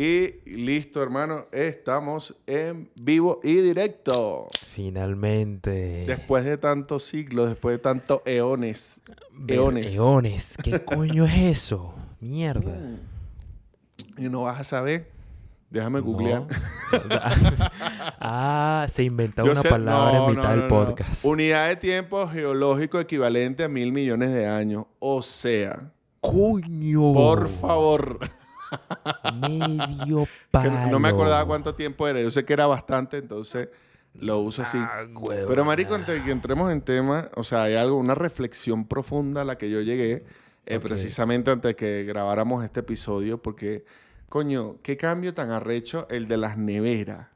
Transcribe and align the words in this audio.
Y 0.00 0.38
listo, 0.44 1.02
hermano. 1.02 1.46
Estamos 1.50 2.32
en 2.46 2.88
vivo 2.94 3.40
y 3.42 3.56
directo. 3.56 4.46
Finalmente. 4.72 6.04
Después 6.06 6.44
de 6.44 6.56
tantos 6.56 7.02
siglos, 7.02 7.48
después 7.48 7.74
de 7.74 7.78
tantos 7.80 8.20
eones. 8.24 9.00
Eones. 9.48 9.92
Eones. 9.96 10.56
¿Qué 10.62 10.78
coño 10.84 11.24
es 11.24 11.34
eso? 11.36 11.96
Mierda. 12.20 12.76
Y 14.16 14.28
no 14.28 14.42
vas 14.42 14.60
a 14.60 14.62
saber. 14.62 15.10
Déjame 15.68 15.98
googlear. 15.98 16.42
No. 16.42 16.48
ah, 18.20 18.86
se 18.88 19.02
inventó 19.02 19.44
Yo 19.46 19.50
una 19.50 19.62
sé- 19.62 19.68
palabra 19.68 20.12
no, 20.20 20.28
en 20.28 20.36
mitad 20.36 20.54
no, 20.54 20.60
del 20.60 20.68
podcast. 20.68 21.24
Unidad 21.24 21.66
de 21.70 21.74
tiempo 21.74 22.28
geológico 22.28 23.00
equivalente 23.00 23.64
a 23.64 23.68
mil 23.68 23.90
millones 23.90 24.32
de 24.32 24.46
años. 24.46 24.84
O 25.00 25.22
sea, 25.22 25.90
¡Coño! 26.20 27.12
por 27.12 27.48
favor. 27.48 28.20
Medio 29.40 30.26
palo. 30.50 30.70
no- 30.72 30.90
no 30.92 30.98
me 30.98 31.08
acordaba 31.08 31.44
cuánto 31.46 31.74
tiempo 31.74 32.06
era. 32.08 32.20
Yo 32.20 32.30
sé 32.30 32.44
que 32.44 32.52
era 32.52 32.66
bastante, 32.66 33.18
entonces 33.18 33.68
lo 34.14 34.38
uso 34.38 34.62
así. 34.62 34.78
Ah, 34.78 35.04
Pero, 35.46 35.64
marico, 35.64 35.94
antes 35.94 36.16
de 36.18 36.24
que 36.24 36.30
entremos 36.30 36.72
en 36.72 36.80
tema, 36.80 37.28
o 37.36 37.44
sea, 37.44 37.64
hay 37.64 37.74
algo, 37.74 37.96
una 37.96 38.14
reflexión 38.14 38.86
profunda 38.86 39.42
a 39.42 39.44
la 39.44 39.58
que 39.58 39.70
yo 39.70 39.80
llegué 39.80 40.24
eh, 40.66 40.80
precisamente 40.80 41.50
antes 41.50 41.70
de 41.70 41.76
que 41.76 42.04
grabáramos 42.04 42.64
este 42.64 42.80
episodio, 42.80 43.38
porque, 43.40 43.84
coño, 44.28 44.76
qué 44.82 44.96
cambio 44.96 45.34
tan 45.34 45.50
arrecho 45.50 46.06
el 46.10 46.26
de 46.28 46.36
las 46.36 46.56
neveras. 46.58 47.28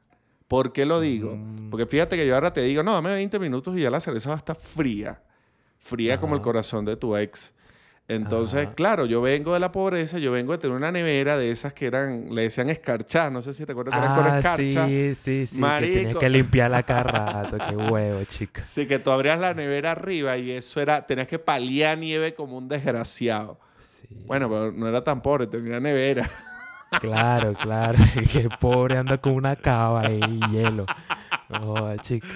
¿Por 0.47 0.71
qué 0.73 0.85
lo 0.85 0.99
digo? 0.99 1.35
Mm. 1.35 1.69
Porque 1.71 1.85
fíjate 1.87 2.15
que 2.15 2.27
yo 2.27 2.35
ahora 2.35 2.53
te 2.53 2.61
digo, 2.61 2.83
no, 2.83 2.93
dame 2.93 3.11
20 3.11 3.39
minutos 3.39 3.75
y 3.77 3.81
ya 3.81 3.89
la 3.89 3.99
cerveza 3.99 4.29
va 4.29 4.35
a 4.35 4.39
estar 4.39 4.55
fría. 4.55 5.21
Fría 5.77 6.19
como 6.19 6.35
el 6.35 6.41
corazón 6.41 6.85
de 6.85 6.95
tu 6.95 7.15
ex. 7.17 7.53
Entonces, 8.09 8.65
Ajá. 8.67 8.75
claro, 8.75 9.05
yo 9.05 9.21
vengo 9.21 9.53
de 9.53 9.61
la 9.61 9.71
pobreza, 9.71 10.19
yo 10.19 10.31
vengo 10.33 10.51
de 10.51 10.57
tener 10.57 10.75
una 10.75 10.91
nevera 10.91 11.37
de 11.37 11.51
esas 11.51 11.71
que 11.73 11.85
eran, 11.85 12.27
le 12.35 12.43
decían 12.43 12.69
escarchar, 12.69 13.31
no 13.31 13.41
sé 13.41 13.53
si 13.53 13.63
recuerdas 13.63 13.93
que 13.97 13.99
eran 14.05 14.15
con 14.15 14.25
Ah, 14.25 14.37
escarcha. 14.39 14.87
sí, 14.87 15.15
sí, 15.15 15.45
sí. 15.45 15.55
Que 15.55 15.61
Marico. 15.61 15.93
tenías 15.93 16.15
que 16.17 16.29
limpiarla 16.29 16.83
cada 16.83 17.03
rato. 17.03 17.57
Qué 17.69 17.75
huevo, 17.77 18.23
chica. 18.25 18.61
Sí, 18.61 18.87
que 18.87 18.99
tú 18.99 19.09
abrías 19.09 19.39
la 19.39 19.53
nevera 19.53 19.91
arriba 19.93 20.37
y 20.37 20.51
eso 20.51 20.81
era, 20.81 21.07
tenías 21.07 21.27
que 21.27 21.39
paliar 21.39 21.97
nieve 21.97 22.33
como 22.33 22.57
un 22.57 22.67
desgraciado. 22.67 23.57
Sí. 23.79 24.07
Bueno, 24.25 24.49
pero 24.49 24.71
no 24.73 24.87
era 24.87 25.01
tan 25.03 25.21
pobre, 25.21 25.47
tenía 25.47 25.79
nevera. 25.79 26.29
Claro, 27.01 27.55
claro. 27.55 27.97
Qué 28.31 28.47
pobre 28.59 28.99
anda 28.99 29.17
con 29.17 29.31
una 29.33 29.55
cava 29.55 30.01
ahí 30.01 30.19
y 30.23 30.51
hielo. 30.51 30.85
No, 31.49 31.97
chica. 31.97 32.27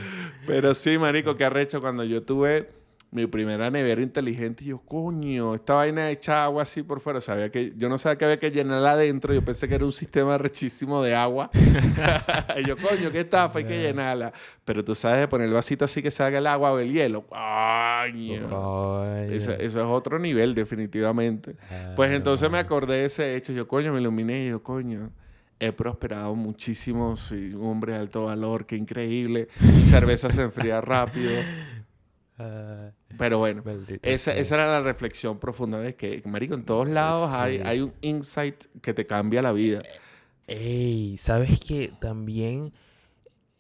Pero 0.47 0.73
sí, 0.73 0.97
marico, 0.97 1.36
qué 1.38 1.45
arrecho 1.45 1.80
cuando 1.80 2.03
yo 2.03 2.23
tuve 2.23 2.67
mi 3.09 3.25
primera 3.25 3.72
nevera 3.72 4.02
inteligente 4.02 4.66
y 4.66 4.67
yo, 4.67 4.80
coño, 4.80 5.55
esta 5.55 5.75
vaina 5.75 6.11
echa 6.11 6.44
agua 6.44 6.63
así 6.63 6.83
por 6.83 7.00
fuera. 7.00 7.22
Sabía 7.22 7.50
que, 7.50 7.73
yo 7.77 7.88
no 7.88 7.97
sabía 7.97 8.17
que 8.17 8.25
había 8.25 8.39
que 8.39 8.52
llenarla 8.52 8.91
adentro. 8.91 9.33
Yo 9.33 9.41
pensé 9.44 9.67
que 9.67 9.75
era 9.75 9.86
un 9.86 9.94
sistema 9.94 10.38
rechísimo 10.38 11.02
de 11.02 11.16
agua. 11.16 11.50
y 12.58 12.67
yo, 12.67 12.75
coño, 12.78 13.11
qué 13.11 13.22
estafa, 13.22 13.59
hay 13.59 13.66
que 13.66 13.81
llenarla. 13.81 14.33
Pero 14.66 14.83
tú 14.83 14.94
sabes 14.94 15.19
de 15.22 15.28
poner 15.28 15.47
el 15.47 15.53
vasito 15.53 15.85
así 15.85 16.02
que 16.02 16.11
salga 16.11 16.38
el 16.39 16.47
agua 16.47 16.73
o 16.73 16.80
el 16.80 16.91
hielo. 16.91 17.25
Coño. 17.28 19.05
Eso, 19.31 19.53
eso 19.53 19.80
es 19.80 19.85
otro 19.85 20.19
nivel, 20.19 20.53
definitivamente. 20.53 21.55
Pues 21.95 22.11
entonces 22.11 22.50
me 22.52 22.59
acordé 22.59 22.97
de 22.97 23.05
ese 23.05 23.35
hecho. 23.35 23.53
Yo, 23.53 23.67
coño, 23.67 23.94
me 23.94 24.02
iluminé 24.02 24.45
y 24.45 24.50
yo, 24.50 24.61
coño, 24.61 25.11
he 25.59 25.72
prosperado 25.72 26.35
muchísimo. 26.35 27.16
Soy 27.16 27.53
un 27.53 27.67
hombre 27.67 27.94
de 27.94 28.00
alto 28.00 28.25
valor, 28.25 28.66
qué 28.66 28.75
increíble. 28.75 29.47
Cerveza 29.83 30.30
se 30.30 30.41
enfría 30.41 30.81
rápido. 30.81 31.31
Ah, 32.39 32.91
Pero 33.17 33.39
bueno, 33.39 33.63
esa, 34.03 34.33
esa 34.35 34.55
era 34.55 34.67
la 34.67 34.81
reflexión 34.81 35.39
profunda 35.39 35.80
de 35.80 35.95
que, 35.95 36.21
marico, 36.25 36.53
en 36.53 36.66
todos 36.66 36.88
lados 36.88 37.31
hay, 37.31 37.57
Sí. 37.57 37.63
hay 37.66 37.81
un 37.81 37.94
insight 38.02 38.66
que 38.81 38.94
te 38.94 39.07
cambia 39.07 39.41
la 39.41 39.52
vida. 39.52 39.81
Ey, 40.45 41.17
¿sabes 41.17 41.59
qué? 41.59 41.91
También, 41.99 42.73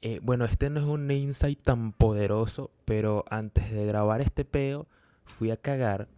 eh, 0.01 0.19
bueno, 0.21 0.45
este 0.45 0.69
no 0.69 0.79
es 0.79 0.85
un 0.85 1.09
insight 1.09 1.61
tan 1.63 1.91
poderoso, 1.91 2.69
pero 2.85 3.25
antes 3.29 3.71
de 3.71 3.85
grabar 3.85 4.21
este 4.21 4.45
peo, 4.45 4.87
fui 5.25 5.49
a 5.51 5.57
cagar. 5.57 6.07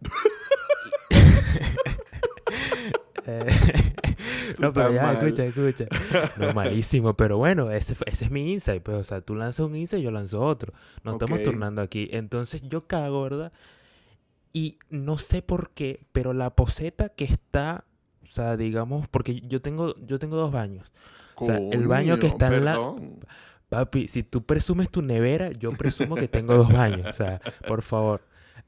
Eh, 3.26 3.46
no, 4.58 4.72
pero 4.72 4.92
ya, 4.92 5.02
mal. 5.02 5.16
escucha, 5.16 5.44
escucha. 5.44 5.86
No, 6.36 6.50
malísimo, 6.54 7.14
pero 7.14 7.38
bueno, 7.38 7.70
ese, 7.70 7.94
ese 8.06 8.24
es 8.26 8.30
mi 8.30 8.52
insight. 8.52 8.82
Pues, 8.82 8.96
o 8.98 9.04
sea, 9.04 9.20
tú 9.20 9.34
lanzas 9.34 9.66
un 9.66 9.76
insight, 9.76 10.02
yo 10.02 10.10
lanzo 10.10 10.40
otro. 10.40 10.72
Nos 11.04 11.14
estamos 11.14 11.38
Ok. 11.38 11.44
turnando 11.44 11.82
aquí. 11.82 12.08
Entonces 12.12 12.62
yo 12.62 12.86
cago, 12.86 13.22
¿verdad? 13.22 13.52
Y 14.52 14.78
no 14.90 15.18
sé 15.18 15.42
por 15.42 15.70
qué, 15.70 16.04
pero 16.12 16.32
la 16.32 16.50
poseta 16.56 17.08
que 17.10 17.24
está, 17.24 17.84
o 18.22 18.26
sea, 18.26 18.56
digamos, 18.56 19.06
porque 19.08 19.40
yo 19.42 19.60
tengo, 19.62 19.94
yo 20.06 20.18
tengo 20.18 20.36
dos 20.36 20.50
baños. 20.52 20.90
O 21.36 21.46
sea, 21.46 21.56
el 21.70 21.86
baño 21.86 22.18
que 22.18 22.26
está 22.26 22.54
en 22.54 22.64
la-. 22.64 22.94
Papi, 23.68 24.08
si 24.08 24.24
tú 24.24 24.42
presumes 24.44 24.90
tu 24.90 25.00
nevera, 25.02 25.52
yo 25.52 25.70
presumo 25.72 26.16
que 26.16 26.26
tengo 26.28 26.54
dos 26.56 26.72
baños. 26.72 27.06
O 27.08 27.12
sea, 27.12 27.40
por 27.68 27.82
favor. 27.82 28.22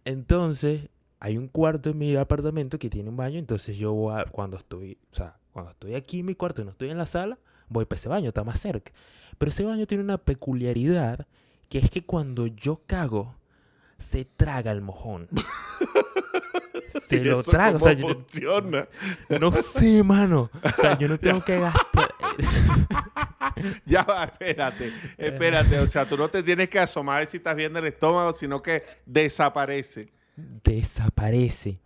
Entonces, 0.04 0.88
hay 1.19 1.37
un 1.37 1.49
cuarto 1.49 1.91
en 1.91 1.99
mi 1.99 2.14
apartamento 2.16 2.78
que 2.78 2.88
tiene 2.88 3.09
un 3.10 3.16
baño. 3.16 3.38
Entonces, 3.38 3.76
yo 3.76 3.93
voy 3.93 4.14
a, 4.20 4.25
cuando 4.26 4.56
estoy, 4.56 4.99
o 5.12 5.14
sea, 5.16 5.37
cuando 5.53 5.71
estoy 5.71 5.95
aquí 5.95 6.21
en 6.21 6.27
mi 6.27 6.35
cuarto 6.35 6.63
y 6.63 6.65
no 6.65 6.71
estoy 6.71 6.91
en 6.91 6.99
la 6.99 7.07
sala, 7.07 7.39
voy 7.69 7.85
para 7.85 7.99
ese 7.99 8.09
baño, 8.09 8.29
está 8.29 8.45
más 8.45 8.61
cerca. 8.61 8.93
Pero 9.39 9.51
ese 9.51 9.65
baño 9.65 9.87
tiene 9.87 10.05
una 10.05 10.19
peculiaridad 10.19 11.27
que 11.69 11.79
es 11.79 11.91
que 11.91 12.05
cuando 12.05 12.47
yo 12.47 12.83
cago, 12.87 13.35
se 13.99 14.25
traga 14.25 14.73
el 14.73 14.83
mojón. 14.83 15.29
se 17.09 17.17
¿Y 17.17 17.25
lo 17.25 17.41
eso 17.41 17.51
traga. 17.51 17.77
O 17.77 17.81
sea, 17.81 17.93
yo, 17.93 18.09
funciona? 18.09 18.89
no 19.41 19.53
sé, 19.53 20.03
mano. 20.03 20.51
O 20.62 20.81
sea, 20.81 20.99
yo 20.99 21.09
no 21.09 21.19
tengo 21.21 21.43
que 21.45 21.59
gastar. 21.59 22.15
Ya 23.85 24.03
va, 24.03 24.25
espérate, 24.25 24.93
espérate. 25.19 25.79
O 25.79 25.87
sea, 25.87 26.09
tú 26.09 26.17
no 26.17 26.29
te 26.29 26.43
tienes 26.43 26.69
que 26.69 26.79
asomar 26.79 27.17
a 27.17 27.19
ver 27.21 27.29
si 27.29 27.37
estás 27.37 27.55
viendo 27.55 27.79
el 27.79 27.85
estómago, 27.85 28.33
sino 28.33 28.62
que 28.62 28.83
desaparece. 29.05 30.09
desaparece. 30.37 31.79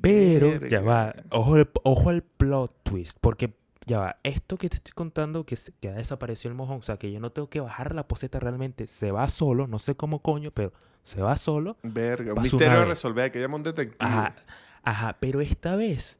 Pero, 0.00 0.60
ya 0.68 0.80
va, 0.80 1.14
ojo, 1.30 1.54
al- 1.54 1.70
ojo 1.82 2.10
al 2.10 2.22
plot 2.22 2.72
twist, 2.82 3.18
porque 3.20 3.54
ya 3.86 3.98
va, 4.00 4.16
esto 4.22 4.56
que 4.56 4.68
te 4.68 4.76
estoy 4.76 4.92
contando, 4.92 5.44
que, 5.44 5.56
se- 5.56 5.72
que 5.80 5.88
ha 5.88 5.92
desaparecido 5.94 6.50
el 6.50 6.56
mojón, 6.56 6.78
o 6.78 6.82
sea, 6.82 6.96
que 6.96 7.10
yo 7.12 7.20
no 7.20 7.30
tengo 7.32 7.48
que 7.48 7.60
bajar 7.60 7.94
la 7.94 8.06
poseta 8.08 8.38
realmente, 8.40 8.86
se 8.86 9.10
va 9.12 9.28
solo, 9.28 9.66
no 9.66 9.78
sé 9.78 9.94
cómo 9.94 10.20
coño, 10.20 10.50
pero 10.50 10.72
se 11.04 11.20
va 11.22 11.36
solo. 11.36 11.76
Verga, 11.82 12.32
un 12.34 12.42
misterio 12.42 12.80
a 12.80 12.84
resolver, 12.86 13.30
que 13.32 13.40
llamar 13.40 13.56
a 13.56 13.58
un 13.58 13.62
detective. 13.64 13.96
Ajá, 13.98 14.36
ajá, 14.82 15.16
pero 15.20 15.40
esta 15.40 15.76
vez, 15.76 16.18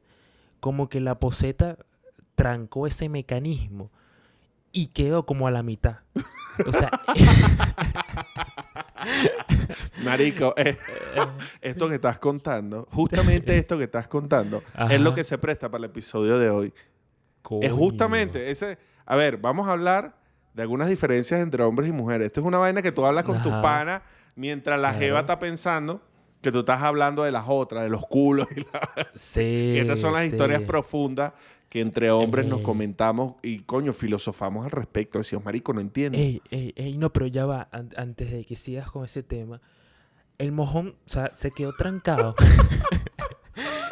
como 0.59 0.89
que 0.89 0.99
la 0.99 1.19
poseta 1.19 1.77
trancó 2.35 2.85
ese 2.87 3.09
mecanismo 3.09 3.91
y 4.71 4.87
quedó 4.87 5.25
como 5.25 5.47
a 5.47 5.51
la 5.51 5.63
mitad. 5.63 5.99
O 6.67 6.71
sea, 6.73 6.91
Marico, 10.03 10.53
eh, 10.57 10.77
esto 11.61 11.87
que 11.89 11.95
estás 11.95 12.17
contando, 12.19 12.87
justamente 12.91 13.57
esto 13.57 13.77
que 13.77 13.85
estás 13.85 14.07
contando, 14.07 14.63
es 14.89 14.99
lo 14.99 15.09
Ajá. 15.09 15.15
que 15.15 15.23
se 15.23 15.37
presta 15.37 15.69
para 15.69 15.79
el 15.79 15.85
episodio 15.91 16.37
de 16.39 16.49
hoy. 16.49 16.73
Es 17.61 17.71
justamente 17.71 18.49
ese. 18.49 18.77
A 19.05 19.15
ver, 19.15 19.37
vamos 19.37 19.67
a 19.67 19.71
hablar 19.71 20.15
de 20.53 20.61
algunas 20.63 20.87
diferencias 20.87 21.39
entre 21.39 21.63
hombres 21.63 21.89
y 21.89 21.91
mujeres. 21.91 22.27
Esto 22.27 22.39
es 22.41 22.45
una 22.45 22.57
vaina 22.57 22.81
que 22.81 22.91
tú 22.91 23.05
hablas 23.05 23.23
con 23.23 23.41
tu 23.43 23.49
Ajá. 23.49 23.61
pana 23.61 24.01
mientras 24.35 24.79
la 24.79 24.93
jeva 24.93 24.99
Claro. 24.99 25.19
está 25.19 25.39
pensando 25.39 26.01
que 26.45 26.51
tú 26.53 26.59
estás 26.59 26.81
hablando 26.81 27.23
de 27.23 27.31
las 27.31 27.43
otras, 27.47 27.83
de 27.83 27.89
los 27.89 28.05
culos. 28.05 28.47
Y, 28.55 28.61
la- 28.61 29.07
Sí, 29.15 29.73
y 29.75 29.77
estas 29.79 29.99
son 29.99 30.13
las 30.13 30.25
historias 30.25 30.61
profundas 30.61 31.33
que 31.69 31.81
entre 31.81 32.09
hombres 32.11 32.45
nos 32.47 32.59
Ey. 32.59 32.63
comentamos 32.63 33.35
y, 33.43 33.59
coño, 33.59 33.91
filosofamos 33.91 34.63
al 34.63 34.71
respecto. 34.71 35.17
Decimos, 35.17 35.43
marico, 35.43 35.73
no 35.73 35.81
entiendo. 35.81 36.17
Ey, 36.17 36.41
ey, 36.51 36.73
ey, 36.77 36.97
no, 36.97 37.11
pero 37.11 37.27
ya 37.27 37.45
va, 37.45 37.67
an- 37.71 37.89
antes 37.97 38.31
de 38.31 38.45
que 38.45 38.55
sigas 38.55 38.89
con 38.89 39.03
ese 39.03 39.23
tema, 39.23 39.59
el 40.37 40.51
mojón, 40.53 40.95
o 41.05 41.09
sea, 41.09 41.31
se 41.35 41.51
quedó 41.51 41.73
trancado. 41.73 42.35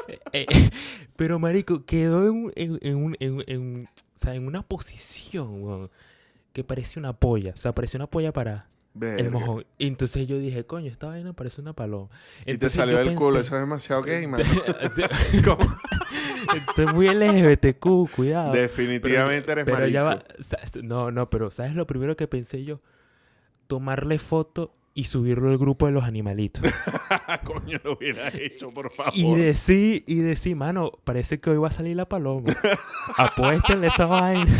Eh, 0.07 0.45
eh, 0.49 0.69
pero, 1.15 1.39
marico, 1.39 1.85
quedó 1.85 2.27
en, 2.27 2.51
en, 2.55 2.77
en 2.81 3.15
en- 3.19 3.43
en- 3.47 3.85
o 3.85 4.17
sea, 4.17 4.35
en 4.35 4.45
una 4.47 4.61
posición, 4.61 5.63
weón, 5.63 5.91
que 6.51 6.63
parecía 6.63 6.99
una 6.99 7.13
polla. 7.13 7.51
O 7.53 7.55
sea, 7.55 7.73
parecía 7.73 7.97
una 7.99 8.07
polla 8.07 8.33
para 8.33 8.67
el 8.99 9.31
mojón. 9.31 9.65
Y 9.77 9.87
entonces 9.87 10.27
yo 10.27 10.37
dije, 10.37 10.65
coño, 10.65 10.91
esta 10.91 11.07
vaina 11.07 11.33
parece 11.33 11.61
una 11.61 11.73
paloma. 11.73 12.09
Y 12.45 12.57
te 12.57 12.69
salió 12.69 12.97
del 12.97 13.15
culo. 13.15 13.39
Eso 13.39 13.55
es 13.55 13.61
demasiado 13.61 14.01
gay, 14.03 14.27
man. 14.27 14.41
¿Cómo? 15.45 15.75
Es 16.77 16.93
muy 16.93 17.07
LGBTQ, 17.09 18.11
cuidado. 18.15 18.53
Definitivamente 18.53 19.51
eres 19.51 19.65
Pero 19.65 19.77
marico. 19.77 19.93
ya 19.93 20.03
va. 20.03 20.23
No, 20.83 21.11
no, 21.11 21.29
pero 21.29 21.51
¿sabes 21.51 21.73
lo 21.73 21.87
primero 21.87 22.15
que 22.15 22.27
pensé 22.27 22.63
yo? 22.63 22.81
Tomarle 23.67 24.19
foto 24.19 24.73
y 24.93 25.05
subirlo 25.05 25.49
al 25.49 25.57
grupo 25.57 25.87
de 25.87 25.93
los 25.93 26.03
animalitos. 26.03 26.63
coño, 27.43 27.79
lo 27.83 27.93
hubiera 27.93 28.27
hecho, 28.29 28.69
por 28.69 28.91
favor. 28.91 29.13
y 29.15 29.33
decir, 29.33 30.03
y 30.05 30.17
decir, 30.17 30.55
mano, 30.55 30.91
parece 31.03 31.39
que 31.39 31.49
hoy 31.49 31.57
va 31.57 31.69
a 31.69 31.71
salir 31.71 31.95
la 31.95 32.07
paloma. 32.07 32.53
Apuéstenle 33.17 33.87
esa 33.87 34.05
vaina. 34.05 34.53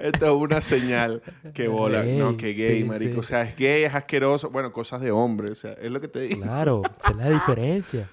Esto 0.00 0.26
es 0.26 0.42
una 0.42 0.60
señal 0.60 1.22
que 1.54 1.68
bola. 1.68 2.02
no, 2.04 2.30
Ey, 2.30 2.36
que 2.36 2.52
gay, 2.54 2.78
sí, 2.78 2.84
marico. 2.84 3.12
sí. 3.14 3.18
O 3.18 3.22
sea, 3.22 3.42
es 3.42 3.56
gay, 3.56 3.84
es 3.84 3.94
asqueroso. 3.94 4.50
Bueno, 4.50 4.72
cosas 4.72 5.00
de 5.00 5.10
hombre. 5.10 5.50
O 5.50 5.54
sea, 5.54 5.72
es 5.72 5.90
lo 5.90 6.00
que 6.00 6.08
te 6.08 6.20
digo. 6.20 6.42
Claro, 6.42 6.82
esa 7.00 7.10
es 7.10 7.16
la 7.16 7.30
diferencia. 7.30 8.08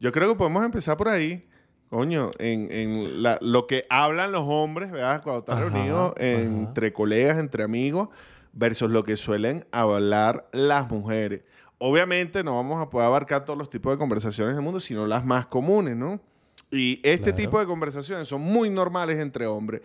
Yo 0.00 0.10
creo 0.12 0.28
que 0.30 0.34
podemos 0.36 0.64
empezar 0.64 0.96
por 0.96 1.08
ahí 1.08 1.46
coño, 1.88 2.30
en, 2.38 2.72
en 2.72 3.22
la- 3.22 3.38
lo 3.42 3.66
que 3.66 3.84
hablan 3.90 4.32
los 4.32 4.44
hombres, 4.46 4.90
¿verdad? 4.90 5.22
Cuando 5.22 5.40
están 5.40 5.58
Ajá, 5.58 5.68
reunidos 5.68 6.14
entre 6.16 6.90
colegas, 6.94 7.36
entre 7.38 7.64
amigos, 7.64 8.08
versus 8.54 8.90
lo 8.90 9.04
que 9.04 9.14
suelen 9.16 9.66
hablar 9.72 10.48
las 10.52 10.88
mujeres. 10.90 11.42
Obviamente 11.76 12.42
no 12.44 12.56
vamos 12.56 12.80
a 12.80 12.88
poder 12.88 13.08
abarcar 13.08 13.44
todos 13.44 13.58
los 13.58 13.68
tipos 13.68 13.92
de 13.92 13.98
conversaciones 13.98 14.54
del 14.54 14.64
mundo, 14.64 14.80
sino 14.80 15.06
las 15.06 15.24
más 15.26 15.44
comunes, 15.46 15.94
¿no? 15.94 16.18
Y 16.70 16.94
este 17.02 17.24
Claro. 17.24 17.36
tipo 17.36 17.60
de 17.60 17.66
conversaciones 17.66 18.26
son 18.26 18.40
muy 18.40 18.70
normales 18.70 19.18
entre 19.18 19.46
hombres. 19.46 19.82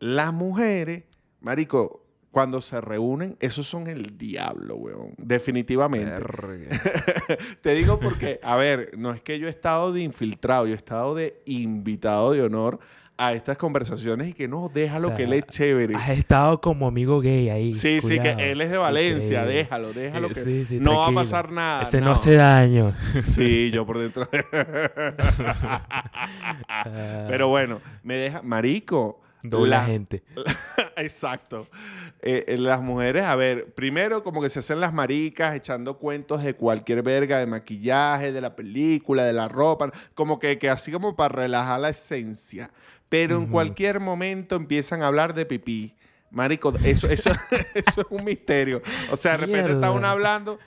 Las 0.00 0.32
mujeres, 0.32 1.04
marico, 1.40 2.04
cuando 2.30 2.62
se 2.62 2.80
reúnen, 2.80 3.36
esos 3.40 3.66
son 3.66 3.86
el 3.86 4.16
diablo, 4.16 4.76
weón. 4.76 5.14
Definitivamente. 5.18 6.22
Te 7.60 7.74
digo 7.74 8.00
porque, 8.00 8.40
a 8.42 8.56
ver, 8.56 8.92
no 8.96 9.12
es 9.12 9.20
que 9.20 9.38
yo 9.38 9.46
he 9.46 9.50
estado 9.50 9.92
de 9.92 10.00
infiltrado, 10.00 10.66
yo 10.66 10.72
he 10.72 10.76
estado 10.76 11.14
de 11.14 11.42
invitado 11.44 12.32
de 12.32 12.42
honor 12.42 12.78
a 13.18 13.34
estas 13.34 13.58
conversaciones 13.58 14.28
y 14.28 14.32
que 14.32 14.48
no, 14.48 14.70
déjalo 14.72 15.08
O 15.08 15.10
sea, 15.10 15.18
que 15.18 15.24
él 15.24 15.34
es 15.34 15.46
chévere. 15.46 15.94
Has 15.94 16.08
estado 16.08 16.58
como 16.62 16.86
amigo 16.86 17.20
gay 17.20 17.50
ahí. 17.50 17.74
Sí, 17.74 18.00
sí, 18.00 18.18
que 18.18 18.30
él 18.30 18.62
es 18.62 18.70
de 18.70 18.78
Valencia, 18.78 19.44
déjalo, 19.44 19.92
déjalo 19.92 20.30
que 20.30 20.42
sí, 20.42 20.64
sí, 20.64 20.80
no 20.80 20.96
va 20.96 21.08
a 21.08 21.12
pasar 21.12 21.52
nada. 21.52 21.82
Ese 21.82 22.00
no. 22.00 22.12
hace 22.12 22.36
daño. 22.36 22.94
Sí, 23.26 23.70
yo 23.70 23.84
por 23.84 23.98
dentro. 23.98 24.26
Pero 27.28 27.48
bueno, 27.48 27.82
me 28.02 28.14
deja, 28.14 28.40
marico. 28.40 29.19
Doble 29.42 29.70
la- 29.70 29.84
gente. 29.84 30.22
Exacto. 30.96 31.66
Eh, 32.22 32.44
eh, 32.48 32.58
las 32.58 32.82
mujeres, 32.82 33.24
a 33.24 33.34
ver, 33.36 33.72
primero 33.74 34.22
como 34.22 34.42
que 34.42 34.50
se 34.50 34.58
hacen 34.58 34.80
las 34.80 34.92
maricas 34.92 35.54
echando 35.54 35.98
cuentos 35.98 36.42
de 36.42 36.54
cualquier 36.54 37.02
verga, 37.02 37.38
de 37.38 37.46
maquillaje, 37.46 38.32
de 38.32 38.40
la 38.40 38.54
película, 38.54 39.24
de 39.24 39.32
la 39.32 39.48
ropa, 39.48 39.90
como 40.14 40.38
que, 40.38 40.58
que 40.58 40.68
así 40.68 40.92
como 40.92 41.16
para 41.16 41.34
relajar 41.34 41.80
la 41.80 41.88
esencia. 41.88 42.70
Pero 43.08 43.36
en 43.38 43.46
cualquier 43.46 43.98
momento 43.98 44.54
empiezan 44.56 45.02
a 45.02 45.08
hablar 45.08 45.34
de 45.34 45.46
pipí. 45.46 45.96
Marico, 46.30 46.72
eso, 46.84 47.08
eso, 47.08 47.30
eso 47.74 48.00
es 48.02 48.06
un 48.10 48.24
misterio. 48.24 48.82
O 49.10 49.16
sea, 49.16 49.32
de 49.32 49.38
repente 49.38 49.72
está 49.72 49.90
uno 49.90 50.06
hablando. 50.06 50.58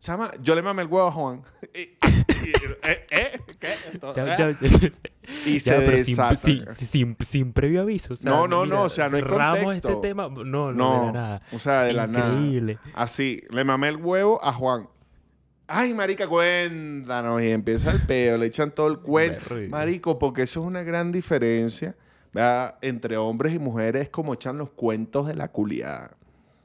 Chama, 0.00 0.30
yo 0.42 0.54
le 0.54 0.62
mamé 0.62 0.82
el 0.82 0.88
huevo 0.88 1.06
a 1.08 1.12
Juan. 1.12 1.42
Y, 2.44 2.48
y- 2.50 2.90
¿eh? 2.90 3.06
¿eh? 3.10 3.40
¿Qué? 3.58 3.68
Ya- 4.16 4.34
¿Eh? 4.50 4.56
ya- 4.60 4.90
Y 5.46 5.58
se 5.60 5.70
ya, 5.70 5.76
pero 5.78 5.90
sin, 6.04 6.04
desata. 6.16 6.36
sin, 6.36 6.66
sin- 6.76 7.16
sin 7.24 7.52
previo 7.52 7.80
aviso. 7.82 8.12
o 8.14 8.16
sea, 8.16 8.30
No, 8.30 8.46
no, 8.46 8.64
mira, 8.64 8.76
no, 8.76 8.82
o 8.82 8.88
sea, 8.90 9.08
no 9.08 9.16
hay 9.16 9.22
contexto. 9.22 9.88
este 9.88 10.00
tema. 10.08 10.28
No, 10.28 10.44
no, 10.44 10.72
No, 10.72 11.00
de 11.00 11.06
la 11.06 11.12
nada. 11.12 11.42
o 11.52 11.58
sea, 11.58 11.82
de 11.82 11.92
la 11.94 12.06
nada. 12.06 12.34
Increíble. 12.34 12.78
Así, 12.94 13.42
le 13.50 13.64
mamé 13.64 13.88
el 13.88 13.96
huevo 13.96 14.42
a 14.44 14.52
Juan. 14.52 14.88
Ay, 15.66 15.94
marica, 15.94 16.26
cuéntanos. 16.28 17.40
Y 17.42 17.50
empieza 17.50 17.90
el 17.90 18.00
peo, 18.02 18.36
le 18.36 18.46
echan 18.46 18.70
todo 18.72 18.88
el 18.88 18.98
cuento. 18.98 19.54
Marico, 19.70 20.18
porque 20.18 20.42
eso 20.42 20.60
es 20.60 20.66
una 20.66 20.82
gran 20.82 21.10
diferencia 21.10 21.96
¿verdad? 22.34 22.76
entre 22.82 23.16
hombres 23.16 23.54
y 23.54 23.58
mujeres, 23.58 24.02
es 24.02 24.08
como 24.10 24.34
echan 24.34 24.58
los 24.58 24.70
cuentos 24.70 25.26
de 25.26 25.34
la 25.34 25.48
culiada. 25.48 26.16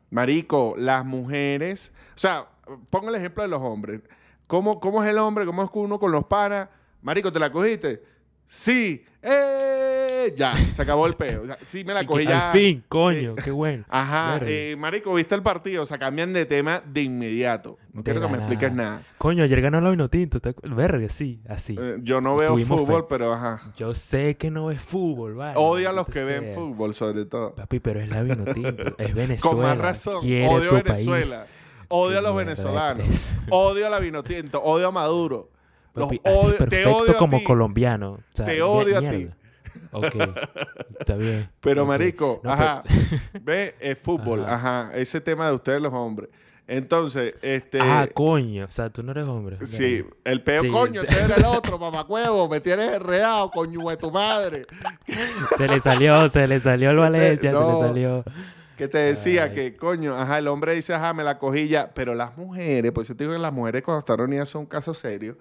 Marico, 0.09 0.73
las 0.77 1.05
mujeres, 1.05 1.93
o 2.15 2.19
sea, 2.19 2.47
pongo 2.89 3.09
el 3.09 3.15
ejemplo 3.15 3.43
de 3.43 3.49
los 3.49 3.61
hombres. 3.61 4.01
¿Cómo, 4.49 4.79
cómo 4.79 5.03
es 5.03 5.09
el 5.11 5.19
hombre? 5.19 5.45
¿Cómo 5.45 5.61
es 5.63 5.69
uno 5.73 5.99
con 5.99 6.11
los 6.11 6.23
panas? 6.25 6.69
Marico, 7.03 7.31
¿te 7.31 7.37
la 7.37 7.51
cogiste? 7.51 8.01
Sí. 8.47 9.05
¡Eh! 9.21 10.33
Ya, 10.35 10.55
se 10.73 10.81
acabó 10.81 11.05
el 11.05 11.13
peo. 11.13 11.43
O 11.43 11.45
sea, 11.45 11.59
sí, 11.67 11.83
me 11.83 11.93
la 11.93 11.99
que 12.01 12.07
cogí 12.07 12.25
ya. 12.25 12.47
Al 12.49 12.57
fin, 12.57 12.83
coño, 12.89 13.35
Sí. 13.37 13.43
qué 13.43 13.51
bueno. 13.51 13.85
Ajá, 13.89 14.39
eh, 14.41 14.75
marico, 14.75 15.13
¿viste 15.13 15.35
el 15.35 15.43
partido? 15.43 15.83
O 15.83 15.85
sea, 15.85 15.99
cambian 15.99 16.33
de 16.33 16.47
tema 16.47 16.81
de 16.83 17.01
inmediato. 17.03 17.77
No 17.93 18.03
quiero 18.03 18.21
que 18.21 18.27
me 18.27 18.37
expliques 18.39 18.73
nada. 18.73 19.03
Coño, 19.19 19.43
ayer 19.43 19.61
ganó 19.61 19.81
la 19.81 19.91
Vinotinto. 19.91 20.39
Verga, 20.63 21.07
sí, 21.09 21.41
así. 21.47 21.75
Eh, 21.79 21.97
yo 22.01 22.19
no 22.19 22.35
veo 22.35 22.53
Tuvimos 22.53 22.81
fútbol, 22.81 23.01
fe. 23.03 23.07
pero 23.11 23.31
ajá. 23.31 23.71
Yo 23.77 23.93
sé 23.93 24.35
que 24.35 24.49
no 24.49 24.71
es 24.71 24.81
fútbol, 24.81 25.35
vale. 25.35 25.53
Odio 25.57 25.89
a 25.89 25.93
los 25.93 26.07
que 26.07 26.23
ven 26.23 26.55
fútbol, 26.55 26.95
sobre 26.95 27.25
todo. 27.25 27.53
Papi, 27.53 27.79
pero 27.79 27.99
es 27.99 28.09
la 28.09 28.23
Vinotinto. 28.23 28.95
Es 28.97 29.13
Venezuela. 29.13 29.41
Con 29.41 29.59
más 29.61 29.77
razón. 29.77 30.21
quiere 30.21 30.47
Odio 30.47 30.75
a 30.75 30.81
tu 30.81 30.87
país. 30.91 31.05
Odio 31.89 32.19
a 32.19 32.21
los 32.21 32.35
venezolanos. 32.35 33.05
Odio 33.49 33.87
a 33.87 33.89
la 33.89 33.99
Vinotinto. 33.99 34.61
Odio 34.61 34.87
a 34.87 34.91
Maduro. 34.91 35.49
Los 35.95 36.05
Papi, 36.05 36.21
así 36.23 36.37
odio, 36.37 36.51
te 36.53 36.57
perfecto 36.65 36.97
odio 36.97 37.11
a 37.11 37.17
como 37.17 37.37
ti. 37.39 37.43
colombiano. 37.43 38.11
O 38.11 38.19
sea, 38.33 38.45
Te 38.45 38.61
odio 38.61 38.97
a 38.97 39.01
ti. 39.01 39.29
Ok, 39.91 40.15
está 40.99 41.15
bien. 41.15 41.49
Pero, 41.61 41.85
marico, 41.85 42.41
No, 42.43 42.51
ajá. 42.51 42.83
Ve, 43.41 43.75
es 43.79 43.97
fútbol. 43.97 44.45
Ajá. 44.45 44.87
Ajá. 44.87 44.97
Ese 44.97 45.19
tema 45.19 45.47
de 45.49 45.55
ustedes, 45.55 45.81
los 45.81 45.93
hombres. 45.93 46.29
Entonces, 46.67 47.33
este. 47.41 47.79
Ah, 47.81 48.07
coño. 48.13 48.65
O 48.65 48.69
sea, 48.69 48.91
tú 48.91 49.01
no 49.01 49.11
eres 49.11 49.25
hombre. 49.27 49.57
Sí, 49.65 50.05
el 50.23 50.43
peo, 50.43 50.61
Sí, 50.61 50.69
coño, 50.69 51.01
tú 51.01 51.15
eres 51.15 51.37
el 51.37 51.45
otro, 51.45 51.79
mamacuevo, 51.79 52.47
me 52.47 52.61
tienes 52.61 52.93
enredado, 52.93 53.49
coño 53.49 53.89
de 53.89 53.97
tu 53.97 54.11
madre. 54.11 54.67
Se 55.57 55.67
le 55.67 55.79
salió, 55.79 56.29
se 56.29 56.47
le 56.47 56.59
salió 56.59 56.91
el 56.91 56.97
Valencia, 56.97 57.51
se 57.51 57.59
le 57.65 57.79
salió. 57.79 58.23
Que 58.79 58.87
te 58.87 58.97
decía 58.97 59.43
Ay. 59.43 59.53
que, 59.53 59.75
coño, 59.75 60.15
ajá, 60.15 60.37
el 60.37 60.47
hombre 60.47 60.73
dice, 60.73 60.93
ajá, 60.93 61.13
me 61.13 61.21
la 61.21 61.37
cogí 61.37 61.67
ya. 61.67 61.93
Pero 61.93 62.15
las 62.15 62.37
mujeres, 62.37 62.93
pues 62.93 63.09
yo 63.09 63.15
te 63.17 63.25
digo 63.25 63.33
que 63.33 63.39
las 63.39 63.51
mujeres 63.51 63.83
cuando 63.83 63.99
están 63.99 64.21
unidas 64.21 64.47
son 64.47 64.61
un 64.61 64.67
caso 64.67 64.93
serio. 64.93 65.37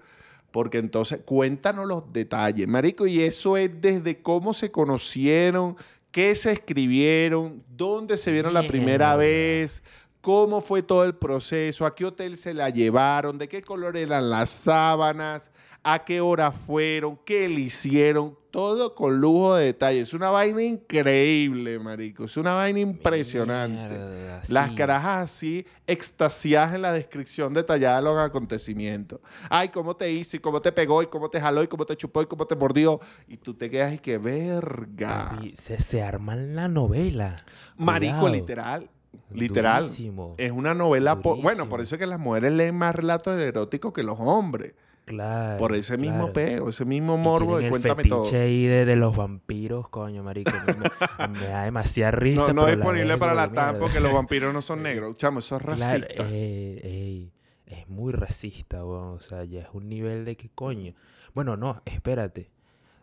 Porque 0.51 0.77
entonces, 0.77 1.21
cuéntanos 1.23 1.85
los 1.87 2.11
detalles, 2.11 2.67
marico. 2.67 3.07
Y 3.07 3.21
eso 3.21 3.55
es 3.55 3.71
desde 3.79 4.21
cómo 4.21 4.53
se 4.53 4.71
conocieron, 4.71 5.77
qué 6.11 6.35
se 6.35 6.51
escribieron, 6.51 7.63
dónde 7.69 8.17
se 8.17 8.33
vieron 8.33 8.53
la 8.53 8.67
primera 8.67 9.15
vez, 9.15 9.83
cómo 10.19 10.59
fue 10.59 10.83
todo 10.83 11.05
el 11.05 11.15
proceso, 11.15 11.85
a 11.85 11.95
qué 11.95 12.03
hotel 12.03 12.35
se 12.35 12.53
la 12.53 12.69
llevaron, 12.69 13.37
de 13.37 13.47
qué 13.47 13.61
color 13.61 13.95
eran 13.95 14.29
las 14.29 14.49
sábanas, 14.49 15.49
a 15.83 16.03
qué 16.05 16.21
hora 16.21 16.51
fueron, 16.51 17.17
qué 17.25 17.47
le 17.49 17.61
hicieron, 17.61 18.37
todo 18.51 18.95
con 18.95 19.19
lujo 19.21 19.55
de 19.55 19.65
detalles. 19.65 20.09
Es 20.09 20.13
una 20.13 20.29
vaina 20.29 20.61
increíble, 20.63 21.79
marico. 21.79 22.25
Es 22.25 22.35
una 22.37 22.53
vaina 22.53 22.79
impresionante. 22.79 23.95
Mierda, 23.97 24.41
Las 24.49 24.69
sí. 24.69 24.75
carajas 24.75 25.23
así, 25.31 25.65
extasiadas 25.87 26.73
en 26.73 26.81
la 26.81 26.91
descripción 26.91 27.53
detallada 27.53 27.97
de 27.97 28.01
los 28.03 28.17
acontecimientos. 28.19 29.19
Ay, 29.49 29.69
cómo 29.69 29.95
te 29.95 30.11
hizo, 30.11 30.35
y 30.35 30.39
cómo 30.39 30.61
te 30.61 30.71
pegó, 30.71 31.01
y 31.03 31.07
cómo 31.07 31.29
te 31.29 31.39
jaló, 31.39 31.63
y 31.63 31.67
cómo 31.67 31.85
te 31.85 31.95
chupó, 31.95 32.21
y 32.21 32.25
cómo 32.25 32.45
te 32.45 32.55
mordió. 32.55 32.99
Y 33.27 33.37
tú 33.37 33.53
te 33.53 33.69
quedas 33.69 33.93
y 33.93 33.99
que 33.99 34.17
verga. 34.17 35.29
Papi, 35.29 35.53
se, 35.55 35.79
se 35.81 36.01
arman 36.01 36.55
la 36.55 36.67
novela. 36.67 37.37
Marico, 37.77 38.19
Cuidado. 38.19 38.33
literal. 38.35 38.89
Literal. 39.31 39.83
Durísimo. 39.83 40.35
Es 40.37 40.51
una 40.51 40.73
novela. 40.73 41.19
po- 41.21 41.35
Bueno, 41.35 41.69
por 41.69 41.81
eso 41.81 41.95
es 41.95 41.99
que 41.99 42.07
las 42.07 42.19
mujeres 42.19 42.51
leen 42.53 42.75
más 42.75 42.95
relatos 42.95 43.37
eróticos 43.37 43.93
que 43.93 44.03
los 44.03 44.17
hombres. 44.19 44.73
Claro. 45.09 45.57
Por 45.57 45.73
ese 45.75 45.97
mismo 45.97 46.31
claro. 46.31 46.33
peo, 46.33 46.69
ese 46.69 46.85
mismo 46.85 47.17
morbo 47.17 47.57
de 47.57 47.63
el 47.65 47.69
cuéntame 47.71 47.95
fetiche 48.03 48.09
todo. 48.15 48.31
ahí 48.43 48.65
de, 48.67 48.85
de 48.85 48.95
los 48.95 49.17
vampiros, 49.17 49.89
coño, 49.89 50.21
marico. 50.21 50.51
Me, 50.67 51.27
me 51.29 51.47
da 51.47 51.63
demasiada 51.63 52.11
risa. 52.11 52.47
No, 52.49 52.53
no 52.61 52.67
es 52.67 52.75
disponible 52.75 53.17
para 53.17 53.33
la 53.33 53.51
TAM 53.51 53.79
porque 53.79 53.99
los 53.99 54.13
vampiros 54.13 54.53
no 54.53 54.61
son 54.61 54.83
negros. 54.83 55.17
Chamo, 55.17 55.39
eso 55.39 55.55
es 55.55 55.61
racista. 55.63 56.05
eh, 56.29 56.79
ey, 56.83 57.31
es 57.65 57.87
muy 57.89 58.13
racista, 58.13 58.85
weón. 58.85 59.15
O 59.15 59.19
sea, 59.19 59.43
ya 59.45 59.61
es 59.61 59.67
un 59.73 59.89
nivel 59.89 60.25
de 60.25 60.35
que 60.37 60.49
coño. 60.53 60.93
Bueno, 61.33 61.57
no, 61.57 61.81
espérate. 61.85 62.51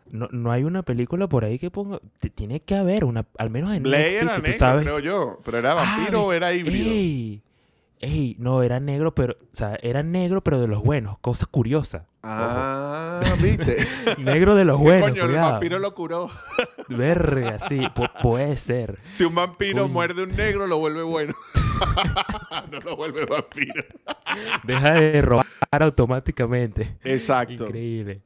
No, 0.09 0.29
no 0.31 0.53
hay 0.53 0.63
una 0.63 0.85
película 0.85 1.27
por 1.29 1.45
ahí 1.45 1.59
que 1.59 1.73
ponga. 1.73 1.99
tiene 2.37 2.61
que 2.61 2.77
haber 2.77 3.05
una, 3.05 3.27
al 3.39 3.51
menos 3.51 3.75
en 3.75 3.83
Blade 3.83 4.05
Netflix, 4.05 4.23
era 4.23 4.39
negro, 4.39 4.59
sabes. 4.59 4.83
creo 4.85 4.99
yo. 5.01 5.41
Pero 5.45 5.59
era 5.59 5.75
vampiro 5.75 6.21
Ay, 6.21 6.27
o 6.27 6.33
era 6.33 6.53
híbrido. 6.53 6.91
Ey, 6.93 7.43
ey, 8.01 8.37
no, 8.39 8.63
era 8.63 8.81
negro, 8.81 9.15
pero, 9.15 9.35
o 9.35 9.55
sea, 9.57 9.77
era 9.83 10.03
negro, 10.03 10.43
pero 10.43 10.61
de 10.61 10.67
los 10.69 10.83
buenos, 10.83 11.19
cosa 11.21 11.47
curiosa. 11.47 12.07
Ah, 12.23 13.23
¿viste? 13.41 13.87
Negro 14.19 14.55
de 14.57 14.65
los 14.65 14.81
buenos, 14.81 15.11
Coño, 15.11 15.25
el 15.27 15.37
vampiro 15.37 15.79
lo 15.79 15.95
curó. 15.95 16.29
Verga, 16.89 17.59
sí, 17.61 17.79
pu- 17.95 18.11
puede 18.21 18.55
ser. 18.55 18.99
Si 19.05 19.25
un 19.25 19.35
vampiro 19.35 19.83
Coño. 19.83 19.93
muerde 19.93 20.23
un 20.25 20.35
negro, 20.35 20.67
lo 20.67 20.79
vuelve 20.79 21.03
bueno. 21.05 21.35
no 22.73 22.81
lo 22.81 22.97
vuelve 22.97 23.27
vampiro. 23.27 23.85
Deja 24.65 24.95
de 24.95 25.23
robar 25.23 25.47
automáticamente. 25.73 26.97
Exacto. 27.05 27.67
Increíble. 27.67 28.23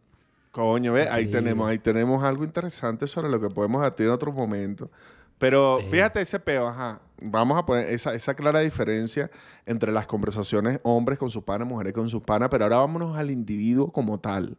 Coño, 0.51 0.93
ve, 0.93 1.03
ahí 1.03 1.25
Increíble. 1.25 1.33
tenemos, 1.43 1.69
ahí 1.69 1.79
tenemos 1.79 2.25
algo 2.25 2.45
interesante 2.45 3.07
sobre 3.07 3.29
lo 3.29 3.41
que 3.41 3.51
podemos 3.51 3.85
hacer 3.85 4.07
en 4.07 4.13
otro 4.13 4.33
momento. 4.33 4.91
Pero 5.41 5.79
Sí. 5.81 5.87
fíjate 5.91 6.21
ese 6.21 6.39
peo, 6.39 6.69
ajá. 6.69 7.01
Vamos 7.21 7.59
a 7.59 7.67
poner 7.67 7.93
esa, 7.93 8.15
esa 8.15 8.35
clara 8.35 8.61
diferencia 8.61 9.31
entre 9.67 9.91
las 9.91 10.07
conversaciones 10.07 10.79
hombres 10.85 11.19
con 11.19 11.31
sus 11.31 11.43
panas, 11.43 11.67
mujeres 11.67 11.93
con 11.93 12.09
sus 12.09 12.23
panas, 12.23 12.49
pero 12.51 12.65
ahora 12.65 12.77
vámonos 12.77 13.17
al 13.17 13.31
individuo 13.33 13.91
como 13.91 14.21
tal. 14.21 14.57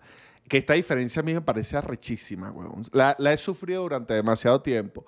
Que 0.49 0.57
esta 0.57 0.73
diferencia 0.73 1.21
a 1.21 1.23
mí 1.23 1.33
me 1.33 1.41
parece 1.41 1.77
arrechísima, 1.77 2.51
weón. 2.51 2.83
La, 2.91 3.15
la 3.19 3.31
he 3.31 3.37
sufrido 3.37 3.83
durante 3.83 4.13
demasiado 4.15 4.61
tiempo. 4.61 5.05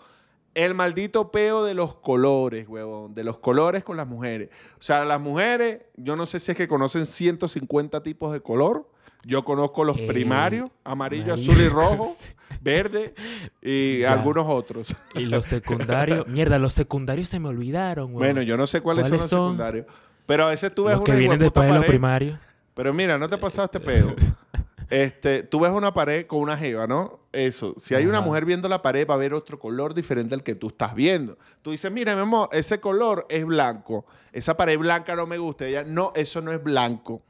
El 0.54 0.74
maldito 0.76 1.32
peo 1.32 1.64
de 1.66 1.74
los 1.74 1.96
colores, 1.96 2.68
huevón. 2.70 3.14
De 3.16 3.24
los 3.24 3.40
colores 3.40 3.84
con 3.84 3.98
las 3.98 4.08
mujeres. 4.08 4.50
O 4.80 4.82
sea, 4.84 5.04
las 5.04 5.20
mujeres, 5.20 5.82
yo 5.98 6.16
no 6.16 6.26
sé 6.28 6.40
si 6.40 6.52
es 6.52 6.58
que 6.58 6.68
conocen 6.68 7.06
150 7.08 8.02
tipos 8.04 8.32
de 8.32 8.42
color. 8.42 8.88
Yo 9.26 9.44
conozco 9.46 9.84
los 9.84 9.98
Eh, 9.98 10.08
primarios, 10.08 10.70
amarillo, 10.84 11.34
azul 11.34 11.60
y 11.60 11.70
rojo, 11.70 12.14
verde 12.62 13.14
y 13.62 14.00
Ya. 14.00 14.14
algunos 14.14 14.46
otros. 14.48 14.96
Y 15.16 15.22
los 15.22 15.46
secundarios, 15.46 16.28
mierda, 16.28 16.60
los 16.60 16.74
secundarios 16.74 17.30
se 17.30 17.40
me 17.40 17.50
olvidaron, 17.50 18.08
weón. 18.08 18.18
Bueno, 18.20 18.42
yo 18.42 18.58
no 18.58 18.68
sé 18.68 18.82
cuáles, 18.82 19.08
son 19.08 19.18
¿Cuáles 19.18 19.32
los 19.32 19.40
secundarios. 19.42 19.86
Pero 20.26 20.46
a 20.46 20.50
veces 20.50 20.74
tú 20.74 20.86
ves 20.86 20.96
los 20.96 21.04
que 21.04 21.12
una 21.12 21.20
vienen 21.20 21.38
hijueputa 21.38 21.62
después 21.62 21.74
de 21.74 21.80
los 21.80 21.86
primarios. 21.88 22.40
Pero 22.74 22.94
mira, 22.94 23.18
¿no 23.18 23.30
te 23.30 23.38
pasado 23.38 23.66
este 23.66 23.80
pedo? 23.80 24.14
Este, 24.90 25.42
tú 25.42 25.62
ves 25.62 25.72
una 25.72 25.92
pared 25.92 26.28
con 26.28 26.40
una 26.40 26.56
jeva, 26.56 26.86
¿no? 26.86 27.22
Eso. 27.32 27.74
Si 27.80 27.96
hay 27.96 28.06
una 28.06 28.22
mujer 28.22 28.46
viendo 28.46 28.70
la 28.70 28.84
pared, 28.84 29.08
va 29.10 29.16
a 29.16 29.18
ver 29.18 29.34
otro 29.34 29.58
color 29.58 29.96
diferente 29.96 30.36
al 30.36 30.44
que 30.44 30.54
tú 30.54 30.68
estás 30.68 30.94
viendo. 30.94 31.36
Tú 31.64 31.72
dices, 31.72 31.92
mira, 31.92 32.14
mi 32.14 32.22
amor, 32.22 32.50
ese 32.52 32.80
color 32.80 33.26
es 33.30 33.44
blanco. 33.44 34.06
Esa 34.34 34.56
pared 34.56 34.78
blanca 34.78 35.16
no 35.16 35.26
me 35.26 35.40
gusta. 35.40 35.66
Ella, 35.66 35.84
no, 35.84 36.12
eso 36.16 36.42
no 36.42 36.52
es 36.52 36.62
blanco. 36.64 37.24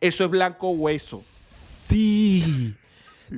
Eso 0.00 0.24
es 0.24 0.30
blanco 0.30 0.70
hueso. 0.70 1.22
Sí. 1.88 2.74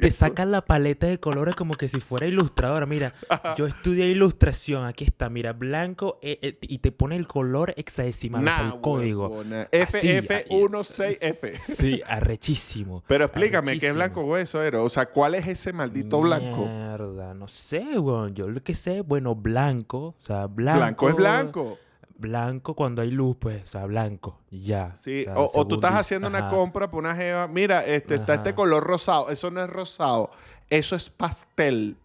Te 0.01 0.11
sacan 0.11 0.51
la 0.51 0.63
paleta 0.65 1.07
de 1.07 1.21
colores 1.21 1.55
como 1.55 1.75
que 1.75 1.87
si 1.87 2.01
fuera 2.01 2.27
ilustradora. 2.27 2.87
Mira, 2.87 3.13
yo 3.59 3.67
estudié 3.67 4.07
ilustración. 4.07 4.87
Aquí 4.87 5.05
está, 5.05 5.29
mira, 5.29 5.53
blanco 5.53 6.19
eh, 6.23 6.39
eh, 6.41 6.57
y 6.63 6.79
te 6.79 6.93
pone 6.93 7.15
el 7.17 7.27
color 7.27 7.75
hexadecimal, 7.77 8.43
o 8.43 8.47
sea, 8.47 8.63
Nah, 8.63 8.75
el 8.75 8.81
código. 8.81 9.29
huevona. 9.29 9.63
Así, 9.71 10.09
FF16F. 10.09 11.57
Sí, 11.59 12.01
arrechísimo. 12.07 13.03
Pero 13.07 13.27
explícame, 13.27 13.73
¿qué 13.73 13.77
es 13.89 13.93
Arrechísimo. 13.93 13.95
blanco 13.97 14.21
hueso, 14.23 14.63
Ero? 14.63 14.83
O 14.85 14.89
sea, 14.89 15.07
¿cuál 15.07 15.35
es 15.35 15.47
ese 15.47 15.75
maldito 15.75 16.21
blanco? 16.21 16.65
Mierda, 16.67 17.35
no 17.35 17.49
sé, 17.49 17.99
weón. 17.99 18.35
Yo 18.35 18.49
lo 18.49 18.63
que 18.63 18.75
sé, 18.75 19.03
bueno, 19.03 19.35
blanco. 19.35 20.15
O 20.19 20.25
sea, 20.27 20.47
blanco. 20.47 20.79
Blanco 20.79 21.09
es 21.11 21.15
blanco. 21.15 21.79
Blanco 22.23 22.75
cuando 22.75 23.03
hay 23.03 23.11
luz, 23.11 23.37
pues, 23.39 23.65
o 23.65 23.67
sea, 23.67 23.85
blanco. 23.85 24.41
Ya. 24.51 24.95
Sí, 24.97 25.25
sea, 25.25 25.35
o, 25.35 25.51
o 25.61 25.67
tú 25.67 25.75
estás 25.75 25.95
haciendo 25.95 26.29
una 26.29 26.49
compra 26.49 26.91
por 26.91 27.01
una 27.01 27.15
jeva. 27.15 27.49
Mira, 27.49 27.85
este, 27.85 28.15
está 28.15 28.35
este 28.35 28.55
color 28.55 28.83
rosado. 28.85 29.29
Eso 29.29 29.51
no 29.51 29.63
es 29.63 29.69
rosado. 29.69 30.31
Eso 30.71 30.97
es 30.97 31.11
pastel. 31.11 31.97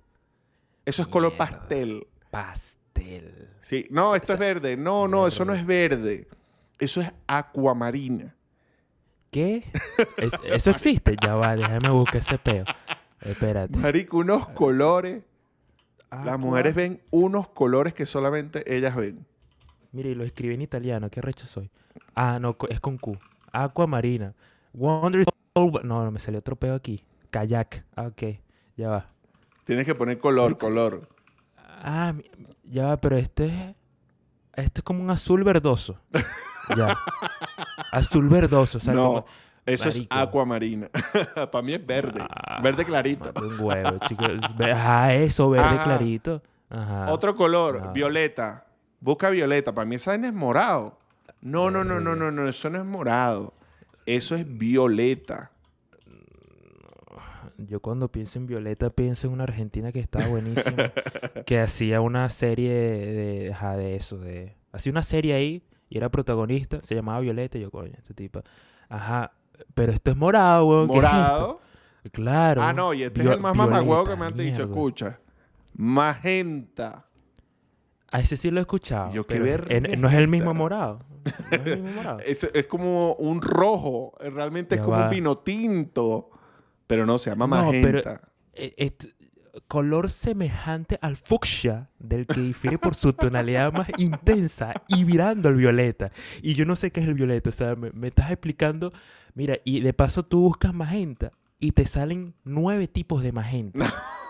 Eso 0.86 1.02
es 1.04 1.08
color 1.08 1.38
pastel. 1.38 2.06
Pastel. 2.32 3.48
Sí, 3.62 3.86
no, 3.90 4.16
esto 4.16 4.34
es 4.34 4.40
sea, 4.40 4.48
verde. 4.48 4.76
No, 4.76 5.08
no, 5.08 5.28
eso 5.28 5.46
no 5.46 5.54
es 5.54 5.66
verde. 5.66 6.28
Eso 6.80 7.00
es 7.02 7.14
acuamarina. 7.28 8.36
¿Qué? 9.32 9.66
Es- 10.18 10.34
¿Eso 10.46 10.70
existe? 10.72 11.16
Ya 11.22 11.36
va, 11.36 11.56
déjame 11.56 11.90
buscar 11.90 12.18
ese 12.18 12.38
peo. 12.38 12.64
Espérate. 13.22 13.78
Marico, 13.78 14.18
unos 14.18 14.48
colores. 14.50 15.22
Las 16.10 16.22
Aqua- 16.22 16.38
mujeres 16.38 16.74
ven 16.76 17.02
unos 17.12 17.50
colores 17.50 17.94
que 17.94 18.06
solamente 18.06 18.64
ellas 18.76 18.96
ven. 18.96 19.26
Mira, 19.98 20.10
y 20.10 20.14
lo 20.14 20.24
escribí 20.24 20.54
en 20.54 20.62
italiano. 20.62 21.10
¿Qué 21.10 21.22
recho 21.22 21.48
soy? 21.48 21.72
Ah, 22.14 22.38
no, 22.40 22.56
es 22.70 22.80
con 22.80 23.00
Q. 23.00 23.18
Aqua 23.52 23.88
marina. 23.88 24.36
Wonder 24.72 25.24
No, 25.56 25.72
no, 25.84 26.12
me 26.12 26.20
salió 26.20 26.38
otro 26.40 26.56
peo 26.56 26.76
aquí. 26.76 27.04
Kayak. 27.32 27.84
Ah, 27.96 28.04
ok. 28.04 28.24
Ya 28.76 28.90
va. 28.90 29.08
Tienes 29.64 29.88
que 29.88 29.96
poner 29.96 30.20
color, 30.20 30.56
color. 30.60 31.10
Ah, 31.58 32.14
ya 32.64 32.86
va, 32.90 32.98
pero 32.98 33.18
este 33.18 33.46
es... 33.48 33.76
Este 34.54 34.82
es 34.82 34.84
como 34.84 35.02
un 35.02 35.10
azul 35.10 35.44
verdoso. 35.44 36.00
ya. 36.78 36.96
Azul 37.92 38.30
verdoso. 38.30 38.78
O 38.78 38.82
sea, 38.82 38.94
no, 38.94 39.04
como- 39.08 39.26
eso 39.66 39.86
Marico. 39.90 40.16
es 40.16 40.22
acuamarina. 40.22 40.90
Para 41.52 41.62
mí 41.64 41.74
es 41.74 41.84
verde. 41.84 42.22
Ah, 42.22 42.62
verde 42.62 42.86
clarito. 42.86 43.32
un 43.42 43.60
huevo, 43.60 43.98
chicos. 44.08 44.28
Ajá, 44.60 45.16
eso, 45.16 45.50
verde 45.50 45.66
Ajá. 45.66 45.84
clarito. 45.84 46.44
Ajá. 46.70 47.12
Otro 47.12 47.36
color, 47.36 47.82
No. 47.88 47.94
violeta. 47.94 48.67
Busca 49.00 49.30
violeta. 49.30 49.74
Para 49.74 49.86
mí 49.86 49.96
esa 49.96 50.12
vaina 50.12 50.28
es 50.28 50.34
morado. 50.34 50.98
No, 51.42 51.70
no, 51.70 51.84
no, 51.84 52.00
no, 52.00 52.16
no, 52.16 52.32
no. 52.32 52.48
Eso 52.48 52.70
no 52.70 52.80
es 52.80 52.86
morado. 52.86 53.54
Eso 54.06 54.36
es 54.36 54.46
violeta. 54.58 55.52
Yo 57.58 57.82
cuando 57.82 58.12
pienso 58.12 58.38
en 58.38 58.46
Violeta 58.46 58.92
pienso 58.92 59.28
en 59.28 59.34
una 59.34 59.44
argentina 59.44 59.92
que 59.92 60.00
estaba 60.00 60.28
buenísima, 60.28 60.92
que 61.46 61.60
hacía 61.60 62.02
una 62.02 62.30
serie 62.30 62.72
de, 62.72 63.52
ajá, 63.52 63.76
de 63.76 63.96
eso, 63.96 64.20
de 64.20 64.56
hacía 64.72 64.92
una 64.92 65.02
serie 65.02 65.34
ahí 65.34 65.64
y 65.90 65.98
era 65.98 66.10
protagonista, 66.10 66.82
se 66.84 66.94
llamaba 66.94 67.20
Violeta 67.20 67.58
y 67.58 67.62
yo, 67.62 67.72
coño, 67.72 67.94
este 67.98 68.14
tipo. 68.14 68.44
Ajá, 68.90 69.34
pero 69.74 69.92
esto 69.92 70.12
es 70.12 70.18
morado, 70.18 70.68
weón. 70.68 70.88
Morado. 70.88 71.60
Claro. 72.12 72.62
Ah, 72.62 72.74
no, 72.74 72.94
y 72.94 73.04
este 73.04 73.22
es 73.22 73.28
el 73.28 73.40
más 73.40 73.56
mamagüevo 73.56 74.06
que 74.06 74.16
me 74.16 74.28
han 74.28 74.38
dicho. 74.38 74.64
Escucha. 74.64 75.20
Magenta. 75.74 77.07
A 78.12 78.20
ese 78.22 78.38
sí 78.38 78.50
lo 78.52 78.60
he 78.60 78.62
escuchado. 78.62 79.12
Yo, 79.14 79.26
pero 79.26 79.46
en- 79.70 80.00
no 80.02 80.08
es 80.08 80.14
el 80.16 80.28
mismo 80.28 80.54
morado. 80.54 81.00
No 81.52 81.58
es 81.58 81.66
el 81.68 81.82
mismo 81.82 81.92
morado. 82.02 82.20
Es, 82.20 82.44
es 82.54 82.66
como 82.68 83.14
un 83.16 83.42
rojo. 83.42 84.14
Realmente 84.20 84.76
es 84.76 84.82
como 84.82 84.94
va. 84.98 85.06
un 85.06 85.10
vino 85.10 85.38
tinto. 85.40 86.30
Pero 86.88 87.06
no, 87.06 87.18
se 87.18 87.30
llama 87.32 87.48
No, 87.48 87.70
pero- 87.72 88.02
magenta. 88.04 88.22
Eh, 88.54 88.74
et- 88.78 89.14
color 89.68 90.10
semejante 90.12 91.00
al 91.02 91.18
fucsia, 91.18 91.90
del 91.98 92.28
que 92.28 92.40
difiere 92.40 92.78
por 92.78 92.94
su 92.94 93.12
tonalidad 93.14 93.74
más 93.74 93.88
intensa 93.98 94.72
y 94.88 95.04
virando 95.04 95.50
al 95.50 95.56
violeta. 95.56 96.12
Y 96.44 96.54
yo 96.54 96.66
no 96.66 96.76
sé 96.76 96.92
qué 96.92 97.00
es 97.02 97.08
el 97.08 97.16
violeta, 97.16 97.50
o 97.50 97.52
sea, 97.52 97.76
me, 97.76 97.90
me 97.92 98.08
estás 98.10 98.30
explicando, 98.32 98.94
mira, 99.34 99.58
y 99.66 99.80
de 99.80 99.94
paso 99.94 100.24
tú 100.24 100.42
buscas 100.42 100.74
magenta 100.76 101.32
y 101.60 101.72
te 101.72 101.86
salen 101.88 102.36
nueve 102.44 102.88
tipos 102.88 103.24
de 103.24 103.32
magenta. 103.32 103.80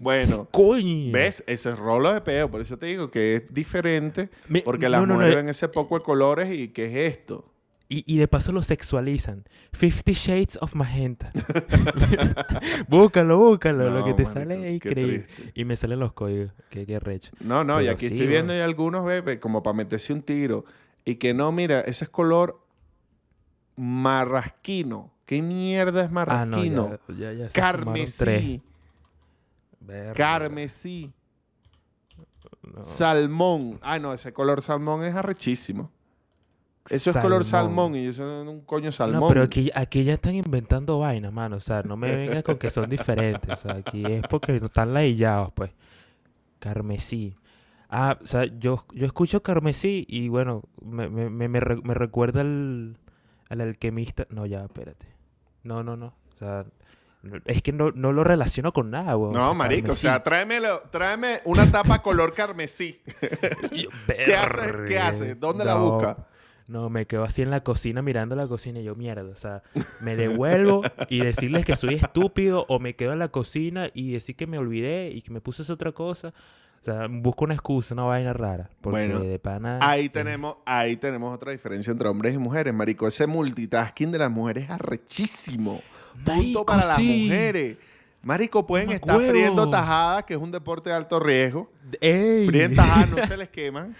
Bueno, 0.00 0.48
Coño. 0.52 1.12
¿ves? 1.12 1.42
Ese 1.46 1.70
es 1.70 1.78
rolo 1.78 2.12
de 2.12 2.20
peo. 2.20 2.50
Por 2.50 2.60
eso 2.60 2.76
te 2.78 2.86
digo 2.86 3.10
que 3.10 3.36
es 3.36 3.52
diferente. 3.54 4.30
Me- 4.48 4.62
Porque 4.62 4.88
las 4.88 5.00
no, 5.00 5.06
no, 5.06 5.14
mujeres 5.14 5.34
eh, 5.34 5.36
ven 5.36 5.48
ese 5.48 5.68
poco 5.68 5.96
de 5.98 6.04
colores 6.04 6.52
y 6.52 6.68
¿qué 6.68 6.86
es 6.86 7.12
esto? 7.18 7.48
Y, 7.88 8.04
y 8.06 8.16
de 8.16 8.26
paso 8.26 8.52
lo 8.52 8.62
sexualizan. 8.62 9.44
Fifty 9.72 10.14
Shades 10.14 10.56
of 10.62 10.74
Magenta. 10.74 11.30
búscalo, 12.88 13.36
búscalo. 13.38 13.90
lo 13.90 14.04
que 14.04 14.14
te 14.14 14.24
sale 14.24 14.66
es 14.68 14.74
increíble. 14.76 15.18
triste. 15.34 15.52
Y 15.54 15.64
me 15.66 15.76
salen 15.76 16.00
los 16.00 16.12
códigos. 16.14 16.52
Qué, 16.70 16.86
qué 16.86 16.98
recho. 16.98 17.32
No, 17.40 17.64
no, 17.64 17.82
y 17.82 17.88
aquí 17.88 18.08
sí, 18.08 18.14
estoy 18.14 18.28
viendo 18.28 18.54
ya 18.56 18.64
algunos, 18.64 19.04
bebé, 19.04 19.38
como 19.40 19.62
para 19.62 19.74
meterse 19.74 20.12
un 20.14 20.22
tiro. 20.22 20.64
Y 21.04 21.16
que 21.16 21.34
no, 21.34 21.52
mira, 21.52 21.80
ese 21.80 22.04
es 22.04 22.10
color 22.10 22.60
marrasquino. 23.76 25.10
¿Qué 25.26 25.42
mierda 25.42 26.00
es 26.02 26.06
Ah, 26.06 26.08
no, 26.08 26.14
marrasquino? 26.14 26.98
ya, 27.08 27.14
ya, 27.14 27.32
ya 27.32 27.50
se 27.50 27.60
fumaron 27.60 27.94
tres. 27.94 28.18
Carmesí. 28.18 28.62
Carmesí. 30.14 31.12
no. 32.62 32.84
Salmón. 32.84 33.78
Ah, 33.82 33.98
no, 33.98 34.12
ese 34.12 34.32
color 34.32 34.62
salmón 34.62 35.04
es 35.04 35.14
arrechísimo. 35.14 35.90
Eso 36.90 37.10
es 37.10 37.16
color 37.16 37.44
salmón 37.44 37.94
y 37.94 38.06
eso 38.06 38.24
no 38.24 38.42
es 38.42 38.48
un 38.48 38.60
coño 38.62 38.90
salmón. 38.90 39.20
No, 39.20 39.28
pero 39.28 39.42
aquí, 39.44 39.70
aquí 39.72 40.02
ya 40.02 40.14
están 40.14 40.34
inventando 40.34 40.98
vainas, 40.98 41.32
mano. 41.32 41.56
O 41.56 41.60
sea, 41.60 41.82
no 41.84 41.96
me 41.96 42.16
vengas 42.16 42.42
con 42.42 42.58
que 42.58 42.70
son 42.70 42.90
diferentes. 42.90 43.48
O 43.56 43.60
sea, 43.60 43.74
aquí 43.76 44.04
es 44.04 44.26
porque 44.28 44.58
no 44.58 44.66
están 44.66 44.92
laillados, 44.92 45.52
pues. 45.52 45.70
Carmesí. 46.58 47.36
Ah, 47.88 48.18
o 48.22 48.26
sea, 48.26 48.46
yo, 48.46 48.84
yo 48.94 49.06
escucho 49.06 49.42
carmesí 49.42 50.04
y 50.08 50.28
bueno, 50.28 50.62
me, 50.84 51.08
me, 51.08 51.28
me, 51.30 51.46
me 51.48 51.60
re- 51.60 51.82
me 51.82 51.94
recuerda 51.94 52.40
al, 52.40 52.96
al 53.48 53.60
alquimista. 53.60 54.26
No, 54.30 54.46
ya, 54.46 54.64
espérate. 54.64 55.06
No, 55.62 55.82
no, 55.84 55.96
no. 55.96 56.06
O 56.34 56.38
sea, 56.38 56.64
no- 56.64 56.72
es 57.44 57.62
que 57.62 57.72
no, 57.72 57.92
no 57.92 58.12
lo 58.12 58.24
relaciono 58.24 58.72
con 58.72 58.90
nada, 58.90 59.16
weón. 59.16 59.32
No, 59.32 59.54
marico, 59.54 59.92
o 59.92 59.96
sea, 59.96 60.22
tráemelo, 60.22 60.80
tráeme 60.90 61.40
una 61.44 61.70
tapa 61.70 62.02
color 62.02 62.34
carmesí. 62.34 63.00
¿qué 63.20 63.88
¿Qué 64.24 64.34
haces? 64.34 64.74
¿Qué 64.88 64.98
haces? 64.98 65.40
¿Dónde 65.40 65.64
la 65.64 65.76
busca? 65.76 66.26
No, 66.68 66.88
me 66.88 67.06
quedo 67.06 67.24
así 67.24 67.42
en 67.42 67.50
la 67.50 67.62
cocina 67.62 68.02
mirando 68.02 68.34
la 68.34 68.46
cocina 68.46 68.80
y 68.80 68.84
yo, 68.84 68.94
mierda, 68.94 69.24
o 69.24 69.36
sea, 69.36 69.62
me 70.00 70.16
devuelvo 70.16 70.82
y 71.08 71.20
decirles 71.20 71.66
que 71.66 71.76
soy 71.76 71.94
estúpido 71.94 72.64
o 72.68 72.78
me 72.78 72.96
quedo 72.96 73.12
en 73.12 73.18
la 73.18 73.28
cocina 73.28 73.90
y 73.92 74.12
decir 74.12 74.36
que 74.36 74.46
me 74.46 74.58
olvidé 74.58 75.10
y 75.10 75.22
que 75.22 75.32
me 75.32 75.40
puse 75.40 75.62
a 75.62 75.64
hacer 75.64 75.74
otra 75.74 75.92
cosa. 75.92 76.32
O 76.80 76.84
sea, 76.84 77.06
busco 77.08 77.44
una 77.44 77.54
excusa, 77.54 77.94
una 77.94 78.04
vaina 78.04 78.32
rara. 78.32 78.68
Porque 78.80 79.06
Bueno, 79.06 79.20
de 79.20 79.38
pana... 79.38 79.78
Ahí 79.80 80.06
eh, 80.06 80.08
tenemos, 80.08 80.56
ahí 80.66 80.96
tenemos 80.96 81.32
otra 81.32 81.52
diferencia 81.52 81.92
entre 81.92 82.08
hombres 82.08 82.34
y 82.34 82.38
mujeres, 82.38 82.74
marico. 82.74 83.06
Ese 83.06 83.28
multitasking 83.28 84.10
de 84.10 84.18
las 84.18 84.30
mujeres 84.32 84.64
es 84.64 84.70
arrechísimo. 84.70 85.80
Punto 86.12 86.32
Marico, 86.32 86.66
para 86.66 86.86
las 86.86 86.96
sí. 86.96 87.24
mujeres. 87.24 87.76
Marico, 88.22 88.66
pueden 88.66 88.86
Mamá 88.86 88.96
estar 88.96 89.20
friendo 89.20 89.68
tajadas, 89.68 90.24
que 90.24 90.34
es 90.34 90.40
un 90.40 90.50
deporte 90.50 90.90
de 90.90 90.96
alto 90.96 91.18
riesgo. 91.18 91.70
¡Ey! 92.00 92.46
Fríen 92.46 92.76
tajadas, 92.76 93.10
no 93.10 93.16
se 93.26 93.36
les 93.36 93.48
queman. 93.48 93.96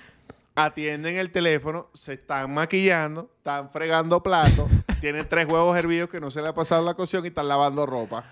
Atienden 0.54 1.16
el 1.16 1.30
teléfono, 1.30 1.88
se 1.94 2.12
están 2.14 2.52
maquillando, 2.52 3.30
están 3.38 3.70
fregando 3.70 4.22
platos, 4.22 4.70
tienen 5.00 5.26
tres 5.28 5.46
huevos 5.46 5.76
hervidos 5.76 6.10
que 6.10 6.20
no 6.20 6.30
se 6.30 6.42
le 6.42 6.48
ha 6.48 6.54
pasado 6.54 6.84
la 6.84 6.94
cocción 6.94 7.24
y 7.24 7.28
están 7.28 7.48
lavando 7.48 7.86
ropa. 7.86 8.24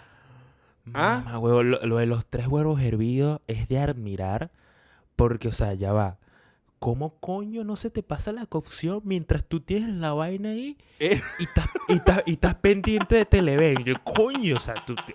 ¿Ah? 0.94 1.22
Mamá, 1.24 1.38
huevo, 1.38 1.62
lo, 1.62 1.84
lo 1.84 1.96
de 1.96 2.06
los 2.06 2.26
tres 2.26 2.46
huevos 2.46 2.80
hervidos 2.80 3.40
es 3.46 3.68
de 3.68 3.78
admirar 3.78 4.50
porque, 5.16 5.48
o 5.48 5.52
sea, 5.52 5.74
ya 5.74 5.92
va. 5.92 6.19
¿Cómo 6.80 7.14
coño 7.20 7.62
no 7.62 7.76
se 7.76 7.90
te 7.90 8.02
pasa 8.02 8.32
la 8.32 8.46
cocción 8.46 9.02
mientras 9.04 9.44
tú 9.44 9.60
tienes 9.60 9.90
la 9.96 10.14
vaina 10.14 10.48
ahí 10.48 10.78
Eh, 10.98 11.20
y 11.38 11.42
estás, 11.44 11.66
y 11.88 11.92
estás, 11.92 12.22
y 12.24 12.32
estás 12.32 12.54
pendiente 12.54 13.16
de 13.16 13.24
Televen? 13.26 13.84
Yo, 13.84 13.92
coño, 14.02 14.56
o 14.56 14.60
sea, 14.60 14.74
tú... 14.86 14.94
te- 14.94 15.14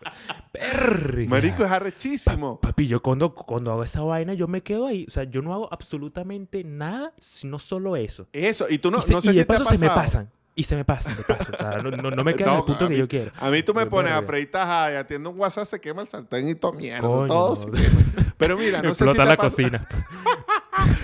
marico, 1.27 1.65
es 1.65 1.71
arrechísimo. 1.71 2.59
Papi, 2.61 2.85
yo 2.87 3.01
cuando, 3.01 3.33
cuando 3.33 3.71
hago 3.71 3.83
esa 3.83 4.01
vaina, 4.01 4.35
yo 4.35 4.47
me 4.47 4.61
quedo 4.61 4.85
ahí. 4.85 5.05
O 5.07 5.11
sea, 5.11 5.23
yo 5.23 5.41
no 5.41 5.53
hago 5.55 5.67
absolutamente 5.73 6.63
nada, 6.63 7.13
sino 7.19 7.57
solo 7.57 7.95
eso. 7.95 8.27
Eso, 8.31 8.67
y 8.69 8.77
tú 8.77 8.91
no, 8.91 8.99
y 8.99 9.01
se- 9.01 9.11
no 9.13 9.21
sé 9.21 9.29
y 9.29 9.31
si 9.33 9.37
de 9.39 9.45
te 9.45 9.53
ha 9.55 9.57
paso 9.57 9.69
se 9.71 9.77
me 9.79 9.87
pasan. 9.89 10.29
Y 10.57 10.63
se 10.63 10.75
me 10.77 10.85
pasan, 10.85 11.17
de 11.17 11.23
paso. 11.23 11.51
O 11.51 11.57
sea, 11.57 11.77
no, 11.79 11.89
no, 11.91 12.11
no 12.11 12.23
me 12.23 12.33
queda 12.35 12.47
en 12.49 12.53
No, 12.53 12.59
el 12.59 12.65
punto 12.65 12.85
a 12.85 12.87
que 12.87 12.93
mí- 12.93 12.99
yo 12.99 13.07
quiero. 13.07 13.31
A 13.37 13.49
mí 13.49 13.63
tú 13.63 13.73
me 13.73 13.83
Yo, 13.85 13.89
pones 13.89 14.11
a 14.11 14.15
verga. 14.17 14.27
freír 14.27 14.51
tajada 14.51 14.93
y 14.93 14.95
atiendo 14.97 15.31
un 15.31 15.39
WhatsApp, 15.39 15.65
se 15.65 15.81
quema 15.81 16.03
el 16.03 16.07
sartén 16.07 16.47
y 16.47 16.53
todo 16.55 16.73
mierda. 16.73 17.01
Coño, 17.07 17.27
todo 17.27 17.49
no. 17.49 17.55
se 17.55 17.71
quema. 17.71 18.01
Pero 18.37 18.55
mira, 18.57 18.81
no 18.83 18.89
sé 18.93 19.03
si 19.03 19.09
Explota 19.09 19.23
te 19.23 19.27
la 19.27 19.33
ha 19.33 19.37
cocina. 19.37 19.87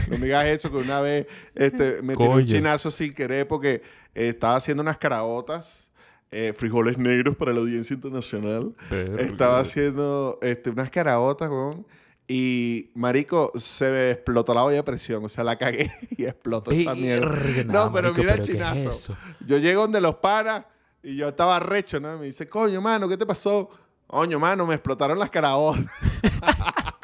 No 0.10 0.17
me 0.17 0.25
digas 0.25 0.45
eso, 0.48 0.71
que 0.71 0.77
una 0.77 1.01
vez 1.01 1.27
este, 1.55 2.01
me 2.01 2.15
tiré 2.15 2.29
un 2.29 2.45
chinazo 2.45 2.91
sin 2.91 3.13
querer 3.13 3.48
porque 3.48 3.81
eh, 4.15 4.29
estaba 4.29 4.55
haciendo 4.55 4.81
unas 4.83 4.98
caraotas 4.98 5.89
eh, 6.31 6.53
frijoles 6.55 6.98
negros 6.98 7.36
para 7.36 7.51
la 7.53 7.60
audiencia 7.60 7.93
internacional. 7.93 8.74
Estaba 9.19 9.60
haciendo 9.60 10.39
este, 10.41 10.69
unas 10.69 10.89
caraotas, 10.89 11.50
weón. 11.50 11.86
Y, 12.27 12.91
marico, 12.93 13.51
se 13.55 13.91
me 13.91 14.12
explotó 14.12 14.53
la 14.53 14.63
olla 14.63 14.77
de 14.77 14.83
presión. 14.83 15.25
O 15.25 15.27
sea, 15.27 15.43
la 15.43 15.57
cagué 15.57 15.91
y 16.17 16.24
explotó 16.24 16.71
esa 16.71 16.95
mierda. 16.95 17.27
Verga, 17.29 17.63
No, 17.74 17.91
pero 17.91 18.13
marico, 18.13 18.21
mira 18.21 18.33
el 18.36 18.38
¿qué 18.38 18.41
es 18.43 18.48
chinazo. 18.48 18.89
eso? 18.89 19.17
Yo 19.45 19.57
llego 19.57 19.81
donde 19.81 20.00
los 20.00 20.15
panas 20.15 20.63
y 21.03 21.17
yo 21.17 21.27
estaba 21.27 21.60
recho, 21.60 22.00
¿no? 22.00 22.17
Me 22.17 22.27
dice, 22.27 22.48
coño, 22.48 22.79
mano, 22.79 23.10
¿qué 23.10 23.17
te 23.17 23.25
pasó? 23.25 23.69
Coño, 24.07 24.39
mano, 24.39 24.65
me 24.65 24.75
explotaron 24.75 25.19
las 25.19 25.29
caraotas. 25.29 25.83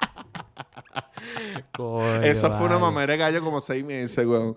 Coño, 1.75 2.21
Eso 2.23 2.55
fue 2.57 2.67
una 2.67 2.79
mamera 2.79 3.13
de 3.13 3.17
gallo 3.17 3.41
como 3.41 3.59
seis 3.61 3.83
meses, 3.83 4.25
weón. 4.25 4.55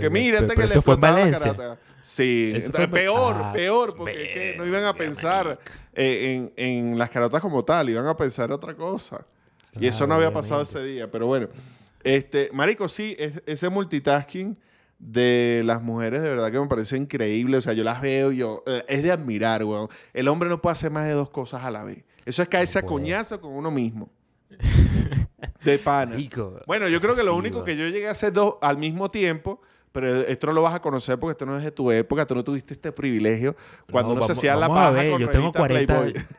Que 0.00 0.10
mira, 0.10 0.38
Pero- 0.38 0.48
que 0.50 0.54
pero 0.56 0.68
le 0.68 0.74
explotaron 0.74 1.30
la 1.30 1.38
carata. 1.38 1.78
Sí, 2.02 2.52
en- 2.54 2.90
peor, 2.90 3.36
Ah, 3.38 3.52
peor, 3.52 3.94
porque 3.96 4.22
es 4.22 4.28
que 4.32 4.54
no 4.56 4.64
iban 4.66 4.84
a 4.84 4.94
pensar 4.94 5.58
eh, 5.92 6.50
en, 6.56 6.90
en 6.90 6.98
las 6.98 7.10
carotas 7.10 7.40
como 7.42 7.64
tal, 7.64 7.90
iban 7.90 8.06
a 8.06 8.16
pensar 8.16 8.50
otra 8.52 8.74
cosa. 8.74 9.26
y 9.78 9.86
eso 9.86 10.06
no 10.06 10.14
había 10.14 10.32
pasado 10.32 10.62
obviamente. 10.62 10.78
ese 10.80 10.88
día, 10.88 11.10
pero 11.10 11.26
bueno. 11.26 11.48
Este, 12.04 12.50
marico, 12.52 12.88
sí, 12.88 13.14
es- 13.18 13.42
ese 13.46 13.68
multitasking 13.68 14.56
de 14.98 15.62
las 15.64 15.82
mujeres 15.82 16.22
de 16.22 16.28
verdad 16.28 16.50
que 16.50 16.58
me 16.58 16.66
parece 16.66 16.96
increíble. 16.96 17.58
O 17.58 17.60
sea, 17.60 17.72
yo 17.72 17.84
las 17.84 18.00
veo 18.00 18.32
y 18.32 18.38
yo... 18.38 18.62
eh, 18.66 18.84
es 18.88 19.02
de 19.02 19.12
admirar, 19.12 19.64
weón. 19.64 19.88
El 20.14 20.28
hombre 20.28 20.48
no 20.48 20.60
puede 20.62 20.72
hacer 20.72 20.90
más 20.90 21.04
de 21.06 21.12
dos 21.12 21.28
cosas 21.30 21.64
a 21.64 21.70
la 21.70 21.84
vez. 21.84 22.04
Eso 22.24 22.42
es 22.42 22.48
caerse 22.48 22.78
a 22.78 22.82
puede. 22.82 22.94
coñazo 22.94 23.40
con 23.40 23.52
uno 23.52 23.70
mismo. 23.70 24.08
De 25.64 25.78
pana. 25.78 26.16
Bueno, 26.66 26.88
yo 26.88 27.00
creo 27.00 27.14
que 27.14 27.22
lo 27.22 27.32
sí, 27.32 27.38
único 27.38 27.64
que 27.64 27.76
yo 27.76 27.86
llegué 27.88 28.08
a 28.08 28.12
hacer 28.12 28.32
dos 28.32 28.56
al 28.62 28.78
mismo 28.78 29.10
tiempo, 29.10 29.60
pero 29.92 30.08
esto 30.22 30.46
no 30.48 30.52
lo 30.52 30.62
vas 30.62 30.74
a 30.74 30.80
conocer 30.80 31.18
porque 31.18 31.32
esto 31.32 31.46
no 31.46 31.56
es 31.56 31.62
de 31.64 31.70
tu 31.72 31.90
época, 31.90 32.26
tú 32.26 32.34
no 32.34 32.44
tuviste 32.44 32.74
este 32.74 32.92
privilegio. 32.92 33.56
Cuando 33.90 34.14
No, 34.14 34.18
uno 34.18 34.26
se 34.26 34.32
hacía 34.32 34.56
la 34.56 34.68
paja 34.68 34.90
ver, 34.92 35.10
con 35.10 35.20
yo 35.20 35.28
tengo 35.30 35.52
revista 35.52 35.94
40 35.94 35.94
Playboy. 36.12 36.26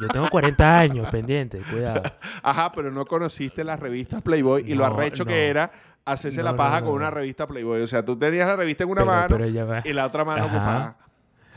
Yo 0.00 0.06
tengo 0.06 0.30
40 0.30 0.78
años 0.78 1.10
pendiente, 1.10 1.58
cuidado. 1.68 2.02
Ajá, 2.44 2.70
pero 2.70 2.92
no 2.92 3.04
conociste 3.04 3.64
las 3.64 3.80
revistas 3.80 4.22
Playboy 4.22 4.62
y 4.64 4.74
lo 4.74 4.84
arrecho 4.86 5.24
no. 5.24 5.28
que 5.28 5.48
era 5.48 5.72
hacerse 6.04 6.38
No, 6.38 6.44
la 6.44 6.56
paja 6.56 6.78
no, 6.80 6.86
con 6.86 6.94
no. 6.94 7.00
una 7.00 7.10
revista 7.10 7.48
Playboy. 7.48 7.80
O 7.82 7.86
sea, 7.88 8.04
tú 8.04 8.16
tenías 8.16 8.46
la 8.46 8.54
revista 8.54 8.84
en 8.84 8.90
una 8.90 9.00
Pero- 9.00 9.12
mano 9.12 9.28
pero 9.28 9.48
ya 9.48 9.64
va. 9.64 9.82
y 9.84 9.92
la 9.92 10.06
otra 10.06 10.24
mano 10.24 10.44
Ajá. 10.44 10.56
ocupada. 10.56 10.96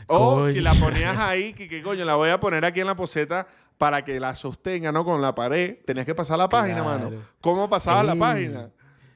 O 0.08 0.34
Coño. 0.40 0.50
si 0.52 0.60
la 0.60 0.74
ponías 0.74 1.16
ahí, 1.18 1.52
que, 1.54 1.68
que 1.68 1.82
coño, 1.84 2.04
la 2.04 2.16
voy 2.16 2.30
a 2.30 2.40
poner 2.40 2.64
aquí 2.64 2.80
en 2.80 2.88
la 2.88 2.96
poseta 2.96 3.46
para 3.82 4.04
que 4.04 4.20
la 4.20 4.36
sostenga, 4.36 4.92
¿no? 4.92 5.04
Con 5.04 5.20
la 5.20 5.34
pared. 5.34 5.78
Tenías 5.84 6.06
que 6.06 6.14
pasar 6.14 6.38
la 6.38 6.48
página, 6.48 6.84
mano. 6.84 7.10
¿Cómo 7.40 7.68
pasabas 7.68 8.06
la 8.06 8.14
página? 8.14 8.70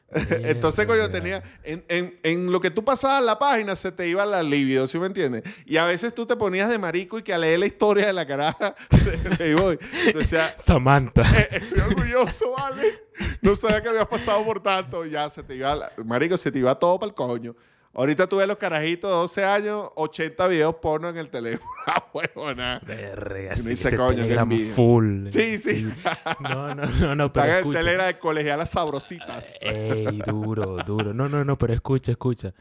Entonces, 0.42 0.86
coño, 0.86 1.08
tenía. 1.08 1.40
En, 1.62 1.84
en- 1.88 2.18
en 2.24 2.50
lo 2.50 2.60
que 2.60 2.72
tú 2.72 2.84
pasabas 2.84 3.22
la 3.22 3.38
página 3.38 3.76
se 3.76 3.92
te 3.92 4.08
iba 4.08 4.26
la 4.26 4.42
libido, 4.42 4.88
¿sí 4.88 4.98
me 4.98 5.06
entiendes? 5.06 5.44
Y 5.66 5.76
a 5.76 5.84
veces 5.84 6.12
tú 6.16 6.26
te 6.26 6.34
ponías 6.34 6.68
de 6.68 6.78
marico 6.78 7.16
y 7.16 7.22
que 7.22 7.32
a 7.32 7.38
leer 7.38 7.60
la 7.60 7.66
historia 7.66 8.08
de 8.08 8.12
la 8.12 8.26
caraja 8.26 8.74
de 8.90 9.36
Playboy. 9.36 9.78
Entonces, 10.06 10.40
Samantha. 10.56 11.22
eh, 11.38 11.48
estoy 11.52 11.78
orgulloso, 11.82 12.50
¿vale? 12.58 13.04
No 13.42 13.54
sabía 13.54 13.80
que 13.80 13.88
habías 13.88 14.08
pasado 14.08 14.44
por 14.44 14.60
tanto. 14.60 15.04
Ya 15.06 15.30
se 15.30 15.44
te 15.44 15.54
iba, 15.54 15.76
la- 15.76 15.92
marico, 16.04 16.36
se 16.36 16.50
te 16.50 16.58
iba 16.58 16.76
todo 16.76 16.98
para 16.98 17.10
el 17.10 17.14
coño. 17.14 17.54
Ahorita 17.98 18.26
tú 18.26 18.36
ves 18.36 18.46
los 18.46 18.58
carajitos 18.58 19.10
de 19.10 19.16
12 19.16 19.44
años, 19.44 19.88
80 19.94 20.46
videos 20.48 20.74
porno 20.76 21.08
en 21.08 21.16
el 21.16 21.28
teléfono. 21.30 21.70
Ah, 21.88 22.04
huevona. 22.12 22.80
Verga, 22.84 23.52
Y 23.54 23.56
sí, 23.58 23.68
dice, 23.68 23.88
ese 23.88 23.96
coño, 23.96 24.08
qué 24.16 24.22
Telegram 24.22 24.50
envidia. 24.50 24.74
full. 24.74 25.28
Sí, 25.30 25.56
sí. 25.56 25.88
No, 26.40 26.74
no, 26.74 26.84
no, 26.84 27.14
no, 27.14 27.32
pero 27.32 27.44
Están 27.44 27.46
en 27.46 27.50
el 27.52 27.56
escucha. 27.58 27.78
telera 27.78 28.06
de 28.06 28.18
colegialas 28.18 28.70
sabrositas. 28.70 29.52
Ey, 29.60 30.20
duro, 30.26 30.78
duro. 30.84 31.14
No, 31.14 31.28
no, 31.28 31.44
no, 31.44 31.56
pero 31.56 31.72
escucha, 31.74 32.10
escucha. 32.10 32.54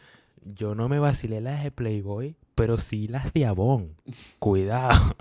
Yo 0.43 0.75
no 0.75 0.87
me 0.89 0.99
vacilé 0.99 1.41
las 1.41 1.63
de 1.63 1.71
Playboy, 1.71 2.35
pero 2.53 2.77
sí 2.77 3.07
las 3.07 3.33
de 3.33 3.47
Avon. 3.47 3.95
Cuidado. 4.37 5.15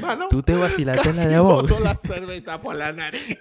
Mano, 0.00 0.26
Tú 0.28 0.42
te 0.42 0.56
vacilaste 0.56 1.06
las 1.14 1.28
de 1.28 1.34
Avon. 1.36 1.62
boto 1.68 1.78
la 1.78 1.94
cerveza 1.94 2.60
por 2.60 2.74
la 2.74 2.92
nariz. 2.92 3.38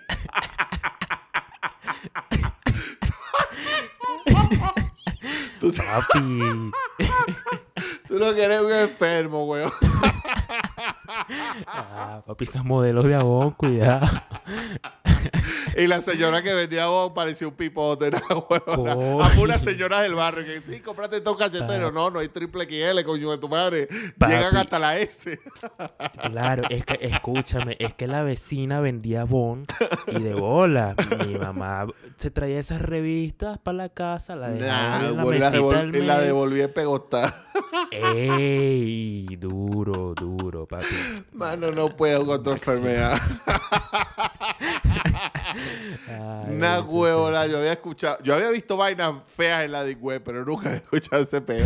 Tú, 5.59 5.73
Papi. 5.73 6.19
tú 8.07 8.19
no 8.19 8.33
quieres 8.33 8.61
un 8.61 8.71
enfermo, 8.71 9.45
weón. 9.45 9.71
Ah, 11.67 12.21
papi, 12.25 12.43
esos 12.45 12.63
modelos 12.65 13.05
de 13.05 13.15
Avon, 13.15 13.51
cuidado. 13.51 14.07
Y 15.77 15.87
la 15.87 16.01
señora 16.01 16.41
que 16.41 16.53
vendía 16.53 16.87
vos 16.87 17.11
parecía 17.13 17.47
un 17.47 17.53
pipote, 17.55 18.09
¿no? 18.11 18.19
A 19.23 19.39
una 19.39 19.57
señora 19.59 20.01
del 20.01 20.15
barrio 20.15 20.43
que 20.45 20.59
sí, 20.61 20.79
cómprate 20.79 21.17
estos 21.17 21.37
cacheteros. 21.37 21.93
No, 21.93 22.09
no 22.09 22.19
hay 22.19 22.29
triple 22.29 22.65
XL, 22.65 23.03
coño 23.05 23.31
de 23.31 23.37
tu 23.37 23.49
madre. 23.49 23.87
Papi. 24.17 24.31
Llegan 24.33 24.57
hasta 24.57 24.79
la 24.79 24.97
S. 24.97 25.39
Claro, 26.31 26.63
es 26.69 26.85
que, 26.85 26.97
escúchame, 27.01 27.75
es 27.79 27.93
que 27.93 28.07
la 28.07 28.23
vecina 28.23 28.79
vendía 28.79 29.21
Avon 29.21 29.65
y 30.07 30.21
de 30.21 30.33
bola. 30.33 30.95
Mi 31.27 31.35
mamá 31.35 31.87
se 32.15 32.31
traía 32.31 32.59
esas 32.59 32.81
revistas 32.81 33.57
para 33.59 33.77
la 33.77 33.89
casa, 33.89 34.35
la 34.35 34.49
dejaba 34.49 34.99
Nah, 34.99 35.07
en 35.09 35.17
la 35.17 35.23
güey, 35.23 35.39
la, 35.39 35.49
mesita 35.51 35.63
devol- 35.63 35.91
del 35.91 36.03
y 36.03 36.05
la 36.05 36.19
devolví 36.19 36.61
en. 36.61 37.33
Ey, 37.99 39.35
duro, 39.37 40.13
duro, 40.13 40.65
papi. 40.67 40.85
Mano, 41.33 41.71
no 41.71 41.95
puedo 41.95 42.25
con 42.25 42.43
tu 42.43 42.51
enfermedad. 42.51 43.19
Una 46.49 46.81
huevona, 46.81 47.47
yo 47.47 47.57
había 47.59 47.73
escuchado, 47.73 48.17
yo 48.23 48.35
había 48.35 48.49
visto 48.49 48.77
vainas 48.77 49.15
feas 49.27 49.63
en 49.65 49.71
la 49.71 49.83
de 49.83 49.95
web, 49.95 50.21
pero 50.23 50.45
nunca 50.45 50.67
había 50.69 50.77
escuchado 50.81 51.23
ese 51.23 51.41
pedo. 51.41 51.65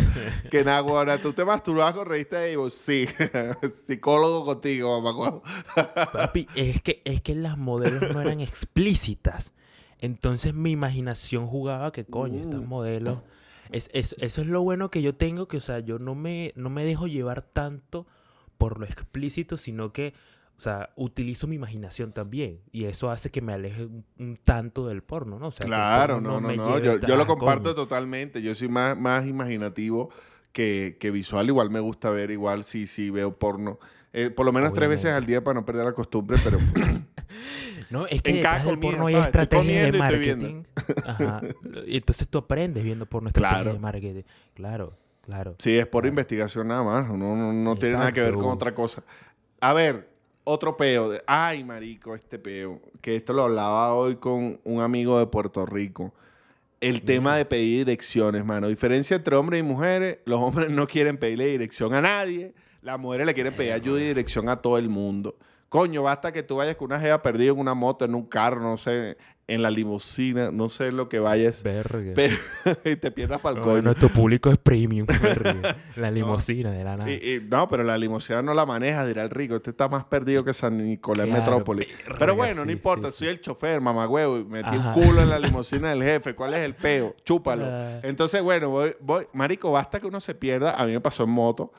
que 0.49 0.63
nada, 0.63 0.81
huevona, 0.83 1.17
¿tú 1.17 1.33
te 1.33 1.45
masturbabas 1.45 1.95
con 1.95 2.05
revista 2.07 2.39
de 2.39 2.53
Evo? 2.53 2.69
Sí, 2.69 3.07
psicólogo 3.85 4.45
contigo, 4.45 5.01
mamá. 5.01 5.41
Papi, 6.11 6.47
es 6.55 6.81
que, 6.81 7.01
es 7.05 7.21
que 7.21 7.35
las 7.35 7.57
modelos 7.57 8.13
no 8.13 8.21
eran 8.21 8.39
explícitas. 8.41 9.51
Entonces 9.99 10.53
mi 10.53 10.71
imaginación 10.71 11.47
jugaba 11.47 11.91
que, 11.91 12.05
coño, 12.05 12.39
estos 12.41 12.61
Mm. 12.61 12.67
modelos... 12.67 13.19
Es, 13.71 13.89
es- 13.93 14.15
eso 14.19 14.41
es 14.41 14.47
lo 14.47 14.61
bueno 14.61 14.91
que 14.91 15.01
yo 15.01 15.15
tengo, 15.15 15.47
que, 15.47 15.57
o 15.57 15.61
sea, 15.61 15.79
yo 15.79 15.97
no 15.99 16.15
me, 16.15 16.53
no 16.55 16.69
me 16.69 16.83
dejo 16.85 17.07
llevar 17.07 17.41
tanto 17.41 18.05
por 18.57 18.79
lo 18.79 18.85
explícito, 18.85 19.57
sino 19.57 19.91
que, 19.93 20.13
o 20.57 20.61
sea, 20.61 20.89
utilizo 20.95 21.47
mi 21.47 21.55
imaginación 21.55 22.11
también. 22.11 22.59
Y 22.71 22.85
eso 22.85 23.09
hace 23.09 23.31
que 23.31 23.41
me 23.41 23.53
aleje 23.53 23.85
un, 23.85 24.05
un 24.19 24.37
tanto 24.37 24.87
del 24.87 25.01
porno, 25.01 25.39
¿no? 25.39 25.47
O 25.47 25.51
sea, 25.51 25.65
Claro, 25.65 26.21
no, 26.21 26.39
no, 26.39 26.51
no. 26.55 26.75
lleve 26.77 26.85
Yo, 26.85 27.07
yo 27.07 27.15
lo 27.17 27.25
comparto 27.25 27.63
coño. 27.73 27.75
totalmente. 27.75 28.41
Yo 28.43 28.53
soy 28.53 28.67
más, 28.69 28.95
más 28.97 29.25
imaginativo 29.25 30.09
que, 30.51 30.97
que 30.99 31.09
visual. 31.09 31.47
Igual 31.47 31.69
me 31.71 31.79
gusta 31.79 32.09
ver, 32.11 32.29
igual 32.29 32.63
sí, 32.63 32.85
sí 32.85 33.09
veo 33.09 33.35
porno. 33.37 33.79
Eh, 34.13 34.29
por 34.29 34.45
lo 34.45 34.51
menos 34.51 34.73
tres 34.73 34.89
veces 34.89 35.05
Obviamente. 35.05 35.17
al 35.23 35.25
día 35.25 35.43
para 35.43 35.59
no 35.59 35.65
perder 35.65 35.85
la 35.85 35.93
costumbre, 35.93 36.37
pero 36.43 36.59
No, 37.89 38.07
es 38.07 38.21
que 38.21 38.31
En 38.31 38.41
cada 38.41 38.59
del 38.63 38.75
comida, 38.75 38.81
porno 38.91 39.07
hay 39.07 39.13
¿sabes? 39.13 39.27
Estoy 39.27 39.41
estrategias 39.41 39.91
de 39.91 39.97
y 39.97 39.99
marketing. 39.99 40.63
Ajá. 41.05 41.41
Y 41.87 41.97
entonces 41.97 42.27
tú 42.27 42.37
aprendes 42.39 42.83
viendo 42.83 43.05
porno 43.05 43.27
estrategias 43.29 43.61
Claro. 43.61 43.73
de 43.73 43.79
marketing. 43.79 44.23
Claro, 44.53 44.97
claro. 45.25 45.55
sí, 45.59 45.77
es 45.77 45.85
por 45.87 46.03
Claro. 46.03 46.09
investigación 46.09 46.67
nada 46.67 46.83
más. 46.83 47.07
No, 47.09 47.35
no, 47.35 47.51
no 47.53 47.75
tiene 47.75 47.95
nada 47.97 48.11
que 48.11 48.21
ver 48.21 48.33
con 48.33 48.45
otra 48.45 48.73
cosa. 48.73 49.03
A 49.59 49.73
ver, 49.73 50.09
otro 50.43 50.77
peo. 50.77 51.09
de- 51.09 51.21
Ay, 51.27 51.63
marico, 51.63 52.15
este 52.15 52.39
peo. 52.39 52.79
Que 53.01 53.15
esto 53.15 53.33
lo 53.33 53.43
hablaba 53.43 53.93
hoy 53.93 54.15
con 54.15 54.59
un 54.63 54.81
amigo 54.81 55.19
de 55.19 55.27
Puerto 55.27 55.65
Rico. 55.65 56.13
El 56.79 57.03
tema 57.03 57.35
de 57.37 57.45
pedir 57.45 57.85
direcciones, 57.85 58.43
mano. 58.43 58.67
Diferencia 58.67 59.15
entre 59.15 59.35
hombres 59.35 59.59
y 59.59 59.63
mujeres. 59.63 60.17
Los 60.25 60.39
hombres 60.39 60.71
no 60.71 60.87
quieren 60.87 61.17
pedirle 61.17 61.45
dirección 61.47 61.93
a 61.93 62.01
nadie. 62.01 62.53
Las 62.81 62.97
mujeres 62.99 63.27
le 63.27 63.35
quieren 63.35 63.53
pedir 63.55 63.73
ayuda 63.73 64.01
y 64.01 64.07
dirección 64.07 64.49
a 64.49 64.55
todo 64.63 64.79
el 64.79 64.89
mundo. 64.89 65.35
Coño, 65.71 66.03
basta 66.03 66.33
que 66.33 66.43
tú 66.43 66.57
vayas 66.57 66.75
con 66.75 66.87
una 66.87 66.99
jeva 66.99 67.21
perdida 67.21 67.53
en 67.53 67.57
una 67.57 67.73
moto, 67.73 68.03
en 68.03 68.13
un 68.13 68.25
carro, 68.25 68.59
no 68.61 68.77
sé, 68.77 69.15
en 69.47 69.61
la 69.61 69.71
limusina, 69.71 70.51
no 70.51 70.67
sé 70.67 70.91
lo 70.91 71.07
que 71.07 71.19
vayas. 71.19 71.63
Verga. 71.63 72.11
Pero, 72.13 72.35
y 72.83 72.97
te 72.97 73.09
pierdas 73.09 73.39
para 73.39 73.55
el 73.55 73.61
No, 73.61 73.67
coño. 73.67 73.81
nuestro 73.81 74.09
público 74.09 74.49
es 74.51 74.57
premium. 74.57 75.07
verga. 75.21 75.77
La 75.95 76.11
limusina 76.11 76.71
de 76.71 76.83
la 76.83 76.97
nada. 76.97 77.09
Y- 77.09 77.35
y- 77.35 77.47
no, 77.49 77.69
pero 77.69 77.83
la 77.83 77.97
limusina 77.97 78.41
no 78.41 78.53
la 78.53 78.65
maneja, 78.65 79.05
dirá 79.05 79.23
el 79.23 79.29
rico. 79.29 79.55
Este 79.55 79.69
está 79.69 79.87
más 79.87 80.03
perdido 80.03 80.43
que 80.43 80.53
San 80.53 80.75
Nicolás 80.77 81.25
Claro, 81.27 81.39
Metrópolis. 81.41 81.87
verga, 82.03 82.15
Pero 82.19 82.35
bueno, 82.35 82.65
no 82.65 82.71
importa, 82.73 83.09
sí, 83.09 83.19
soy 83.19 83.27
sí. 83.27 83.31
el 83.31 83.39
chofer, 83.39 83.79
mamagüevo, 83.79 84.39
y 84.39 84.43
metí 84.43 84.67
Ajá. 84.75 84.89
un 84.89 84.93
culo 85.05 85.21
en 85.21 85.29
la 85.29 85.39
limusina 85.39 85.91
del 85.91 86.03
jefe. 86.03 86.35
¿Cuál 86.35 86.53
es 86.53 86.59
el 86.59 86.75
peo? 86.75 87.15
Chúpalo. 87.23 87.65
Entonces, 88.03 88.41
bueno, 88.41 88.69
voy, 88.69 88.93
voy. 88.99 89.25
Marico, 89.31 89.71
basta 89.71 90.01
que 90.01 90.07
uno 90.07 90.19
se 90.19 90.35
pierda. 90.35 90.75
A 90.75 90.85
mí 90.85 90.91
me 90.91 90.99
pasó 90.99 91.23
en 91.23 91.29
moto. 91.29 91.71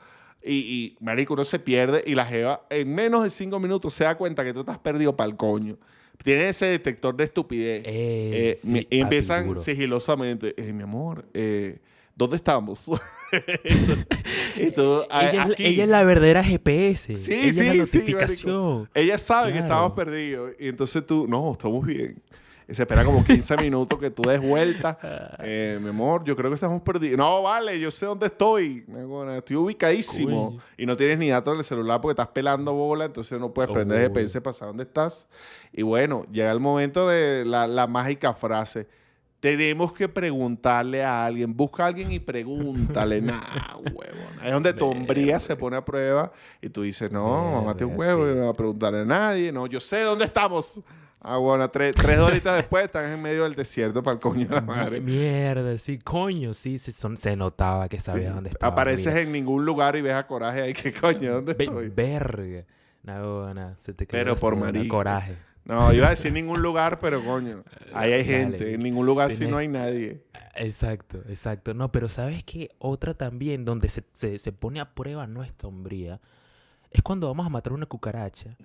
Y, 0.45 0.55
y, 0.57 0.97
marico, 0.99 1.33
uno 1.33 1.45
se 1.45 1.57
pierde 1.59 2.03
y 2.05 2.15
la 2.15 2.25
jeva 2.25 2.65
en 2.69 2.93
menos 2.93 3.23
de 3.23 3.29
cinco 3.29 3.59
minutos 3.59 3.93
se 3.93 4.03
da 4.03 4.15
cuenta 4.15 4.43
que 4.43 4.53
tú 4.53 4.59
estás 4.61 4.77
perdido 4.77 5.15
para 5.15 5.29
el 5.29 5.37
coño. 5.37 5.77
Tiene 6.23 6.49
ese 6.49 6.65
detector 6.67 7.15
de 7.15 7.23
estupidez. 7.23 7.83
Eh, 7.85 8.51
Eh, 8.51 8.55
sí, 8.57 8.87
y 8.89 8.99
empiezan 8.99 9.47
duro. 9.47 9.61
sigilosamente, 9.61 10.53
eh, 10.57 10.71
mi 10.73 10.83
amor, 10.83 11.25
eh, 11.33 11.79
¿dónde 12.15 12.35
estamos? 12.37 12.89
y 14.57 14.71
tú, 14.71 15.01
"Ah, 15.09 15.29
Ella, 15.29 15.43
es, 15.45 15.51
aquí". 15.53 15.65
ella 15.65 15.83
es 15.83 15.89
la 15.89 16.03
verdadera 16.03 16.43
GPS. 16.43 17.15
Sí, 17.15 17.33
ella 17.33 17.51
sí, 17.51 17.67
es 17.67 17.75
la 18.13 18.27
sí. 18.27 18.47
Ella 18.93 19.17
sabe 19.17 19.53
que 19.53 19.59
estamos 19.59 19.93
perdidos. 19.93 20.51
Y 20.59 20.67
entonces 20.67 21.05
tú, 21.05 21.25
no, 21.27 21.51
estamos 21.53 21.85
bien. 21.85 22.21
Se 22.69 22.83
espera 22.83 23.03
como 23.03 23.23
15 23.23 23.57
minutos 23.61 23.99
que 23.99 24.09
tú 24.09 24.23
des 24.23 24.41
vuelta. 24.41 24.97
Eh, 25.39 25.79
mi 25.81 25.89
amor, 25.89 26.23
yo 26.23 26.35
creo 26.35 26.49
que 26.49 26.55
estamos 26.55 26.81
perdidos. 26.81 27.17
No, 27.17 27.43
vale, 27.43 27.79
yo 27.79 27.91
sé 27.91 28.05
dónde 28.05 28.27
estoy. 28.27 28.85
Estoy 29.35 29.55
ubicadísimo. 29.55 30.51
Coño. 30.51 30.61
Y 30.77 30.85
no 30.85 30.95
tienes 30.95 31.17
ni 31.17 31.29
datos 31.29 31.53
en 31.53 31.59
el 31.59 31.65
celular 31.65 32.01
porque 32.01 32.13
estás 32.13 32.29
pelando 32.29 32.73
bola, 32.73 33.05
entonces 33.05 33.39
no 33.39 33.53
puedes 33.53 33.71
prender 33.71 33.99
Uy. 33.99 34.03
GPS 34.07 34.41
para 34.41 34.53
saber 34.53 34.69
dónde 34.69 34.83
estás. 34.83 35.27
Y 35.71 35.81
bueno, 35.81 36.25
llega 36.31 36.51
el 36.51 36.59
momento 36.59 37.07
de 37.07 37.43
la, 37.45 37.67
la 37.67 37.87
mágica 37.87 38.33
frase. 38.33 38.87
Tenemos 39.43 39.91
que 39.91 40.07
preguntarle 40.07 41.03
a 41.03 41.25
alguien. 41.25 41.53
Busca 41.53 41.83
a 41.83 41.87
alguien 41.87 42.13
y 42.13 42.19
pregúntale. 42.19 43.21
nah, 43.21 43.75
huevón. 43.75 44.41
Es 44.41 44.53
donde 44.53 44.71
tu 44.71 44.85
hombría 44.85 45.37
se 45.37 45.53
pone 45.57 45.75
a 45.75 45.83
prueba 45.83 46.31
y 46.61 46.69
tú 46.69 46.83
dices, 46.83 47.11
no, 47.11 47.51
mamate 47.51 47.83
un 47.83 47.99
huevo, 47.99 48.23
sí. 48.23 48.29
yo 48.29 48.35
no 48.35 48.41
voy 48.43 48.49
a 48.51 48.53
preguntarle 48.53 49.01
a 49.01 49.05
nadie. 49.05 49.51
No, 49.51 49.67
yo 49.67 49.81
sé 49.81 49.99
dónde 50.03 50.23
estamos. 50.23 50.81
Ah, 51.25 51.37
bueno, 51.37 51.69
tres, 51.69 51.95
tres 51.95 52.19
horitas 52.19 52.57
después 52.57 52.83
están 52.83 53.09
en 53.11 53.21
medio 53.21 53.43
del 53.43 53.55
desierto 53.55 54.03
para 54.03 54.15
el 54.15 54.19
coño 54.19 54.45
de 54.45 54.55
la 54.55 54.61
madre. 54.61 54.99
Mierda, 54.99 55.77
sí, 55.77 55.97
coño, 55.97 56.53
sí, 56.53 56.77
se, 56.77 56.91
son- 56.91 57.15
se 57.15 57.35
notaba 57.37 57.87
que 57.87 57.99
sabía 57.99 58.27
Sí. 58.29 58.33
dónde 58.35 58.49
estaba. 58.49 58.73
Apareces 58.73 59.15
en 59.15 59.31
ningún 59.31 59.65
lugar 59.65 59.95
y 59.95 60.01
ves 60.01 60.13
a 60.15 60.27
Coraje 60.27 60.61
ahí. 60.61 60.73
¿Qué 60.73 60.91
coño? 60.91 61.35
¿Dónde 61.35 61.53
Ve- 61.53 61.63
estoy? 61.63 61.89
verga. 61.89 62.65
No, 63.03 63.53
no, 63.53 63.75
se 63.79 63.93
te 63.93 64.05
Pero 64.05 64.35
por 64.35 64.55
marico. 64.57 64.95
coraje. 64.97 65.37
No, 65.65 65.93
iba 65.93 66.07
a 66.07 66.09
decir 66.09 66.33
ningún 66.33 66.61
lugar, 66.61 66.99
pero 66.99 67.23
coño. 67.23 67.63
Ahí 67.93 68.11
hay 68.11 68.23
Dale. 68.23 68.37
gente. 68.37 68.73
En 68.73 68.81
ningún 68.81 69.05
lugar 69.05 69.31
sí 69.31 69.37
Tienes- 69.37 69.51
no 69.51 69.57
hay 69.59 69.67
nadie. 69.69 70.21
Exacto, 70.55 71.19
exacto. 71.29 71.73
No, 71.73 71.89
pero 71.91 72.09
¿sabes 72.09 72.43
qué? 72.43 72.69
Otra 72.79 73.13
también 73.13 73.63
donde 73.63 73.87
se, 73.87 74.03
se, 74.13 74.37
se 74.39 74.51
pone 74.51 74.81
a 74.81 74.93
prueba 74.93 75.25
nuestra 75.25 75.69
hombría 75.69 76.19
es 76.91 77.01
cuando 77.01 77.27
vamos 77.27 77.45
a 77.45 77.49
matar 77.49 77.71
una 77.73 77.85
cucaracha, 77.85 78.55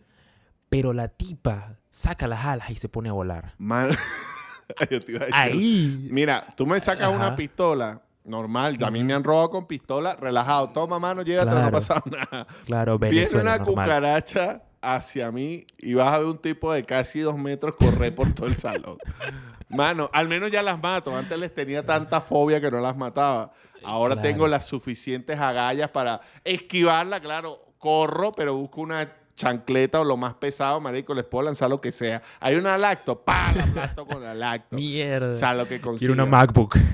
pero 0.68 0.92
la 0.92 1.08
tipa 1.08 1.76
saca 1.90 2.26
las 2.26 2.44
alas 2.44 2.70
y 2.70 2.76
se 2.76 2.88
pone 2.88 3.08
a 3.08 3.12
volar. 3.12 3.54
Man- 3.58 3.90
Yo 4.90 5.02
te 5.02 5.12
iba 5.12 5.22
a 5.22 5.26
decir. 5.26 5.34
Ahí. 5.34 6.08
Mira, 6.10 6.44
tú 6.56 6.66
me 6.66 6.78
sacas 6.80 7.08
una 7.14 7.34
pistola. 7.36 8.02
Normal, 8.24 8.76
a 8.84 8.90
mí 8.90 9.02
me 9.04 9.14
han 9.14 9.24
robado 9.24 9.48
con 9.48 9.66
pistola, 9.66 10.14
relajado. 10.14 10.68
Toma, 10.68 10.98
mano, 10.98 11.22
llévatelo, 11.22 11.52
no 11.52 11.66
ha 11.66 11.70
Claro. 11.70 11.76
pasado 11.78 12.02
nada. 12.10 12.46
Claro, 12.66 12.98
Viene 12.98 13.14
Venezuela, 13.16 13.54
una 13.54 13.64
normal. 13.64 13.84
cucaracha 13.86 14.62
hacia 14.82 15.32
mí 15.32 15.66
y 15.78 15.94
vas 15.94 16.12
a 16.12 16.18
ver 16.18 16.26
un 16.26 16.36
tipo 16.38 16.70
de 16.70 16.84
casi 16.84 17.20
dos 17.20 17.38
metros 17.38 17.76
correr 17.78 18.14
por 18.14 18.34
todo 18.34 18.46
el 18.46 18.56
salón. 18.56 18.98
Mano, 19.70 20.10
al 20.12 20.28
menos 20.28 20.50
ya 20.50 20.62
las 20.62 20.78
mato. 20.82 21.16
Antes 21.16 21.38
les 21.38 21.54
tenía 21.54 21.86
tanta 21.86 22.20
fobia 22.20 22.60
que 22.60 22.70
no 22.70 22.80
las 22.80 22.96
mataba. 22.98 23.52
Ahora 23.82 24.14
Claro. 24.16 24.28
tengo 24.28 24.46
las 24.48 24.66
suficientes 24.66 25.40
agallas 25.40 25.88
para 25.88 26.20
esquivarla. 26.44 27.20
Claro, 27.20 27.72
corro, 27.78 28.32
pero 28.32 28.54
busco 28.56 28.82
una 28.82 29.10
chancleta 29.38 30.00
o 30.00 30.04
lo 30.04 30.16
más 30.16 30.34
pesado, 30.34 30.80
marico. 30.80 31.14
Les 31.14 31.24
puedo 31.24 31.44
lanzar 31.44 31.70
lo 31.70 31.80
que 31.80 31.92
sea. 31.92 32.20
Hay 32.40 32.56
una 32.56 32.76
lacto, 32.76 33.20
¡pam! 33.24 33.54
La 33.74 33.94
con 33.94 34.20
la 34.22 34.34
lacto. 34.34 34.74
Mierda. 34.76 35.30
O 35.30 35.34
sea, 35.34 35.54
lo 35.54 35.62
que 35.64 35.76
Quiero 35.76 35.90
consiga. 35.90 36.12
una 36.12 36.26
MacBook. 36.26 36.76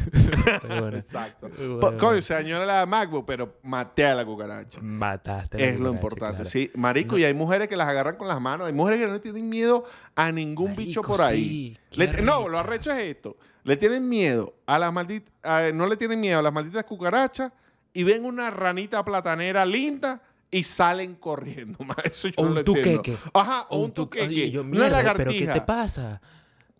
Bueno, 0.68 0.96
Exacto. 0.96 1.48
Bueno. 1.58 1.96
Coño, 1.98 2.20
se 2.20 2.34
dañó 2.34 2.62
la 2.64 2.84
MacBook, 2.86 3.24
pero 3.26 3.54
maté 3.62 4.04
a 4.06 4.14
la 4.14 4.24
cucaracha. 4.24 4.78
Mataste. 4.82 5.58
la 5.58 5.64
Es 5.64 5.80
lo 5.80 5.90
importante, 5.90 6.36
claro. 6.36 6.50
sí. 6.50 6.70
Marico, 6.74 7.16
y 7.18 7.24
hay 7.24 7.32
mujeres 7.34 7.68
que 7.68 7.76
las 7.76 7.88
agarran 7.88 8.16
con 8.16 8.28
las 8.28 8.40
manos. 8.40 8.66
Hay 8.66 8.72
mujeres 8.72 9.00
que 9.00 9.06
no 9.06 9.12
le 9.14 9.20
tienen 9.20 9.48
miedo 9.48 9.84
a 10.14 10.30
ningún 10.32 10.76
bicho 10.76 11.00
por 11.02 11.22
ahí. 11.22 11.76
sí, 11.90 11.98
qué 11.98 12.06
Le- 12.12 12.22
no, 12.22 12.48
lo 12.48 12.58
arrecho 12.58 12.92
es 12.92 12.98
esto. 12.98 13.36
Le 13.62 13.76
tienen 13.78 14.06
miedo 14.08 14.54
a 14.66 14.78
las 14.78 14.92
malditas... 14.92 15.32
no 15.72 15.86
le 15.86 15.96
tienen 15.96 16.20
miedo 16.20 16.38
a 16.38 16.42
las 16.42 16.52
malditas 16.52 16.84
cucarachas 16.84 17.50
y 17.94 18.02
ven 18.02 18.24
una 18.24 18.50
ranita 18.50 19.02
platanera 19.04 19.64
linda 19.64 20.20
y 20.50 20.62
salen 20.62 21.14
corriendo. 21.16 21.78
Eso 22.04 22.28
yo 22.28 22.34
O 22.38 22.42
no 22.42 22.48
un 22.48 22.54
lo 22.54 22.60
entiendo. 22.60 23.02
tuqueque. 23.02 23.16
Ajá, 23.32 23.66
o 23.70 23.78
un 23.78 23.92
tu- 23.92 24.04
tuqueque. 24.04 24.24
Ay, 24.44 24.50
yo, 24.50 24.60
una 24.62 24.70
mierda, 24.70 24.88
lagartija. 24.90 25.30
¿Pero 25.30 25.52
qué 25.54 25.60
te 25.60 25.66
pasa? 25.66 26.20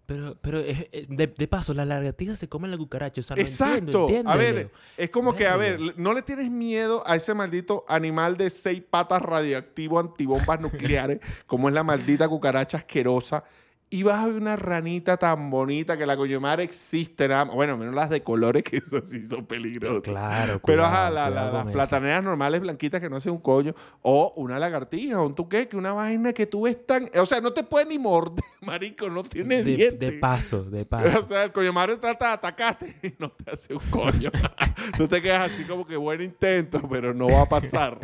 Pero, 0.07 0.37
pero 0.43 0.61
eh, 0.61 0.91
eh, 0.93 1.07
de, 1.09 1.27
de 1.29 1.49
paso, 1.49 1.73
la 1.73 1.87
lagartija 1.87 2.37
se 2.37 2.47
come 2.47 2.69
la 2.69 2.77
cucaracha. 2.77 3.23
O 3.23 3.25
sea, 3.25 3.37
no 3.37 3.41
Exacto. 3.43 4.03
entiendo, 4.03 4.31
a 4.31 4.37
ver, 4.37 4.71
es 4.99 5.09
como 5.09 5.35
que, 5.35 5.47
a 5.47 5.57
ver, 5.57 5.81
no 5.97 6.13
le 6.13 6.21
tienes 6.21 6.51
miedo 6.51 7.03
a 7.07 7.17
ese 7.17 7.33
maldito 7.33 7.87
animal 7.89 8.37
de 8.37 8.51
seis 8.51 8.83
patas 8.89 9.23
radioactivo 9.23 9.99
antibombas 9.99 10.61
nucleares, 10.61 11.21
como 11.47 11.69
es 11.71 11.75
la 11.75 11.85
maldita 11.85 12.29
cucaracha 12.29 12.77
asquerosa. 12.79 13.45
Y 13.91 14.03
vas 14.03 14.25
a 14.25 14.27
ver 14.27 14.37
una 14.37 14.57
ranita 14.57 15.17
tan 15.19 15.51
bonita 15.51 15.97
que 15.97 16.05
la 16.05 16.17
coño 16.17 16.41
madre 16.41 16.65
existe. 16.65 17.29
Nada 17.29 17.45
más. 17.45 17.55
Bueno, 17.55 17.77
menos 17.77 17.95
las 17.95 18.11
de 18.11 18.25
colores, 18.25 18.65
que 18.65 18.79
eso 18.79 19.01
sí 19.07 19.25
son 19.29 19.47
peligrosas. 19.47 20.01
Claro, 20.03 20.61
Pero 20.67 20.85
ajá, 20.85 21.09
cuidado, 21.11 21.15
la- 21.15 21.21
la- 21.31 21.31
cuidado 21.31 21.53
las 21.59 21.65
eso. 21.67 21.73
plataneras 21.75 22.25
normales 22.25 22.61
blanquitas 22.61 23.01
que 23.01 23.09
no 23.09 23.17
hacen 23.17 23.33
un 23.35 23.39
coño. 23.39 23.73
O 24.03 24.33
una 24.37 24.59
lagartija, 24.59 25.21
o 25.21 25.27
un 25.27 25.35
tuqueque, 25.37 25.77
una 25.77 25.93
vaina 25.93 26.33
que 26.33 26.47
tú 26.47 26.63
ves 26.63 26.85
tan... 26.85 27.09
O 27.21 27.27
sea, 27.27 27.41
no 27.41 27.53
te 27.53 27.63
puede 27.63 27.87
ni 27.87 27.99
morder, 28.01 28.43
marico, 28.63 29.09
no 29.09 29.23
tiene 29.23 29.63
de, 29.63 29.77
dientes. 29.77 30.01
de 30.01 30.13
paso, 30.19 30.65
de 30.65 30.83
O 30.85 30.89
paso. 30.89 31.23
sea, 31.23 31.45
el 31.45 31.53
coño 31.53 31.73
madre 31.73 31.97
trata 31.99 32.29
de 32.29 32.33
atacarte 32.33 32.97
y 33.01 33.15
no 33.21 33.31
te 33.31 33.49
hace 33.53 33.75
un 33.75 33.81
coño. 33.91 34.33
Tú 34.97 35.07
te 35.07 35.23
quedas 35.23 35.53
así 35.53 35.63
como 35.65 35.87
que 35.87 35.97
buen 35.97 36.21
intento, 36.21 36.83
pero 36.89 37.15
no 37.15 37.29
va 37.29 37.43
a 37.43 37.49
pasar. 37.49 38.01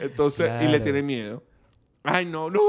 Entonces, 0.00 0.50
y 0.62 0.66
le 0.68 0.80
tiene 0.80 1.02
miedo. 1.02 1.42
Ay, 2.02 2.24
no, 2.26 2.48
no, 2.50 2.60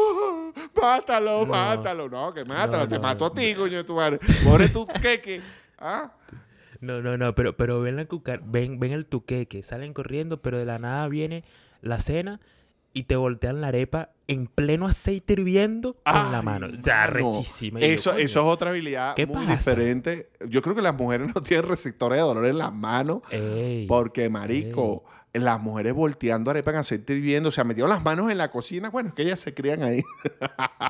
mátalo, 0.82 1.40
No. 1.42 1.46
mátalo. 1.46 2.10
No, 2.10 2.34
que 2.34 2.44
mátalo, 2.46 2.84
No, 2.84 2.88
te 2.88 2.96
no, 2.96 3.02
mato 3.02 3.26
a 3.26 3.34
ti, 3.34 3.56
coño 3.56 3.78
de 3.78 3.84
tu 3.84 3.96
madre. 3.96 4.20
Pobre 4.44 4.68
tu 4.70 4.86
queque. 4.86 5.42
¿Ah? 5.80 6.12
No, 6.82 7.02
no, 7.02 7.18
no, 7.18 7.34
pero, 7.36 7.56
pero 7.56 7.80
ven 7.80 7.96
la 7.96 8.06
cucar 8.06 8.42
ven, 8.44 8.80
ven 8.80 8.92
el 8.92 9.06
tuqueque, 9.06 9.62
salen 9.64 9.94
corriendo, 9.94 10.42
pero 10.42 10.58
de 10.58 10.66
la 10.66 10.80
nada 10.80 11.08
viene 11.08 11.44
la 11.82 12.00
cena 12.00 12.40
y 12.94 13.04
te 13.04 13.16
voltean 13.16 13.62
la 13.62 13.68
arepa 13.68 14.10
en 14.28 14.48
pleno 14.48 14.88
aceite 14.88 15.34
hirviendo 15.34 15.96
con 16.04 16.32
la 16.32 16.42
mano. 16.42 16.68
O 16.74 16.78
sea, 16.84 17.08
rechísima. 17.08 17.80
Eso, 17.80 18.12
eso 18.14 18.40
es 18.42 18.46
otra 18.46 18.72
habilidad 18.72 19.16
¿qué 19.16 19.26
muy 19.28 19.46
pasa? 19.46 19.52
diferente. 19.58 20.30
Yo 20.50 20.62
creo 20.62 20.76
que 20.76 20.82
las 20.82 20.96
mujeres 20.96 21.30
no 21.34 21.42
tienen 21.42 21.68
receptores 21.70 22.18
de 22.18 22.24
dolor 22.24 22.46
en 22.48 22.58
las 22.58 22.74
manos. 22.74 23.22
ey, 23.32 23.86
Porque, 23.88 24.30
marico, 24.30 25.04
las 25.34 25.62
mujeres 25.62 25.94
volteando 25.94 26.52
arepa 26.52 26.72
en 26.72 26.78
aceite 26.78 27.14
hirviendo, 27.14 27.50
o 27.50 27.52
sea, 27.52 27.64
metieron 27.64 27.90
las 27.90 28.04
manos 28.04 28.30
en 28.30 28.38
la 28.38 28.52
cocina. 28.52 28.90
Bueno, 28.90 29.10
es 29.10 29.16
que 29.16 29.22
ellas 29.22 29.40
se 29.40 29.54
crían 29.54 29.82
ahí. 29.82 30.04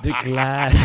de- 0.02 0.14
claro. 0.24 0.78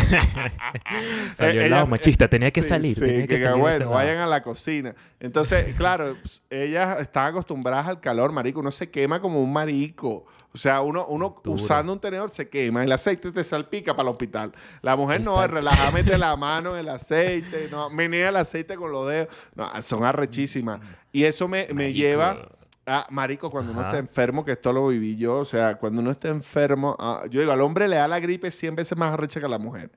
Salió 1.37 1.63
el 1.63 1.71
lado 1.71 1.83
ella- 1.85 1.91
machista, 1.91 2.29
tenía 2.29 2.51
que 2.51 2.63
Sí, 2.63 2.69
salir. 2.69 2.95
sí, 2.95 3.01
tenía 3.01 3.27
que, 3.27 3.43
salir 3.43 3.59
bueno, 3.59 3.91
vayan 3.91 4.19
a 4.19 4.27
la 4.27 4.43
cocina. 4.43 4.95
Entonces, 5.21 5.75
claro, 5.77 6.17
pues, 6.21 6.43
ellas 6.51 7.01
están 7.01 7.27
acostumbradas 7.29 7.89
al 7.89 8.01
calor, 8.01 8.33
marico. 8.33 8.61
Uno 8.61 8.71
se 8.71 8.91
quema 8.91 9.21
como 9.21 9.43
un 9.43 9.53
marico. 9.53 10.27
O 10.53 10.59
sea, 10.59 10.81
uno, 10.81 11.05
uno 11.07 11.41
usando 11.45 11.93
un 11.93 12.01
tenedor 12.01 12.31
se 12.31 12.49
quema. 12.49 12.83
El 12.83 12.91
aceite 12.93 13.31
te 13.31 13.45
salpica 13.45 13.95
para 13.95 14.09
el 14.09 14.13
hospital. 14.13 14.53
La 14.81 14.97
mujer 14.97 15.21
no, 15.23 15.47
relaja, 15.47 15.91
mete 15.91 16.17
la 16.17 16.35
mano 16.39 16.73
en 16.75 16.81
el 16.81 16.89
aceite, 16.89 17.69
no, 17.71 17.91
menea 17.91 18.31
el 18.31 18.37
aceite 18.37 18.75
con 18.77 18.91
los 18.91 19.07
dedos. 19.07 19.29
No, 19.55 19.71
son 19.83 20.05
arrechísimas. 20.05 20.81
Y 21.13 21.25
eso 21.25 21.47
me, 21.47 21.69
me 21.75 21.93
lleva 21.93 22.49
a, 22.87 23.07
marico, 23.11 23.51
cuando 23.51 23.73
uno 23.73 23.81
Ajá. 23.81 23.91
está 23.91 23.99
enfermo, 23.99 24.45
que 24.45 24.53
esto 24.53 24.73
lo 24.73 24.89
viví 24.89 25.17
yo, 25.17 25.39
o 25.39 25.45
sea, 25.45 25.77
cuando 25.77 26.01
uno 26.01 26.11
está 26.11 26.29
enfermo, 26.29 26.97
ah, 26.99 27.25
yo 27.29 27.41
digo, 27.41 27.53
al 27.53 27.61
hombre 27.61 27.89
le 27.89 27.97
da 27.97 28.07
la 28.09 28.21
gripe 28.21 28.51
100 28.51 28.77
veces 28.77 28.97
más 28.97 29.13
arrecha 29.13 29.41
que 29.41 29.47
a 29.47 29.49
la 29.49 29.59
mujer. 29.59 29.91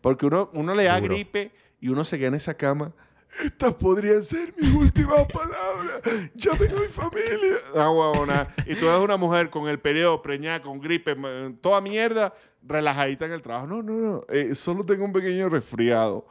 Porque 0.00 0.26
uno, 0.26 0.50
uno 0.52 0.74
le 0.74 0.84
da 0.84 1.00
gripe 1.00 1.50
y 1.80 1.88
uno 1.88 2.04
se 2.04 2.18
queda 2.18 2.28
en 2.28 2.34
esa 2.34 2.54
cama. 2.54 2.92
Estas 3.44 3.74
podrían 3.74 4.22
ser 4.22 4.54
mis 4.58 4.72
últimas 4.72 5.26
palabras. 5.32 6.00
Llamen 6.34 6.70
a 6.70 6.80
mi 6.80 6.86
familia. 6.86 7.56
Ah, 7.74 7.90
huevona. 7.90 8.48
Y 8.66 8.76
tú 8.76 8.88
eres 8.88 9.00
una 9.00 9.16
mujer 9.16 9.50
con 9.50 9.68
el 9.68 9.78
periodo 9.80 10.22
preñada, 10.22 10.62
con 10.62 10.80
gripe, 10.80 11.16
toda 11.60 11.80
mierda, 11.80 12.32
relajadita 12.62 13.26
en 13.26 13.32
el 13.32 13.42
trabajo. 13.42 13.66
No, 13.66 13.82
no, 13.82 13.92
no. 13.94 14.24
eh, 14.28 14.54
solo 14.54 14.84
tengo 14.84 15.04
un 15.04 15.12
pequeño 15.12 15.48
resfriado. 15.48 16.26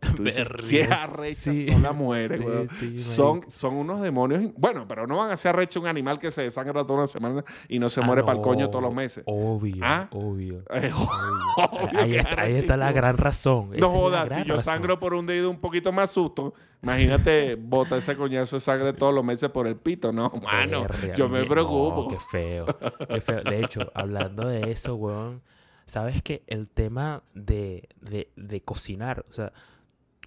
Qué 0.70 0.84
arrechas 0.84 1.54
sí. 1.56 1.70
son 1.72 1.82
las 1.82 1.94
mujeres, 1.94 2.38
Sí, 2.38 2.44
weón. 2.46 2.68
sí, 2.78 2.98
son, 2.98 3.50
son 3.50 3.74
unos 3.74 4.00
demonios. 4.00 4.42
Bueno, 4.56 4.86
pero 4.86 5.06
no 5.06 5.16
van 5.16 5.30
a 5.30 5.36
ser 5.36 5.50
arrecho 5.50 5.80
un 5.80 5.86
animal 5.86 6.18
que 6.18 6.30
se 6.30 6.42
desangra 6.42 6.84
toda 6.84 6.98
una 7.00 7.06
semana 7.06 7.44
y 7.68 7.78
no 7.78 7.88
se 7.88 8.00
Ah, 8.00 8.04
muere 8.04 8.22
para 8.22 8.32
el 8.34 8.38
no, 8.38 8.42
coño 8.42 8.70
todos 8.70 8.82
los 8.84 8.94
meses. 8.94 9.24
Obvio, 9.26 9.76
¿Ah? 9.82 10.08
obvio. 10.12 10.62
Eh, 10.70 10.92
obvio. 10.94 11.08
obvio 11.56 12.00
ahí, 12.00 12.14
está, 12.16 12.40
ahí 12.42 12.54
está 12.56 12.76
la 12.76 12.92
gran 12.92 13.16
razón. 13.16 13.70
Esa 13.72 13.80
No 13.80 13.90
jodas, 13.90 14.32
si 14.32 14.44
yo 14.44 14.56
razón. 14.56 14.64
sangro 14.74 14.98
por 15.00 15.14
un 15.14 15.26
dedo 15.26 15.50
un 15.50 15.58
poquito 15.58 15.90
más 15.92 16.10
susto, 16.10 16.54
imagínate 16.82 17.56
bota 17.56 17.96
ese 17.96 18.16
coñazo 18.16 18.56
de 18.56 18.60
sangre 18.60 18.92
todos 18.92 19.14
los 19.14 19.24
meses 19.24 19.48
por 19.50 19.66
el 19.66 19.76
pito. 19.76 20.12
No, 20.12 20.30
mano, 20.42 20.86
yo 21.16 21.28
me 21.28 21.44
preocupo. 21.44 22.04
no, 22.04 22.10
qué 22.10 22.18
feo. 22.30 22.66
qué 23.08 23.20
feo. 23.20 23.42
De 23.42 23.60
hecho, 23.64 23.90
hablando 23.94 24.46
de 24.46 24.70
eso, 24.70 24.94
weón, 24.94 25.42
sabes 25.86 26.22
que 26.22 26.42
el 26.46 26.68
tema 26.68 27.22
de, 27.34 27.88
de, 28.00 28.30
de 28.36 28.60
cocinar, 28.62 29.24
o 29.30 29.32
sea, 29.32 29.52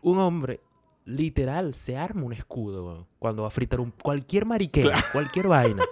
un 0.01 0.19
hombre 0.19 0.59
literal 1.05 1.73
se 1.73 1.97
arma 1.97 2.23
un 2.23 2.33
escudo, 2.33 2.85
weón, 2.85 3.07
cuando 3.19 3.41
va 3.43 3.47
a 3.47 3.51
fritar 3.51 3.79
un, 3.79 3.91
cualquier 3.91 4.45
mariquera, 4.45 5.03
cualquier 5.11 5.47
vaina. 5.47 5.83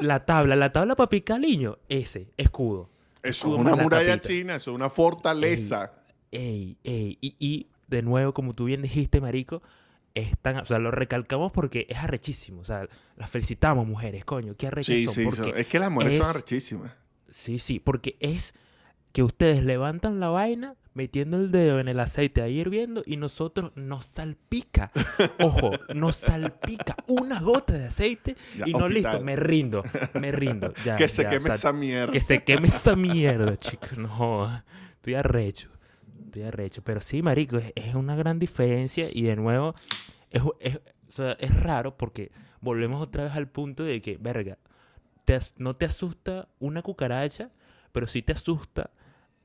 La 0.00 0.24
tabla, 0.24 0.56
la 0.56 0.72
tabla 0.72 0.94
para 0.96 1.08
picar 1.08 1.40
niño, 1.40 1.78
ese, 1.88 2.28
escudo. 2.36 2.88
Eso 3.22 3.52
es 3.54 3.60
una 3.60 3.76
muralla 3.76 4.20
china, 4.20 4.56
eso 4.56 4.70
es 4.70 4.74
una 4.74 4.90
fortaleza. 4.90 5.92
Ey, 6.30 6.76
ey, 6.84 7.18
y, 7.20 7.34
y 7.38 7.66
de 7.86 8.02
nuevo, 8.02 8.32
como 8.34 8.54
tú 8.54 8.64
bien 8.64 8.82
dijiste, 8.82 9.20
marico, 9.20 9.62
están, 10.14 10.58
o 10.58 10.64
sea, 10.64 10.78
lo 10.78 10.90
recalcamos 10.90 11.52
porque 11.52 11.86
es 11.88 11.98
arrechísimo, 11.98 12.60
o 12.60 12.64
sea, 12.64 12.88
las 13.16 13.30
felicitamos, 13.30 13.86
mujeres, 13.86 14.24
coño, 14.24 14.54
qué 14.56 14.66
arrechas 14.68 14.94
Sí, 14.94 15.06
sí, 15.08 15.24
porque 15.24 15.52
es 15.60 15.66
que 15.66 15.78
las 15.78 15.90
mujeres 15.90 16.16
son 16.16 16.22
es- 16.30 16.30
arrechísimas. 16.30 16.92
Sí, 17.30 17.58
sí, 17.58 17.78
porque 17.78 18.16
es 18.20 18.54
que 19.18 19.24
ustedes 19.24 19.64
levantan 19.64 20.20
la 20.20 20.28
vaina 20.28 20.76
metiendo 20.94 21.38
el 21.38 21.50
dedo 21.50 21.80
en 21.80 21.88
el 21.88 21.98
aceite 21.98 22.40
ahí 22.40 22.60
hirviendo 22.60 23.02
y 23.04 23.16
nosotros 23.16 23.72
nos 23.74 24.04
salpica. 24.04 24.92
Ojo, 25.42 25.72
nos 25.92 26.14
salpica 26.14 26.94
una 27.08 27.40
gota 27.40 27.72
de 27.72 27.86
aceite 27.86 28.36
Ya, 28.56 28.68
y 28.68 28.70
no 28.74 28.84
hospital. 28.84 28.92
listo, 29.14 29.24
me 29.24 29.34
rindo, 29.34 29.82
me 30.20 30.30
rindo. 30.30 30.72
Ya, 30.84 30.94
que 30.94 31.08
se 31.08 31.24
ya, 31.24 31.30
queme 31.30 31.42
o 31.42 31.46
sea, 31.46 31.54
esa 31.54 31.72
mierda. 31.72 32.12
Que 32.12 32.20
se 32.20 32.44
queme 32.44 32.68
esa 32.68 32.94
mierda, 32.94 33.56
chicos. 33.58 33.98
No, 33.98 34.62
estoy 34.92 35.14
arrecho. 35.14 35.68
Estoy 36.26 36.42
arrecho. 36.44 36.82
Pero 36.84 37.00
sí, 37.00 37.20
marico, 37.20 37.56
es, 37.58 37.72
es 37.74 37.96
una 37.96 38.14
gran 38.14 38.38
diferencia 38.38 39.06
y 39.12 39.22
de 39.22 39.34
nuevo 39.34 39.74
es, 40.30 40.42
es- 40.60 40.76
o 41.08 41.10
sea, 41.10 41.32
es 41.40 41.52
raro 41.60 41.96
porque 41.96 42.30
volvemos 42.60 43.02
otra 43.02 43.24
vez 43.24 43.32
al 43.32 43.48
punto 43.48 43.82
de 43.82 44.00
que, 44.00 44.16
verga, 44.16 44.58
te 45.24 45.36
no 45.56 45.74
te 45.74 45.86
asusta 45.86 46.46
una 46.60 46.82
cucaracha, 46.82 47.50
pero 47.90 48.06
sí 48.06 48.22
te 48.22 48.32
asusta 48.34 48.92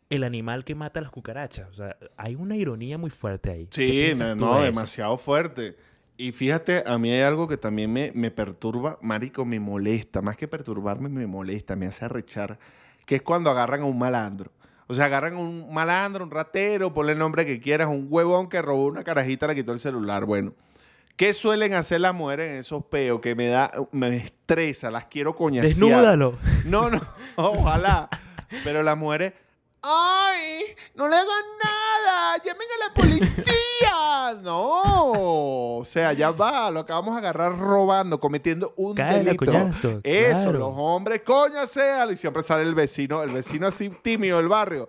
el 0.10 0.24
animal 0.24 0.63
que 0.63 0.76
mata 0.76 1.00
a 1.00 1.04
las 1.04 1.12
cucarachas. 1.12 1.70
O 1.70 1.74
sea, 1.74 1.98
hay 2.18 2.36
una 2.36 2.56
ironía 2.56 2.98
muy 2.98 3.10
fuerte 3.10 3.52
ahí. 3.52 3.68
¿Qué 3.68 4.13
Sí, 4.16 4.20
no, 4.36 4.60
de 4.60 4.66
demasiado 4.66 5.18
fuerte. 5.18 5.76
Y 6.18 6.32
fíjate, 6.32 6.84
a 6.86 6.98
mí 6.98 7.12
hay 7.12 7.22
algo 7.22 7.48
que 7.48 7.58
también 7.58 7.92
me, 7.92 8.12
me 8.13 8.30
perturba, 8.30 9.00
marico, 9.02 9.46
me 9.46 9.60
molesta. 9.60 10.22
Más 10.22 10.38
que 10.38 10.48
perturbarme, 10.48 11.10
me 11.10 11.26
molesta, 11.26 11.76
me 11.76 11.88
hace 11.88 12.06
arrechar. 12.06 12.60
Que 13.06 13.16
es 13.16 13.22
cuando 13.22 13.50
agarran 13.50 13.82
a 13.82 13.86
un 13.86 13.98
malandro. 13.98 14.52
O 14.88 14.94
sea, 14.94 15.06
agarran 15.06 15.36
a 15.36 15.39
un 15.39 15.74
malandro, 15.74 16.24
un 16.24 16.32
ratero, 16.32 16.94
ponle 16.94 17.13
el 17.13 17.18
nombre 17.18 17.46
que 17.46 17.60
quieras, 17.60 17.88
un 17.88 18.08
huevón 18.10 18.50
que 18.50 18.62
robó 18.62 18.86
una 18.86 19.04
carajita, 19.04 19.48
le 19.48 19.56
quitó 19.56 19.72
el 19.72 19.80
celular. 19.80 20.26
Bueno, 20.26 20.54
¿qué 21.16 21.34
suelen 21.34 21.74
hacer 21.74 22.02
las 22.02 22.13
mujeres 22.13 22.52
en 22.52 22.58
esos 22.58 22.86
peos? 22.86 23.22
Que 23.22 23.34
me 23.34 23.48
da, 23.48 23.72
me 23.92 24.16
estresa, 24.16 24.92
las 24.92 25.06
quiero 25.06 25.36
coñasear. 25.36 25.70
Desnúdalo. 25.70 26.38
No, 26.66 26.89
no, 26.89 27.02
ojalá. 27.36 28.10
Pero 28.63 28.84
las 28.84 28.98
mujeres, 28.98 29.34
¡ay! 29.84 30.76
No 30.96 31.08
le 31.08 31.15
hagan 31.17 31.46
nada, 31.63 31.93
llamen 32.44 32.68
a 32.76 32.88
la 32.88 32.94
policía. 32.94 33.54
No, 34.42 35.78
o 35.80 35.84
sea, 35.86 36.13
ya 36.13 36.32
va, 36.32 36.72
lo 36.72 36.80
acabamos 36.80 37.13
de 37.13 37.20
agarrar 37.20 37.58
robando, 37.58 38.20
cometiendo 38.20 38.74
un 38.78 38.96
delito. 38.96 39.46
coñazo, 39.46 40.00
Eso, 40.04 40.42
claro. 40.44 40.60
los 40.60 40.74
hombres, 40.76 41.22
coña 41.24 41.68
sea, 41.68 42.10
y 42.12 42.16
siempre 42.18 42.42
sale 42.42 42.63
el 42.63 42.74
vecino, 42.74 43.22
el 43.22 43.32
vecino 43.32 43.68
así 43.68 43.89
tímido 43.89 44.38
del 44.38 44.48
barrio. 44.48 44.88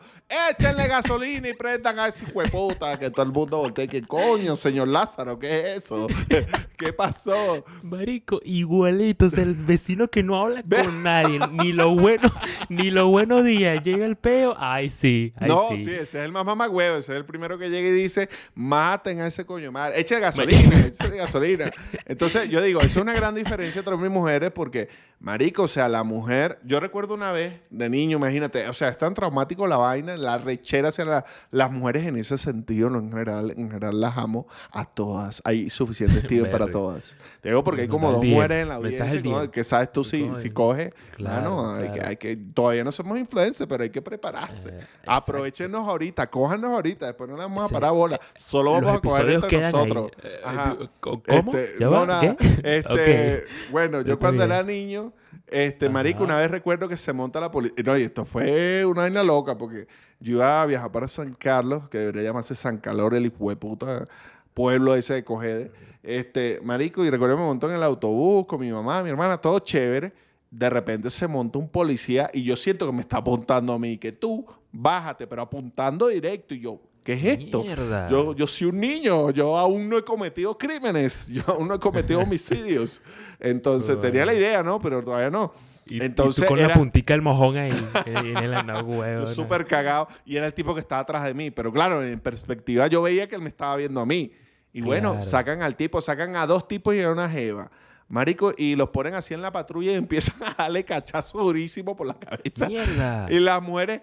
Échenle 0.50 0.86
gasolina 0.86 1.48
y 1.48 1.52
prendan 1.52 1.98
a 1.98 2.06
ese 2.08 2.24
hueputa 2.32 2.98
que 2.98 3.10
todo 3.10 3.26
el 3.26 3.32
mundo 3.32 3.58
voltea. 3.58 3.86
¿Qué 3.86 4.02
coño, 4.02 4.56
señor 4.56 4.88
Lázaro? 4.88 5.38
¿Qué 5.38 5.74
es 5.76 5.82
eso? 5.84 6.06
¿Qué 6.78 6.92
pasó? 6.92 7.64
Marico, 7.82 8.40
igualito, 8.44 9.26
o 9.26 9.30
sea, 9.30 9.42
el 9.42 9.54
vecino 9.54 10.08
que 10.08 10.22
no 10.22 10.40
habla 10.40 10.62
Ve- 10.64 10.84
con 10.84 11.02
nadie, 11.02 11.38
ni 11.52 11.72
lo 11.72 11.94
bueno, 11.94 12.30
ni 12.68 12.90
lo 12.90 13.08
buenos 13.08 13.44
días, 13.44 13.82
llega 13.82 14.06
el 14.06 14.16
peo, 14.16 14.54
ay 14.58 14.88
sí, 14.90 15.32
ay 15.36 15.48
no, 15.48 15.68
sí. 15.70 15.84
sí. 15.84 15.90
ese 15.90 16.00
es 16.02 16.14
el 16.14 16.32
más 16.32 16.44
mamagüevo. 16.44 16.96
Es 17.12 17.16
el 17.16 17.24
primero 17.24 17.58
que 17.58 17.68
llega 17.70 17.88
y 17.88 17.92
dice, 17.92 18.28
maten 18.54 19.20
a 19.20 19.26
ese 19.26 19.44
coño 19.44 19.70
madre. 19.72 20.00
Eche 20.00 20.18
gasolina, 20.20 20.78
eche 20.86 21.16
gasolina. 21.16 21.70
Entonces, 22.06 22.48
yo 22.48 22.60
digo, 22.62 22.80
es 22.80 22.96
una 22.96 23.12
gran 23.14 23.34
diferencia 23.34 23.78
entre 23.80 23.94
hombres 23.94 24.10
y 24.10 24.14
mujeres 24.14 24.50
porque, 24.52 24.88
marico, 25.20 25.62
o 25.64 25.68
sea, 25.68 25.88
la 25.88 26.02
mujer... 26.04 26.58
Yo 26.64 26.80
recuerdo 26.80 27.14
una 27.14 27.32
vez, 27.32 27.60
de 27.70 27.88
niño, 27.88 28.16
imagínate, 28.18 28.68
o 28.68 28.72
sea, 28.72 28.88
es 28.88 28.98
tan 28.98 29.14
traumático 29.14 29.66
la 29.66 29.76
vaina, 29.76 30.16
la 30.16 30.38
rechera 30.38 30.88
hacia 30.88 31.04
la- 31.04 31.24
las 31.50 31.70
mujeres 31.70 32.06
en 32.06 32.16
ese 32.16 32.38
sentido, 32.38 32.90
no 32.90 32.98
en 32.98 33.10
general, 33.10 33.52
en 33.56 33.70
general 33.70 34.00
las 34.00 34.16
amo 34.18 34.46
a 34.72 34.84
todas. 34.84 35.40
Hay 35.44 35.70
suficiente 35.70 36.18
estilo 36.20 36.50
para 36.50 36.66
todas. 36.66 37.16
Te 37.40 37.48
digo 37.50 37.62
porque 37.64 37.82
hay 37.82 37.88
como 37.88 38.10
dos 38.12 38.24
mujeres 38.24 38.62
en 38.62 38.68
la 38.68 38.76
audiencia, 38.76 39.20
¿no? 39.22 39.50
que 39.50 39.64
sabes 39.64 39.92
tú 39.92 40.04
si, 40.04 40.30
si 40.40 40.50
coge. 40.50 40.90
Claro, 41.16 41.56
Mano, 41.56 41.74
hay, 41.74 41.86
que, 41.88 41.92
claro. 41.92 42.08
hay 42.08 42.16
que... 42.16 42.36
Todavía 42.36 42.84
no 42.84 42.92
somos 42.92 43.18
influencers, 43.18 43.68
pero 43.68 43.82
hay 43.82 43.90
que 43.90 44.02
prepararse. 44.02 44.70
Eh, 44.70 44.80
Aprovechenos 45.06 45.86
ahorita, 45.88 46.28
cójanos 46.28 46.70
ahorita, 46.72 46.93
después 46.98 47.28
no 47.28 47.36
le 47.36 47.42
vamos 47.42 47.64
a 47.64 47.68
parar 47.68 47.92
bola. 47.92 48.20
Solo 48.36 48.72
Los 48.72 48.82
vamos 48.82 48.98
a 48.98 49.00
coger 49.00 49.30
entre 49.30 49.60
nosotros. 49.60 50.10
ahí. 50.22 50.30
Eh, 50.30 50.40
Ajá. 50.44 50.76
¿Cómo? 51.00 51.22
¿Cómo? 51.22 51.52
Este, 51.56 51.74
¿Ya 51.78 51.86
no, 51.86 52.06
nada. 52.06 52.36
Este, 52.62 53.44
Bueno, 53.70 54.02
yo 54.02 54.18
cuando 54.18 54.44
bien. 54.44 54.52
era 54.52 54.62
niño, 54.62 55.12
este, 55.46 55.88
marico, 55.88 56.18
Ajá. 56.18 56.24
una 56.24 56.38
vez 56.38 56.50
recuerdo 56.50 56.88
que 56.88 56.96
se 56.96 57.12
monta 57.12 57.40
la 57.40 57.50
policía. 57.50 57.76
No, 57.84 57.96
y 57.98 58.02
esto 58.02 58.24
fue 58.24 58.84
una 58.84 59.02
vaina 59.02 59.22
loca, 59.22 59.56
porque 59.58 59.86
yo 60.20 60.36
iba 60.36 60.62
a 60.62 60.66
viajar 60.66 60.90
para 60.92 61.08
San 61.08 61.32
Carlos, 61.34 61.88
que 61.88 61.98
debería 61.98 62.22
llamarse 62.22 62.54
San 62.54 62.78
Calor, 62.78 63.14
el 63.14 63.26
hijo 63.26 63.48
de 63.50 63.56
puta 63.56 64.06
pueblo 64.54 64.94
ese 64.94 65.14
de 65.14 65.24
Cogede. 65.24 65.72
Este, 66.02 66.60
marico, 66.62 67.04
y 67.04 67.10
recuerdo 67.10 67.34
que 67.36 67.40
me 67.40 67.46
montó 67.46 67.68
en 67.68 67.76
el 67.76 67.82
autobús 67.82 68.46
con 68.46 68.60
mi 68.60 68.70
mamá, 68.70 69.02
mi 69.02 69.10
hermana, 69.10 69.38
todo 69.38 69.58
chévere. 69.58 70.12
De 70.50 70.70
repente 70.70 71.10
se 71.10 71.26
monta 71.26 71.58
un 71.58 71.68
policía 71.68 72.30
y 72.32 72.44
yo 72.44 72.54
siento 72.56 72.86
que 72.86 72.92
me 72.92 73.00
está 73.00 73.16
apuntando 73.16 73.72
a 73.72 73.78
mí, 73.78 73.98
que 73.98 74.12
tú 74.12 74.46
bájate, 74.74 75.26
pero 75.26 75.42
apuntando 75.42 76.08
directo. 76.08 76.54
Y 76.54 76.60
yo, 76.60 76.80
¿qué 77.02 77.12
es 77.14 77.24
esto? 77.24 77.62
Mierda. 77.62 78.08
Yo, 78.10 78.34
yo 78.34 78.46
soy 78.46 78.66
un 78.68 78.80
niño, 78.80 79.30
yo 79.30 79.56
aún 79.56 79.88
no 79.88 79.96
he 79.98 80.04
cometido 80.04 80.56
crímenes, 80.58 81.28
yo 81.32 81.42
aún 81.46 81.68
no 81.68 81.74
he 81.74 81.78
cometido 81.80 82.20
homicidios. 82.20 83.00
Entonces 83.40 84.00
tenía 84.00 84.26
la 84.26 84.34
idea, 84.34 84.62
¿no? 84.62 84.80
Pero 84.80 85.02
todavía 85.02 85.30
no. 85.30 85.52
Y, 85.86 85.96
y 85.96 85.98
tú 85.98 86.04
Entonces 86.04 86.48
con 86.48 86.58
era 86.58 86.68
la 86.68 86.74
puntica 86.74 87.12
del 87.12 87.20
mojón 87.22 87.56
ahí, 87.58 87.70
en 88.06 88.36
el 88.38 88.54
huevo. 88.84 89.26
súper 89.26 89.66
cagado 89.66 90.08
y 90.24 90.36
era 90.36 90.46
el 90.46 90.54
tipo 90.54 90.72
que 90.74 90.80
estaba 90.80 91.02
atrás 91.02 91.24
de 91.24 91.34
mí. 91.34 91.50
Pero 91.50 91.72
claro, 91.72 92.02
en 92.02 92.18
perspectiva 92.20 92.86
yo 92.86 93.02
veía 93.02 93.28
que 93.28 93.36
él 93.36 93.42
me 93.42 93.50
estaba 93.50 93.76
viendo 93.76 94.00
a 94.00 94.06
mí. 94.06 94.32
Y 94.72 94.80
bueno, 94.80 95.12
Claro. 95.12 95.26
sacan 95.26 95.62
al 95.62 95.76
tipo, 95.76 96.00
sacan 96.00 96.34
a 96.36 96.46
dos 96.46 96.66
tipos 96.66 96.94
y 96.94 97.02
a 97.02 97.10
una 97.10 97.28
jeva. 97.28 97.70
Marico, 98.08 98.52
y 98.56 98.76
los 98.76 98.88
ponen 98.90 99.14
así 99.14 99.34
en 99.34 99.42
la 99.42 99.52
patrulla 99.52 99.92
y 99.92 99.94
empiezan 99.96 100.36
a 100.42 100.54
darle 100.54 100.84
cachazo 100.84 101.38
durísimo 101.38 101.94
por 101.94 102.06
la 102.06 102.14
cabeza. 102.14 102.66
Mierda. 102.66 103.26
Y 103.30 103.38
las 103.40 103.62
mujeres, 103.62 104.00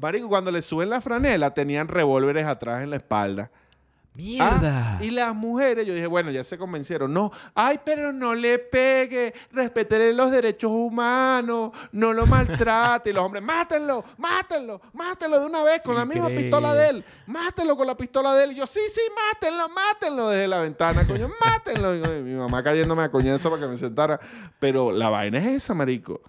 Marico, 0.00 0.28
cuando 0.28 0.50
le 0.50 0.62
suben 0.62 0.90
la 0.90 1.00
franela, 1.00 1.52
tenían 1.52 1.88
revólveres 1.88 2.46
atrás 2.46 2.82
en 2.82 2.90
la 2.90 2.96
espalda. 2.96 3.50
Mierda. 4.16 4.98
Ah, 4.98 5.04
y 5.04 5.10
las 5.10 5.34
mujeres, 5.34 5.84
yo 5.84 5.92
dije, 5.92 6.06
bueno, 6.06 6.30
ya 6.30 6.44
se 6.44 6.56
convencieron. 6.56 7.12
No, 7.12 7.32
ay, 7.52 7.80
pero 7.84 8.12
no 8.12 8.32
le 8.32 8.60
pegue, 8.60 9.34
respétele 9.50 10.12
los 10.12 10.30
derechos 10.30 10.70
humanos, 10.70 11.72
no 11.90 12.12
lo 12.12 12.24
maltrate. 12.24 13.10
Y 13.10 13.12
los 13.12 13.24
hombres, 13.24 13.42
mátenlo, 13.42 14.04
mátenlo, 14.18 14.80
mátenlo 14.92 15.40
de 15.40 15.46
una 15.46 15.64
vez 15.64 15.80
con 15.82 15.96
la 15.96 16.04
misma 16.04 16.28
pistola 16.28 16.74
de 16.74 16.90
él. 16.90 17.04
Mátenlo 17.26 17.76
con 17.76 17.88
la 17.88 17.96
pistola 17.96 18.34
de 18.34 18.44
él. 18.44 18.52
Y 18.52 18.54
yo, 18.54 18.68
sí, 18.68 18.80
sí, 18.88 19.00
mátenlo, 19.32 19.68
mátenlo 19.68 20.28
desde 20.28 20.46
la 20.46 20.60
ventana, 20.60 21.04
coño, 21.04 21.28
mátenlo. 21.44 21.96
Y 21.96 22.22
mi 22.22 22.34
mamá 22.34 22.62
cayéndome 22.62 23.02
a 23.02 23.10
coñazo 23.10 23.50
para 23.50 23.62
que 23.62 23.68
me 23.68 23.76
sentara. 23.76 24.20
Pero 24.60 24.92
la 24.92 25.10
vaina 25.10 25.38
es 25.38 25.46
esa, 25.46 25.74
marico. 25.74 26.20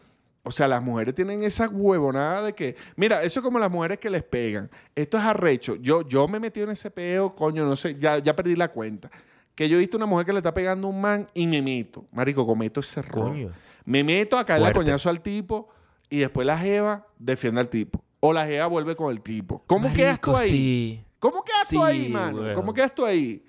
O 0.46 0.52
sea, 0.52 0.68
las 0.68 0.82
mujeres 0.82 1.16
tienen 1.16 1.42
esa 1.42 1.68
huevonada 1.68 2.44
de 2.44 2.54
que, 2.54 2.76
mira, 2.96 3.24
eso 3.24 3.40
es 3.40 3.44
como 3.44 3.58
las 3.58 3.72
mujeres 3.72 3.98
que 3.98 4.12
les 4.12 4.22
pegan. 4.22 4.70
Esto 4.96 5.18
es 5.18 5.24
arrecho. 5.24 5.76
Yo, 5.78 6.08
yo 6.08 6.28
me 6.28 6.38
he 6.38 6.40
metido 6.40 6.66
en 6.66 6.72
ese 6.72 6.92
peo, 6.92 7.36
coño, 7.36 7.66
no 7.66 7.76
sé, 7.76 7.98
ya, 8.00 8.20
ya 8.20 8.36
perdí 8.36 8.56
la 8.56 8.68
cuenta. 8.68 9.10
Que 9.56 9.68
yo 9.68 9.76
he 9.76 9.80
visto 9.80 9.98
una 9.98 10.06
mujer 10.06 10.28
que 10.28 10.34
le 10.34 10.40
está 10.40 10.54
pegando 10.54 10.88
a 10.88 10.92
un 10.92 11.02
man 11.02 11.28
y 11.34 11.48
me 11.48 11.64
meto. 11.64 12.06
Marico, 12.12 12.46
cometo 12.46 12.80
ese 12.80 13.00
error. 13.00 13.30
Coño. 13.30 13.52
Me 13.86 14.04
meto 14.04 14.38
a 14.38 14.46
caerle 14.46 14.72
coñazo 14.72 15.10
al 15.10 15.22
tipo 15.22 15.70
y 16.10 16.20
después 16.20 16.46
la 16.46 16.60
jeva 16.60 17.08
defiende 17.18 17.62
al 17.62 17.70
tipo. 17.70 18.04
O 18.20 18.32
la 18.32 18.46
jeva 18.46 18.68
vuelve 18.68 18.96
con 18.96 19.12
el 19.12 19.22
tipo. 19.22 19.64
¿Cómo 19.66 19.92
quedas 19.94 20.22
tú 20.22 20.32
Marico, 20.32 20.44
ahí? 20.44 20.50
Sí. 20.50 21.04
¿Cómo 21.20 21.44
quedas 21.44 21.68
tú 21.70 21.78
Sí, 21.78 21.82
ahí, 21.82 22.10
mano? 22.10 22.54
¿Cómo 22.54 22.72
quedas 22.72 22.94
tú 22.94 23.04
ahí? 23.04 23.44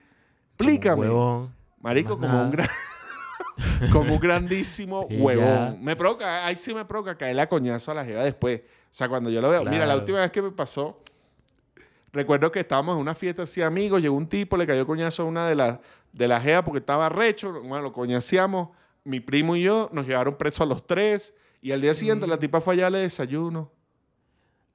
Explícame. 0.50 1.08
Marico, 1.80 2.18
como 2.18 2.42
un 2.42 2.50
gran... 2.50 2.68
como 3.92 4.14
un 4.14 4.20
grandísimo 4.20 5.02
huevón. 5.02 5.82
Me 5.82 5.96
provoca, 5.96 6.46
ahí 6.46 6.56
sí 6.56 6.74
me 6.74 6.84
provoca 6.84 7.16
caerle 7.16 7.42
a 7.42 7.48
coñazo 7.48 7.90
a 7.90 7.94
la 7.94 8.04
jeva 8.04 8.22
después. 8.22 8.60
O 8.60 8.94
sea, 8.94 9.08
cuando 9.08 9.30
yo 9.30 9.40
lo 9.40 9.50
veo. 9.50 9.64
Mira, 9.64 9.86
la 9.86 9.96
última 9.96 10.20
vez 10.20 10.30
que 10.30 10.42
me 10.42 10.50
pasó, 10.50 11.00
recuerdo 12.12 12.50
que 12.50 12.60
estábamos 12.60 12.94
en 12.94 13.00
una 13.00 13.14
fiesta 13.14 13.42
así, 13.42 13.62
amigos, 13.62 14.02
llegó 14.02 14.16
un 14.16 14.28
tipo, 14.28 14.56
le 14.56 14.66
cayó 14.66 14.86
coñazo 14.86 15.22
a 15.22 15.26
una 15.26 15.48
de 15.48 15.54
las 15.54 15.78
de 16.12 16.28
la 16.28 16.40
jeva 16.40 16.64
porque 16.64 16.78
estaba 16.78 17.08
recho. 17.08 17.52
Bueno, 17.52 17.82
lo 17.82 17.92
coñaseamos, 17.92 18.70
mi 19.04 19.20
primo 19.20 19.54
y 19.56 19.62
yo, 19.62 19.90
nos 19.92 20.06
llevaron 20.06 20.36
presos 20.36 20.62
a 20.62 20.66
los 20.66 20.86
tres. 20.86 21.34
Y 21.60 21.72
al 21.72 21.80
día 21.80 21.94
siguiente 21.94 22.26
la 22.26 22.38
tipa 22.38 22.60
fue 22.60 22.74
allá 22.74 22.90
le 22.90 23.00
desayuno. 23.00 23.70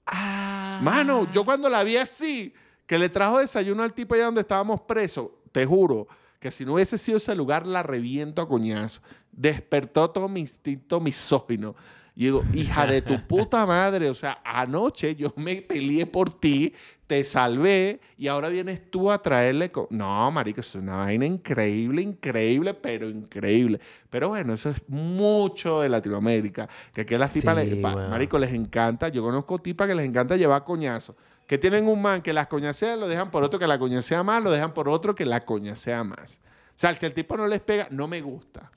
Ah. 0.06 0.80
Mano, 0.82 1.32
yo 1.32 1.46
cuando 1.46 1.70
la 1.70 1.84
vi 1.84 1.98
así, 1.98 2.54
que 2.86 2.98
le 2.98 3.10
trajo 3.10 3.40
desayuno 3.40 3.84
al 3.84 3.94
tipo 3.94 4.14
allá 4.16 4.26
donde 4.26 4.42
estábamos 4.42 4.82
presos, 4.82 5.30
te 5.52 5.66
juro 5.66 6.08
que 6.42 6.52
si 6.52 6.66
no 6.66 6.74
hubiese 6.74 6.98
sido 6.98 7.16
ese 7.18 7.36
lugar, 7.36 7.66
la 7.66 7.84
reviento 7.84 8.42
a 8.42 8.48
coñazo. 8.50 9.00
Despertó 9.32 10.10
todo 10.10 10.28
mi 10.28 10.42
instinto 10.42 11.00
misógino. 11.00 11.76
Y 12.14 12.26
digo, 12.26 12.44
hija 12.54 12.86
de 12.86 13.02
tu 13.02 13.26
puta 13.26 13.66
madre, 13.66 14.10
o 14.10 14.14
sea, 14.14 14.42
anoche 14.44 15.16
yo 15.16 15.32
me 15.38 15.62
peleé 15.62 16.06
por 16.06 16.34
ti, 16.34 16.74
te 17.08 17.24
salvé 17.24 18.02
y 18.18 18.28
ahora 18.28 18.50
vienes 18.50 18.92
tú 18.92 19.10
a 19.10 19.22
traerle... 19.22 19.72
co-". 19.72 19.88
No, 19.92 20.30
marico, 20.32 20.60
es 20.60 20.76
una 20.76 20.98
vaina 20.98 21.26
increíble, 21.26 22.02
increíble, 22.02 22.74
pero 22.74 23.08
increíble. 23.10 23.80
Pero 24.10 24.28
bueno, 24.30 24.54
eso 24.54 24.70
es 24.70 24.82
mucho 24.90 25.80
de 25.82 25.88
Latinoamérica. 25.90 26.68
Que 26.94 27.02
aquí 27.02 27.16
a 27.16 27.20
las 27.20 27.32
tipas, 27.34 27.58
Sí, 27.64 27.70
le- 27.70 27.76
pa- 27.78 27.96
weón. 27.96 28.10
marico, 28.10 28.38
les 28.38 28.52
encanta. 28.52 29.08
Yo 29.08 29.22
conozco 29.24 29.60
tipas 29.60 29.88
que 29.88 29.96
les 29.96 30.06
encanta 30.06 30.36
llevar 30.36 30.64
coñazo. 30.66 31.16
Que 31.52 31.58
tienen 31.58 31.86
un 31.86 32.02
man 32.02 32.22
que 32.22 32.32
las 32.32 32.48
coñasea, 32.48 32.96
lo 32.96 33.10
dejan 33.10 33.30
por 33.30 33.44
otro 33.44 33.60
que 33.60 33.68
la 33.68 33.78
coñasea 33.78 34.24
más, 34.24 34.42
lo 34.42 34.52
dejan 34.52 34.74
por 34.74 34.88
otro 34.88 35.14
que 35.14 35.26
la 35.26 35.42
coñasea 35.42 36.02
más. 36.06 36.40
O 36.70 36.74
sea, 36.76 36.98
si 36.98 37.06
el 37.06 37.12
tipo 37.14 37.36
no 37.36 37.46
les 37.46 37.60
pega, 37.60 37.90
no 37.92 38.08
me 38.08 38.22
gusta. 38.22 38.72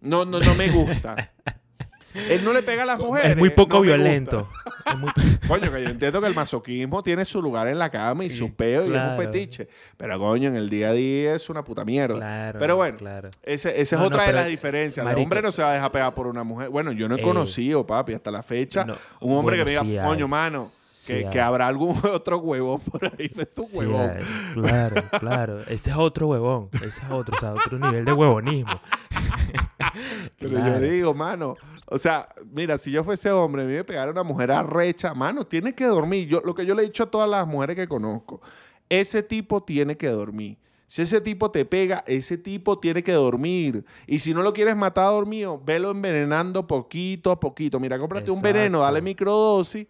No, 0.00 0.24
no, 0.24 0.40
no 0.40 0.54
me 0.54 0.70
gusta. 0.70 1.14
Él 2.14 2.42
no 2.42 2.54
le 2.54 2.62
pega 2.62 2.84
a 2.84 2.86
las 2.86 2.98
mujeres. 2.98 3.32
Es 3.32 3.36
muy 3.36 3.50
poco 3.50 3.74
no 3.76 3.80
violento. 3.82 4.48
Es 4.86 4.96
muy- 4.96 5.12
Coño, 5.46 5.70
que 5.70 5.82
yo 5.82 5.90
entiendo 5.90 6.22
que 6.22 6.26
el 6.28 6.34
masoquismo 6.34 7.02
tiene 7.02 7.26
su 7.26 7.42
lugar 7.42 7.68
en 7.68 7.78
la 7.78 7.90
cama 7.90 8.24
y 8.24 8.30
su 8.30 8.54
peo 8.54 8.84
y 8.84 8.86
es 8.86 8.90
claro. 8.92 9.10
un 9.10 9.18
fetiche. 9.22 9.68
Pero 9.98 10.18
coño, 10.18 10.48
en 10.48 10.56
el 10.56 10.70
día 10.70 10.88
a 10.88 10.92
día 10.94 11.34
es 11.34 11.50
una 11.50 11.62
puta 11.64 11.84
mierda. 11.84 12.16
Claro, 12.16 12.58
pero 12.58 12.76
bueno, 12.76 12.96
claro. 12.96 13.28
ese- 13.42 13.78
esa 13.78 13.96
es 13.96 14.00
otra 14.02 14.22
no, 14.22 14.26
de 14.28 14.32
las 14.32 14.46
diferencias. 14.46 15.06
El 15.06 15.18
hombre 15.18 15.42
no 15.42 15.52
se 15.52 15.60
va 15.62 15.72
a 15.72 15.74
dejar 15.74 15.92
pegar 15.92 16.14
por 16.14 16.28
una 16.28 16.44
mujer. 16.44 16.70
Bueno, 16.70 16.92
yo 16.92 17.10
no 17.10 17.16
he 17.16 17.20
Eh, 17.20 17.22
conocido, 17.22 17.86
papi, 17.86 18.14
hasta 18.14 18.30
la 18.30 18.42
fecha, 18.42 18.86
un 19.20 19.36
hombre 19.36 19.58
que 19.58 19.64
me 19.66 19.70
diga, 19.72 19.82
sí 19.82 19.98
coño, 20.02 20.26
mano, 20.26 20.72
que, 21.06 21.18
Sí 21.20 21.28
que 21.30 21.40
hay. 21.40 21.46
habrá 21.46 21.66
algún 21.68 21.96
otro 22.12 22.38
huevón 22.38 22.80
por 22.80 23.04
ahí. 23.04 23.30
Es 23.36 23.52
un 23.56 23.66
Sí, 23.66 23.76
huevón. 23.78 24.10
eh, 24.10 24.20
claro, 24.54 25.02
claro. 25.20 25.60
Ese 25.62 25.90
es 25.90 25.96
otro 25.96 26.28
huevón. 26.28 26.68
Ese 26.74 26.86
es 26.88 27.10
otro, 27.10 27.36
o 27.36 27.40
sea, 27.40 27.52
otro 27.54 27.78
nivel 27.78 28.04
de 28.04 28.12
huevonismo. 28.12 28.80
Pero 30.38 30.58
yo 30.58 30.80
digo, 30.80 31.14
mano, 31.14 31.56
o 31.86 31.98
sea, 31.98 32.28
mira, 32.52 32.78
si 32.78 32.90
yo 32.90 33.04
fuese 33.04 33.30
hombre, 33.30 33.62
a 33.62 33.66
mí 33.66 33.72
me 33.72 33.84
pegara 33.84 34.10
una 34.10 34.22
mujer 34.22 34.50
arrecha, 34.52 35.14
mano, 35.14 35.46
tiene 35.46 35.74
que 35.74 35.84
dormir. 35.86 36.28
Yo, 36.28 36.40
lo 36.44 36.54
que 36.54 36.66
yo 36.66 36.74
le 36.74 36.82
he 36.82 36.86
dicho 36.86 37.04
a 37.04 37.10
todas 37.10 37.28
las 37.28 37.46
mujeres 37.46 37.76
que 37.76 37.88
conozco, 37.88 38.40
ese 38.88 39.22
tipo 39.22 39.62
tiene 39.62 39.96
que 39.96 40.08
dormir. 40.08 40.58
Si 40.88 41.02
ese 41.02 41.20
tipo 41.20 41.50
te 41.50 41.64
pega, 41.64 42.04
ese 42.06 42.38
tipo 42.38 42.78
tiene 42.78 43.02
que 43.02 43.12
dormir. 43.12 43.84
Y 44.06 44.20
si 44.20 44.32
no 44.32 44.42
lo 44.42 44.52
quieres 44.52 44.76
matar 44.76 45.06
dormido, 45.10 45.60
velo 45.64 45.90
envenenando 45.90 46.66
poquito 46.66 47.32
a 47.32 47.40
poquito. 47.40 47.80
Mira, 47.80 47.98
cómprate 47.98 48.30
un 48.30 48.40
veneno, 48.40 48.80
dale 48.80 49.02
microdosis. 49.02 49.86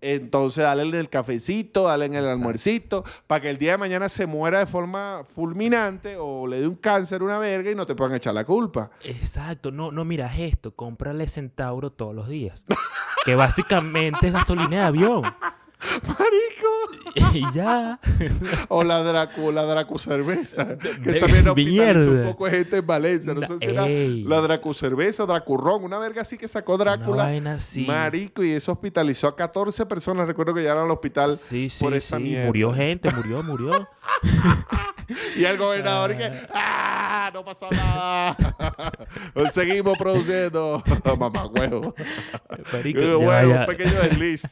Entonces, 0.00 0.62
dale 0.64 0.82
en 0.84 0.94
el 0.94 1.08
cafecito, 1.08 1.84
dale 1.84 2.04
en 2.06 2.12
el 2.14 2.18
Exacto. 2.20 2.38
almuercito, 2.38 3.04
para 3.26 3.40
que 3.42 3.50
el 3.50 3.58
día 3.58 3.72
de 3.72 3.78
mañana 3.78 4.08
se 4.08 4.26
muera 4.26 4.60
de 4.60 4.66
forma 4.66 5.24
fulminante 5.26 6.16
o 6.18 6.46
le 6.46 6.60
dé 6.60 6.68
un 6.68 6.76
cáncer, 6.76 7.22
una 7.22 7.38
verga 7.38 7.70
y 7.70 7.74
no 7.74 7.84
te 7.86 7.94
puedan 7.94 8.14
echar 8.14 8.32
la 8.34 8.44
culpa. 8.44 8.90
Exacto. 9.02 9.70
No, 9.72 9.90
no 9.90 10.04
miras 10.04 10.38
esto. 10.38 10.74
Cómprale 10.74 11.26
Centauro 11.28 11.90
todos 11.90 12.14
los 12.14 12.28
días. 12.28 12.62
Que 13.24 13.34
básicamente 13.34 14.28
es 14.28 14.32
gasolina 14.32 14.68
de 14.70 14.82
avión. 14.84 15.22
Marico. 15.22 16.57
Y 17.34 17.52
ya. 17.52 17.98
O 18.68 18.82
la 18.84 19.02
Dracu, 19.02 19.50
la 19.52 19.62
Dracu 19.64 19.98
cerveza. 19.98 20.76
Que 20.78 21.12
también 21.14 21.48
hospitalizó 21.48 22.10
un 22.10 22.24
poco 22.24 22.44
de 22.46 22.50
gente 22.52 22.76
en 22.78 22.86
Valencia. 22.86 23.34
No 23.34 23.46
sé 23.46 23.58
si 23.58 23.64
era 23.66 23.86
la 23.86 24.40
Dracu 24.40 24.74
cerveza, 24.74 25.24
Dracurrón, 25.26 25.84
una 25.84 25.98
verga 25.98 26.22
así 26.22 26.36
que 26.36 26.48
sacó 26.48 26.76
Drácula. 26.76 27.24
vaina 27.24 27.54
así. 27.54 27.86
Marico, 27.86 28.42
y 28.44 28.52
eso 28.52 28.72
hospitalizó 28.72 29.28
a 29.28 29.36
14 29.36 29.86
personas. 29.86 30.26
Recuerdo 30.26 30.54
que 30.54 30.60
llegaron 30.60 30.84
al 30.84 30.90
hospital 30.90 31.36
Sí, 31.36 31.68
sí, 31.70 31.82
por 31.82 31.94
esa 31.94 32.16
sí. 32.16 32.22
mierda. 32.24 32.46
Murió 32.46 32.72
gente, 32.72 33.10
murió, 33.12 33.42
murió. 33.42 33.88
Y 35.38 35.44
el 35.44 35.56
gobernador 35.56 36.14
que, 36.18 36.30
¡ah! 36.52 37.30
No 37.32 37.42
pasó 37.42 37.68
nada. 37.70 38.36
Seguimos 39.52 39.96
produciendo. 39.96 40.82
Mamá 41.18 41.46
huevo. 41.46 41.94
Marico, 42.72 43.18
bueno, 43.18 43.60
un 43.60 43.66
pequeño 43.66 43.98
desliz. 44.02 44.42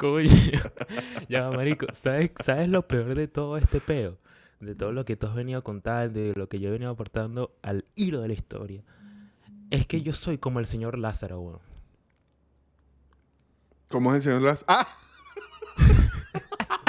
Coño. 0.00 0.30
Ya, 1.28 1.50
marico. 1.50 1.86
¿Sabes, 1.92 2.30
¿Sabes 2.42 2.68
lo 2.70 2.88
peor 2.88 3.14
de 3.14 3.28
todo 3.28 3.58
este 3.58 3.80
peo? 3.80 4.16
De 4.58 4.74
todo 4.74 4.92
lo 4.92 5.04
que 5.04 5.14
tú 5.14 5.26
has 5.26 5.34
venido 5.34 5.62
contando, 5.62 6.18
de 6.18 6.32
lo 6.34 6.48
que 6.48 6.58
yo 6.58 6.70
he 6.70 6.72
venido 6.72 6.90
aportando 6.90 7.54
al 7.62 7.84
hilo 7.94 8.22
de 8.22 8.28
la 8.28 8.34
historia. 8.34 8.82
Es 9.70 9.86
que 9.86 10.00
yo 10.00 10.14
soy 10.14 10.38
como 10.38 10.58
el 10.58 10.64
señor 10.64 10.98
Lázaro, 10.98 11.40
weón. 11.40 11.60
¿Cómo 13.88 14.10
es 14.10 14.16
el 14.16 14.22
señor 14.22 14.42
Las? 14.42 14.64
¡Ah! 14.66 14.88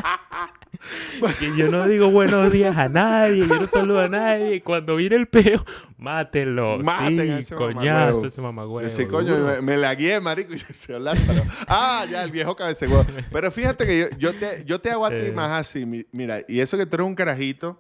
Que 1.39 1.56
yo 1.56 1.70
no 1.70 1.88
digo 1.88 2.10
buenos 2.12 2.52
días 2.52 2.76
a 2.78 2.89
nadie, 2.89 3.48
yo 3.48 3.60
no 3.60 3.67
saludo 3.67 4.00
a 4.02 4.08
nadie. 4.10 4.62
Cuando 4.62 4.96
viene 4.96 5.15
el 5.15 5.28
peo, 5.28 5.63
mátenlo. 5.98 6.80
Maten 6.80 7.20
a 7.20 7.24
sí, 7.24 7.30
ese 7.41 7.56
coñazo, 7.56 7.84
mamagüevo. 7.86 8.26
ese 8.28 8.41
mamagüevo. 8.41 8.88
Ese 8.88 9.08
coño, 9.08 9.38
me, 9.38 9.62
me 9.62 9.78
la 9.78 9.94
guié, 9.96 10.20
marico, 10.20 10.54
y 10.54 10.58
yo 10.58 10.65
decía, 10.67 11.00
Lázaro. 11.00 11.44
Ah, 11.67 12.06
ya, 12.10 12.24
el 12.24 12.32
viejo 12.32 12.56
cabecehuevo. 12.56 13.06
Pero 13.32 13.52
fíjate 13.52 13.86
que 13.86 14.00
yo, 14.00 14.17
yo 14.17 14.34
te, 14.34 14.63
yo 14.65 14.80
te 14.82 14.89
hago 14.91 15.06
a 15.06 15.10
ti 15.10 15.15
Eh. 15.17 15.32
más 15.34 15.52
así. 15.52 15.86
mi- 15.86 16.06
Mira, 16.12 16.39
y 16.48 16.60
eso 16.60 16.78
que 16.78 16.86
tú 16.86 16.96
eres 16.96 17.08
un 17.08 17.15
carajito, 17.15 17.78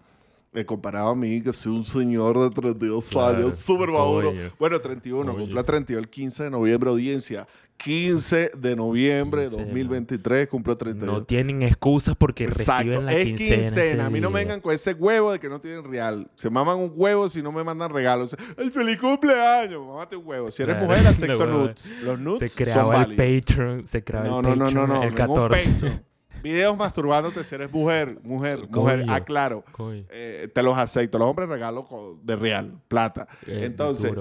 eh, 0.53 0.65
comparado 0.65 1.09
a 1.09 1.15
mí, 1.15 1.41
que 1.41 1.53
soy 1.53 1.71
un 1.71 1.85
señor 1.85 2.37
de 2.37 2.49
32 2.49 3.05
Claro, 3.09 3.37
años, 3.37 3.55
súper 3.55 3.89
maduro. 3.89 4.33
Bueno, 4.59 4.79
31, 4.79 5.31
Coño. 5.31 5.45
cumple 5.45 5.63
32 5.63 6.03
el 6.03 6.09
15 6.09 6.43
de 6.43 6.49
noviembre, 6.49 6.89
audiencia. 6.89 7.47
15 7.83 8.51
de 8.57 8.75
noviembre 8.75 9.43
de 9.43 9.49
15, 9.49 9.63
2023, 9.65 10.47
cumplo 10.47 10.77
32. 10.77 11.19
No 11.19 11.23
tienen 11.25 11.61
excusas 11.63 12.15
porque 12.15 12.43
Exacto, 12.45 12.83
reciben 12.89 13.05
la 13.05 13.13
es 13.13 13.25
quincena. 13.25 13.57
quincena. 13.61 14.05
A 14.05 14.09
mí 14.09 14.19
no 14.21 14.29
me 14.29 14.39
vengan 14.39 14.61
con 14.61 14.73
ese 14.73 14.93
huevo 14.93 15.31
de 15.31 15.39
que 15.39 15.49
no 15.49 15.59
tienen 15.59 15.83
real. 15.83 16.29
Se 16.35 16.49
maman 16.49 16.77
un 16.77 16.93
huevo 16.95 17.29
si 17.29 17.41
no 17.41 17.51
me 17.51 17.63
mandan 17.63 17.91
regalos. 17.91 18.35
¡El 18.57 18.71
feliz 18.71 18.99
cumpleaños! 18.99 19.85
Mamate 19.85 20.15
un 20.15 20.25
huevo. 20.27 20.51
Si 20.51 20.61
eres 20.63 20.75
Claro, 20.75 20.87
mujer, 20.87 21.07
acepto 21.07 21.45
no, 21.47 21.57
nudes. 21.59 21.93
Los 22.03 22.19
nudes 22.19 22.39
Se 22.39 22.49
son 22.49 22.63
creaba 22.65 22.95
el 23.03 23.15
válidos. 23.17 23.41
Patreon, 23.45 23.87
se 23.87 24.03
creaba 24.03 24.27
No, 24.27 24.39
el 24.39 24.43
no, 24.43 24.55
no, 24.55 24.65
Patreon 24.65 24.73
no, 24.73 24.87
no. 24.87 25.03
el 25.03 25.09
ningún 25.09 25.15
14. 25.35 25.69
Patreon. 25.71 26.03
Videos 26.43 26.75
masturbándote 26.75 27.43
si 27.43 27.53
eres 27.53 27.71
mujer, 27.71 28.17
mujer, 28.23 28.67
mujer. 28.69 29.05
Aclaro. 29.09 29.63
Eh, 30.09 30.49
te 30.53 30.63
los 30.63 30.75
acepto. 30.77 31.19
Los 31.19 31.27
hombres 31.27 31.47
regalo 31.49 31.87
de 32.23 32.35
real, 32.35 32.79
plata. 32.87 33.27
eh, 33.45 33.61
Entonces, 33.65 34.11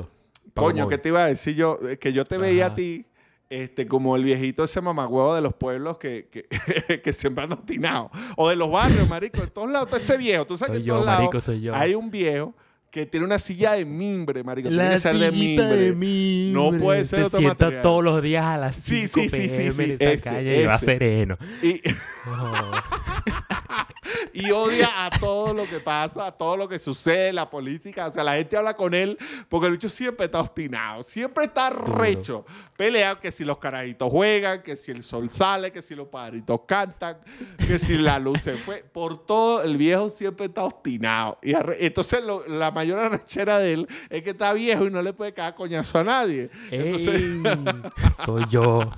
Coño, 0.55 0.89
¿qué 0.89 0.99
te 0.99 1.09
iba 1.09 1.25
a 1.25 1.27
decir 1.29 1.55
yo? 1.55 1.79
Eh, 1.89 1.97
Que 1.97 2.13
yo 2.13 2.25
te 2.27 2.37
veía 2.37 2.67
a 2.67 2.75
ti 2.75 3.07
este, 3.51 3.87
como 3.87 4.15
el 4.17 4.23
viejito 4.25 4.63
ese 4.65 4.81
mamagüevo 4.81 5.35
de 5.35 5.41
los 5.43 5.53
pueblos 5.55 5.99
que, 5.99 6.29
que, 6.31 7.01
que 7.03 7.13
siempre 7.13 7.45
anda 7.45 7.57
obstinado. 7.57 8.11
O 8.37 8.49
de 8.49 8.57
los 8.57 8.71
barrios, 8.71 9.09
marico. 9.09 9.43
En 9.43 9.51
todos 9.51 9.71
lados 9.71 9.93
ese 9.93 10.17
viejo. 10.17 10.47
Tú 10.47 10.57
sabes 10.57 10.77
Soy 10.77 10.77
que 10.77 10.81
en 10.83 10.87
yo, 10.87 10.95
todos 10.95 11.07
lados 11.07 11.21
marico, 11.25 11.41
soy 11.41 11.61
yo. 11.61 11.75
hay 11.75 11.95
un 11.95 12.11
viejo 12.11 12.55
que 12.91 13.07
tiene 13.07 13.25
una 13.25 13.39
silla 13.39 13.73
de 13.73 13.85
mimbre, 13.85 14.43
marico. 14.43 14.69
tiene 14.69 14.91
que 14.91 14.99
ser 14.99 15.17
de 15.17 15.31
mimbre. 15.31 15.65
de 15.67 15.93
mimbre. 15.93 16.53
No 16.73 16.77
puede 16.79 17.05
ser 17.05 17.21
Se 17.21 17.25
otro 17.27 17.39
sienta 17.39 17.65
material. 17.67 17.83
todos 17.83 18.05
los 18.05 18.23
días 18.23 18.45
a 18.45 18.59
las 18.59 18.77
Sí, 18.77 19.07
5 19.07 19.21
sí, 19.21 19.29
sí, 19.29 19.49
sí, 19.49 19.57
pm 19.57 19.71
sí, 19.73 19.83
en 19.83 19.91
esa 19.93 20.05
ese, 20.11 20.21
calle 20.21 20.63
y 20.63 20.67
va 20.67 20.79
sereno. 20.79 21.39
Y, 21.63 21.81
Oh, 22.27 22.73
y 24.35 24.51
odia 24.51 25.07
a 25.07 25.11
todo 25.11 25.55
lo 25.55 25.65
que 25.67 25.81
pasa, 25.81 26.27
a 26.27 26.33
todo 26.33 26.57
lo 26.57 26.69
que 26.69 26.79
sucede, 26.79 27.33
la 27.33 27.49
política. 27.49 28.07
O 28.07 28.11
sea, 28.11 28.23
la 28.25 28.35
gente 28.35 28.57
habla 28.57 28.75
con 28.77 28.93
él 28.95 29.17
porque 29.49 29.67
el 29.69 29.73
bicho 29.73 29.89
siempre 29.89 30.27
está 30.27 30.41
obstinado, 30.41 31.03
siempre 31.03 31.45
está 31.47 31.71
recho. 31.71 32.45
Pelea 32.77 33.19
que 33.19 33.31
si 33.31 33.45
los 33.45 33.59
carajitos 33.59 34.11
juegan, 34.11 34.63
que 34.63 34.77
si 34.77 34.91
el 34.91 35.03
sol 35.03 35.29
sale, 35.31 35.73
que 35.73 35.81
si 35.83 35.95
los 35.95 36.09
pajaritos 36.09 36.61
cantan, 36.67 37.19
que 37.67 37.79
si 37.79 37.97
la 37.97 38.19
luz 38.19 38.43
se 38.43 38.53
fue. 38.55 38.85
Por 38.93 39.25
todo, 39.25 39.63
el 39.63 39.77
viejo 39.77 40.11
siempre 40.11 40.47
está 40.47 40.63
obstinado. 40.65 41.39
Y 41.43 41.53
entonces 41.85 42.23
lo- 42.23 42.47
la 42.47 42.71
mayor 42.81 42.99
arrechera 42.99 43.59
de 43.59 43.73
él 43.75 43.87
es 44.09 44.23
que 44.23 44.31
está 44.31 44.53
viejo 44.53 44.87
y 44.87 44.91
no 44.91 45.03
le 45.03 45.13
puede 45.13 45.33
caer 45.33 45.55
coñazo 45.55 45.99
a 45.99 46.05
nadie. 46.05 46.51
Entonces, 46.71 47.15
ey, 47.15 47.43
soy 48.25 48.45
yo. 48.51 48.91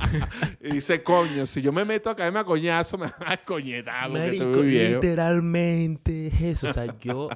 y 0.60 0.72
dice, 0.74 1.02
coño, 1.02 1.46
si 1.46 1.60
yo 1.62 1.72
me 1.72 1.84
meto 1.84 2.10
a 2.10 2.16
caerme 2.16 2.38
a 2.40 2.44
coñazo, 2.44 2.96
me 2.98 3.06
van 3.06 3.14
a 3.32 3.36
coñetar 3.38 4.08
porque 4.08 4.18
Marico, 4.26 4.44
estoy 4.44 4.62
muy 4.62 4.70
viejo. 4.70 4.94
literalmente 4.94 6.26
es 6.28 6.40
eso. 6.40 6.68
O 6.68 6.72
sea, 6.72 6.86
yo, 7.00 7.28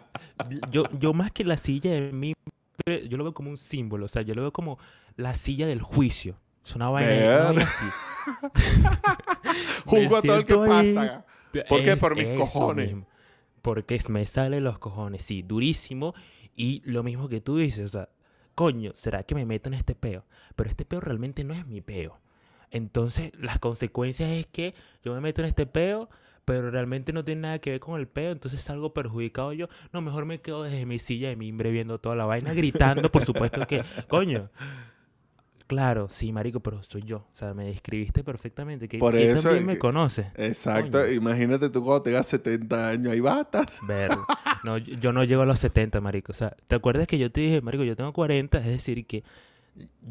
yo, 0.70 0.84
yo 0.98 1.12
más 1.12 1.30
que 1.32 1.44
la 1.44 1.56
silla 1.56 1.90
de 1.92 2.12
mí, 2.12 2.34
yo 2.86 3.16
lo 3.16 3.24
veo 3.24 3.34
como 3.34 3.50
un 3.50 3.56
símbolo. 3.58 4.06
O 4.06 4.08
sea, 4.08 4.22
yo 4.22 4.34
lo 4.34 4.42
veo 4.42 4.52
como 4.52 4.78
la 5.16 5.34
silla 5.34 5.66
del 5.66 5.82
juicio. 5.82 6.38
Es 6.64 6.74
una 6.74 6.88
vaina, 6.88 7.10
una 7.12 7.44
vaina 7.44 7.62
así. 7.62 7.86
Juzgo 9.84 10.16
a 10.16 10.22
todo 10.22 10.36
el 10.38 10.44
que 10.44 10.54
ahí- 10.54 10.94
pasa. 10.94 11.24
¿Por 11.68 11.80
qué? 11.82 11.92
Es 11.92 11.96
Por 11.96 12.16
mis 12.16 12.28
cojones. 12.38 12.86
mismo. 12.88 13.06
Porque 13.66 13.98
me 14.10 14.24
salen 14.26 14.62
los 14.62 14.78
cojones, 14.78 15.24
sí, 15.24 15.42
durísimo. 15.42 16.14
Y 16.54 16.82
lo 16.84 17.02
mismo 17.02 17.28
que 17.28 17.40
tú 17.40 17.56
dices, 17.56 17.86
o 17.86 17.88
sea, 17.88 18.08
coño, 18.54 18.92
¿será 18.94 19.24
que 19.24 19.34
me 19.34 19.44
meto 19.44 19.68
en 19.68 19.74
este 19.74 19.96
peo? 19.96 20.24
Pero 20.54 20.70
este 20.70 20.84
peo 20.84 21.00
realmente 21.00 21.42
no 21.42 21.52
es 21.52 21.66
mi 21.66 21.80
peo. 21.80 22.20
Entonces, 22.70 23.32
las 23.36 23.58
consecuencias 23.58 24.30
es 24.30 24.46
que 24.46 24.76
yo 25.02 25.12
me 25.14 25.20
meto 25.20 25.42
en 25.42 25.48
este 25.48 25.66
peo, 25.66 26.08
pero 26.44 26.70
realmente 26.70 27.12
no 27.12 27.24
tiene 27.24 27.40
nada 27.40 27.58
que 27.58 27.72
ver 27.72 27.80
con 27.80 27.98
el 27.98 28.06
peo, 28.06 28.30
entonces 28.30 28.60
salgo 28.60 28.94
perjudicado 28.94 29.52
yo. 29.52 29.66
No, 29.92 30.00
mejor 30.00 30.26
me 30.26 30.40
quedo 30.40 30.62
desde 30.62 30.86
mi 30.86 31.00
silla 31.00 31.28
de 31.30 31.34
mimbre 31.34 31.72
viendo 31.72 31.98
toda 31.98 32.14
la 32.14 32.24
vaina, 32.24 32.54
gritando, 32.54 33.10
por 33.10 33.24
supuesto 33.24 33.66
que, 33.66 33.82
coño. 34.06 34.48
Claro, 35.66 36.08
sí, 36.08 36.32
marico, 36.32 36.60
pero 36.60 36.82
soy 36.84 37.02
yo. 37.02 37.16
O 37.32 37.36
sea, 37.36 37.52
me 37.52 37.64
describiste 37.66 38.22
perfectamente. 38.22 38.88
Que, 38.88 38.98
Por 38.98 39.14
que 39.14 39.32
eso 39.32 39.42
también 39.42 39.62
es 39.62 39.66
me 39.66 39.72
que- 39.74 39.78
conoce. 39.80 40.30
Exacto. 40.36 41.00
Coño. 41.00 41.12
Imagínate 41.12 41.70
tú 41.70 41.82
cuando 41.82 42.02
tengas 42.02 42.26
70 42.28 42.90
años. 42.90 43.12
Ahí 43.12 43.20
batas. 43.20 43.66
Ver, 43.88 44.10
no, 44.64 44.78
yo 44.78 44.94
yo 44.94 45.12
no 45.12 45.24
llego 45.24 45.42
a 45.42 45.46
los 45.46 45.58
70, 45.58 46.00
marico. 46.00 46.30
O 46.32 46.34
sea, 46.36 46.56
¿te 46.68 46.76
acuerdas 46.76 47.06
que 47.08 47.18
yo 47.18 47.32
te 47.32 47.40
dije, 47.40 47.60
marico, 47.62 47.82
yo 47.84 47.96
tengo 47.96 48.12
40? 48.12 48.58
Es 48.58 48.66
decir, 48.66 49.04
que 49.06 49.24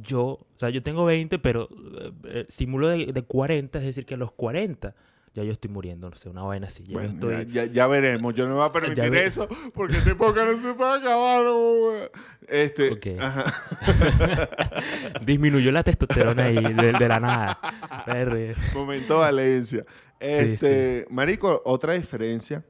yo, 0.02 0.22
o 0.26 0.48
sea, 0.60 0.70
yo 0.70 0.84
tengo 0.84 1.06
20, 1.06 1.40
pero 1.40 1.70
eh, 1.72 2.12
eh, 2.26 2.46
simulo 2.50 2.90
de, 2.90 3.08
de 3.14 3.22
40, 3.24 3.80
es 3.80 3.86
decir, 3.86 4.06
que 4.06 4.16
a 4.16 4.18
los 4.18 4.32
40 4.34 4.94
ya 5.36 5.44
yo 5.44 5.52
estoy 5.52 5.70
muriendo, 5.70 6.10
no 6.10 6.16
sé, 6.16 6.30
una 6.30 6.42
vaina 6.44 6.68
así. 6.68 6.84
Ya 6.86 6.94
Bueno, 6.94 7.14
estoy... 7.14 7.46
ya, 7.54 7.66
ya- 7.66 7.72
ya 7.72 7.88
veremos. 7.88 8.34
Yo 8.34 8.46
no 8.46 8.52
me 8.52 8.56
voy 8.62 8.68
a 8.68 8.72
permitir 8.72 9.10
ve- 9.10 9.26
eso 9.26 9.48
porque 9.74 9.98
este 9.98 10.16
podcast 10.16 10.52
no 10.58 10.62
se 10.62 10.74
puede 10.74 10.98
acabar. 11.00 11.44
Este, 12.48 12.92
Ok. 12.94 13.08
ajá. 13.20 13.44
Disminuyó 15.26 15.72
la 15.72 15.84
testosterona 15.84 16.46
ahí 16.46 16.56
de, 16.74 16.94
de 16.94 17.08
la 17.08 17.20
nada. 17.20 17.60
Momento 18.74 19.20
Valencia. 19.20 19.86
Este, 20.20 21.06
Marico, 21.10 21.62
otra 21.66 21.94
diferencia 21.94 22.64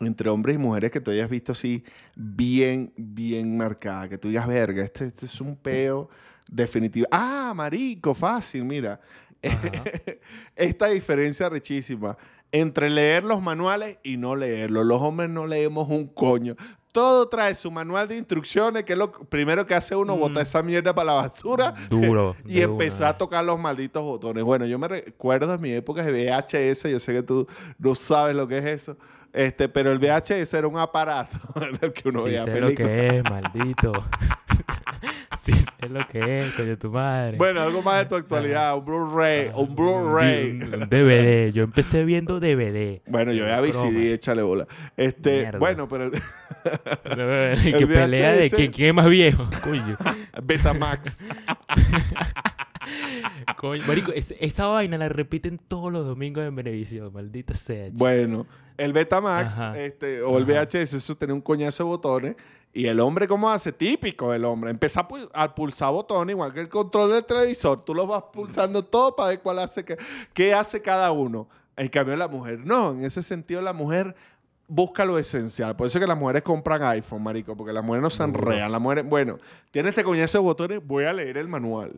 entre 0.00 0.28
hombres 0.30 0.56
y 0.56 0.58
mujeres 0.58 0.90
que 0.90 1.00
tú 1.00 1.10
hayas 1.10 1.30
visto 1.30 1.52
así 1.52 1.82
bien, 2.14 2.92
bien 2.96 3.56
marcada. 3.56 4.08
Que 4.08 4.18
tú 4.18 4.28
digas, 4.28 4.46
verga, 4.46 4.82
este, 4.84 5.06
este 5.06 5.26
es 5.26 5.40
un 5.40 5.56
peo 5.56 6.08
Definitiva. 6.50 7.06
Ah, 7.10 7.52
marico, 7.56 8.12
fácil, 8.14 8.64
mira. 8.64 9.00
Esta 10.56 10.86
diferencia 10.88 11.48
richísima 11.48 12.16
entre 12.50 12.90
leer 12.90 13.24
los 13.24 13.40
manuales 13.40 13.98
y 14.02 14.16
no 14.16 14.36
leerlos. 14.36 14.84
Los 14.84 15.00
hombres 15.00 15.30
no 15.30 15.46
leemos 15.46 15.88
un 15.88 16.06
coño. 16.06 16.54
Todo 16.92 17.26
trae 17.30 17.54
su 17.54 17.70
manual 17.70 18.06
de 18.06 18.18
instrucciones, 18.18 18.84
que 18.84 18.92
es 18.92 18.98
lo 18.98 19.10
primero 19.12 19.64
que 19.66 19.74
hace 19.74 19.96
uno, 19.96 20.14
botar 20.14 20.38
Mm. 20.42 20.46
esa 20.46 20.62
mierda 20.62 20.94
para 20.94 21.06
la 21.06 21.12
basura 21.14 21.72
Duro. 21.90 22.36
y 22.46 22.60
empezar 22.60 23.06
a 23.14 23.16
tocar 23.18 23.42
los 23.44 23.58
malditos 23.58 24.02
botones. 24.02 24.44
Bueno, 24.44 24.66
yo 24.66 24.78
me 24.78 24.86
recuerdo 24.88 25.52
de 25.52 25.58
mi 25.58 25.72
época 25.72 26.02
de 26.02 26.12
VHS, 26.30 26.90
yo 26.90 27.00
sé 27.00 27.14
que 27.14 27.22
tú 27.22 27.46
no 27.78 27.94
sabes 27.94 28.36
lo 28.36 28.46
que 28.46 28.58
es 28.58 28.64
eso, 28.66 28.98
este, 29.32 29.70
pero 29.70 29.90
el 29.90 29.98
VHS 29.98 30.52
era 30.52 30.68
un 30.68 30.76
aparato 30.76 31.38
en 31.62 31.78
el 31.80 31.92
que 31.94 32.10
uno 32.10 32.20
Sí, 32.20 32.26
veía 32.26 32.44
sé 32.44 32.60
lo 32.60 32.66
películas. 32.66 32.90
que 32.90 33.16
es, 33.16 33.24
maldito. 33.24 33.92
Sí, 35.44 35.52
sé 35.52 35.88
lo 35.88 36.06
que 36.08 36.40
es, 36.40 36.52
coño, 36.52 36.78
tu 36.78 36.90
madre. 36.90 37.36
Bueno, 37.36 37.60
algo 37.62 37.82
más 37.82 37.98
de 38.00 38.04
tu 38.06 38.14
actualidad, 38.16 38.76
un 38.76 38.84
Blu-ray, 38.84 39.50
un 39.54 39.74
Blu-ray. 39.74 40.50
Un, 40.52 40.74
un 40.82 40.88
DVD. 40.88 41.52
Yo 41.52 41.62
empecé 41.64 42.04
viendo 42.04 42.40
DVD. 42.40 43.00
Bueno, 43.06 43.32
yo 43.32 43.44
Croma. 43.44 43.60
VCD, 43.62 44.12
échale 44.12 44.42
bola. 44.42 44.66
Este, 44.96 45.40
Mierda. 45.40 45.58
bueno, 45.58 45.88
pero 45.88 46.04
el 46.04 46.12
que 47.78 47.86
pelea 47.86 48.32
de 48.32 48.50
quién, 48.50 48.70
quién 48.70 48.88
es 48.88 48.94
más 48.94 49.08
viejo. 49.08 49.48
Coño. 49.64 49.96
Betamax. 50.42 51.24
Coño. 53.56 53.82
Marico, 53.86 54.12
es- 54.12 54.34
esa 54.40 54.66
vaina 54.66 54.98
la 54.98 55.08
repiten 55.08 55.58
todos 55.58 55.92
los 55.92 56.06
domingos 56.06 56.44
en 56.44 56.54
Venevisión. 56.54 57.12
Maldita 57.12 57.54
sea. 57.54 57.86
chico. 57.86 57.98
Bueno, 57.98 58.46
el 58.76 58.92
Betamax 58.92 59.54
Ajá. 59.54 59.78
este, 59.78 60.22
o 60.22 60.38
el 60.38 60.44
Ajá. 60.44 60.64
VHS, 60.64 60.94
eso 60.94 61.16
tenía 61.16 61.34
un 61.34 61.40
coñazo 61.40 61.84
de 61.84 61.88
botones. 61.88 62.36
Y 62.74 62.86
el 62.86 63.00
hombre, 63.00 63.28
¿cómo 63.28 63.50
hace? 63.50 63.70
Típico 63.72 64.30
del 64.32 64.44
hombre. 64.46 64.70
Empieza 64.70 65.00
a, 65.00 65.08
pul- 65.08 65.28
a 65.34 65.54
pulsar 65.54 65.92
botones, 65.92 66.32
igual 66.32 66.54
que 66.54 66.60
el 66.60 66.68
control 66.70 67.10
del 67.12 67.24
televisor. 67.24 67.84
Tú 67.84 67.94
lo 67.94 68.06
vas 68.06 68.24
pulsando 68.32 68.82
todo 68.82 69.14
para 69.14 69.28
ver 69.30 69.40
cuál 69.40 69.58
hace 69.58 69.84
que, 69.84 69.96
qué 70.32 70.54
hace 70.54 70.80
cada 70.80 71.12
uno. 71.12 71.48
En 71.76 71.88
cambio, 71.88 72.16
la 72.16 72.28
mujer 72.28 72.60
no. 72.64 72.92
En 72.92 73.04
ese 73.04 73.22
sentido, 73.22 73.60
la 73.60 73.72
mujer 73.74 74.14
busca 74.68 75.04
lo 75.04 75.18
esencial. 75.18 75.76
Por 75.76 75.86
eso 75.86 75.98
es 75.98 76.02
que 76.02 76.08
las 76.08 76.16
mujeres 76.18 76.42
compran 76.42 76.82
iPhone, 76.84 77.22
marico. 77.22 77.54
Porque 77.54 77.74
las 77.74 77.84
mujeres 77.84 78.02
no 78.04 78.10
se 78.10 78.22
Duro. 78.24 78.38
enredan. 78.50 78.72
Las 78.72 78.80
mujeres, 78.80 79.04
bueno, 79.06 79.38
tiene 79.70 79.90
este 79.90 80.02
coñazo 80.02 80.38
de 80.38 80.44
botones, 80.44 80.80
voy 80.86 81.04
a 81.04 81.12
leer 81.12 81.36
el 81.36 81.48
manual. 81.48 81.92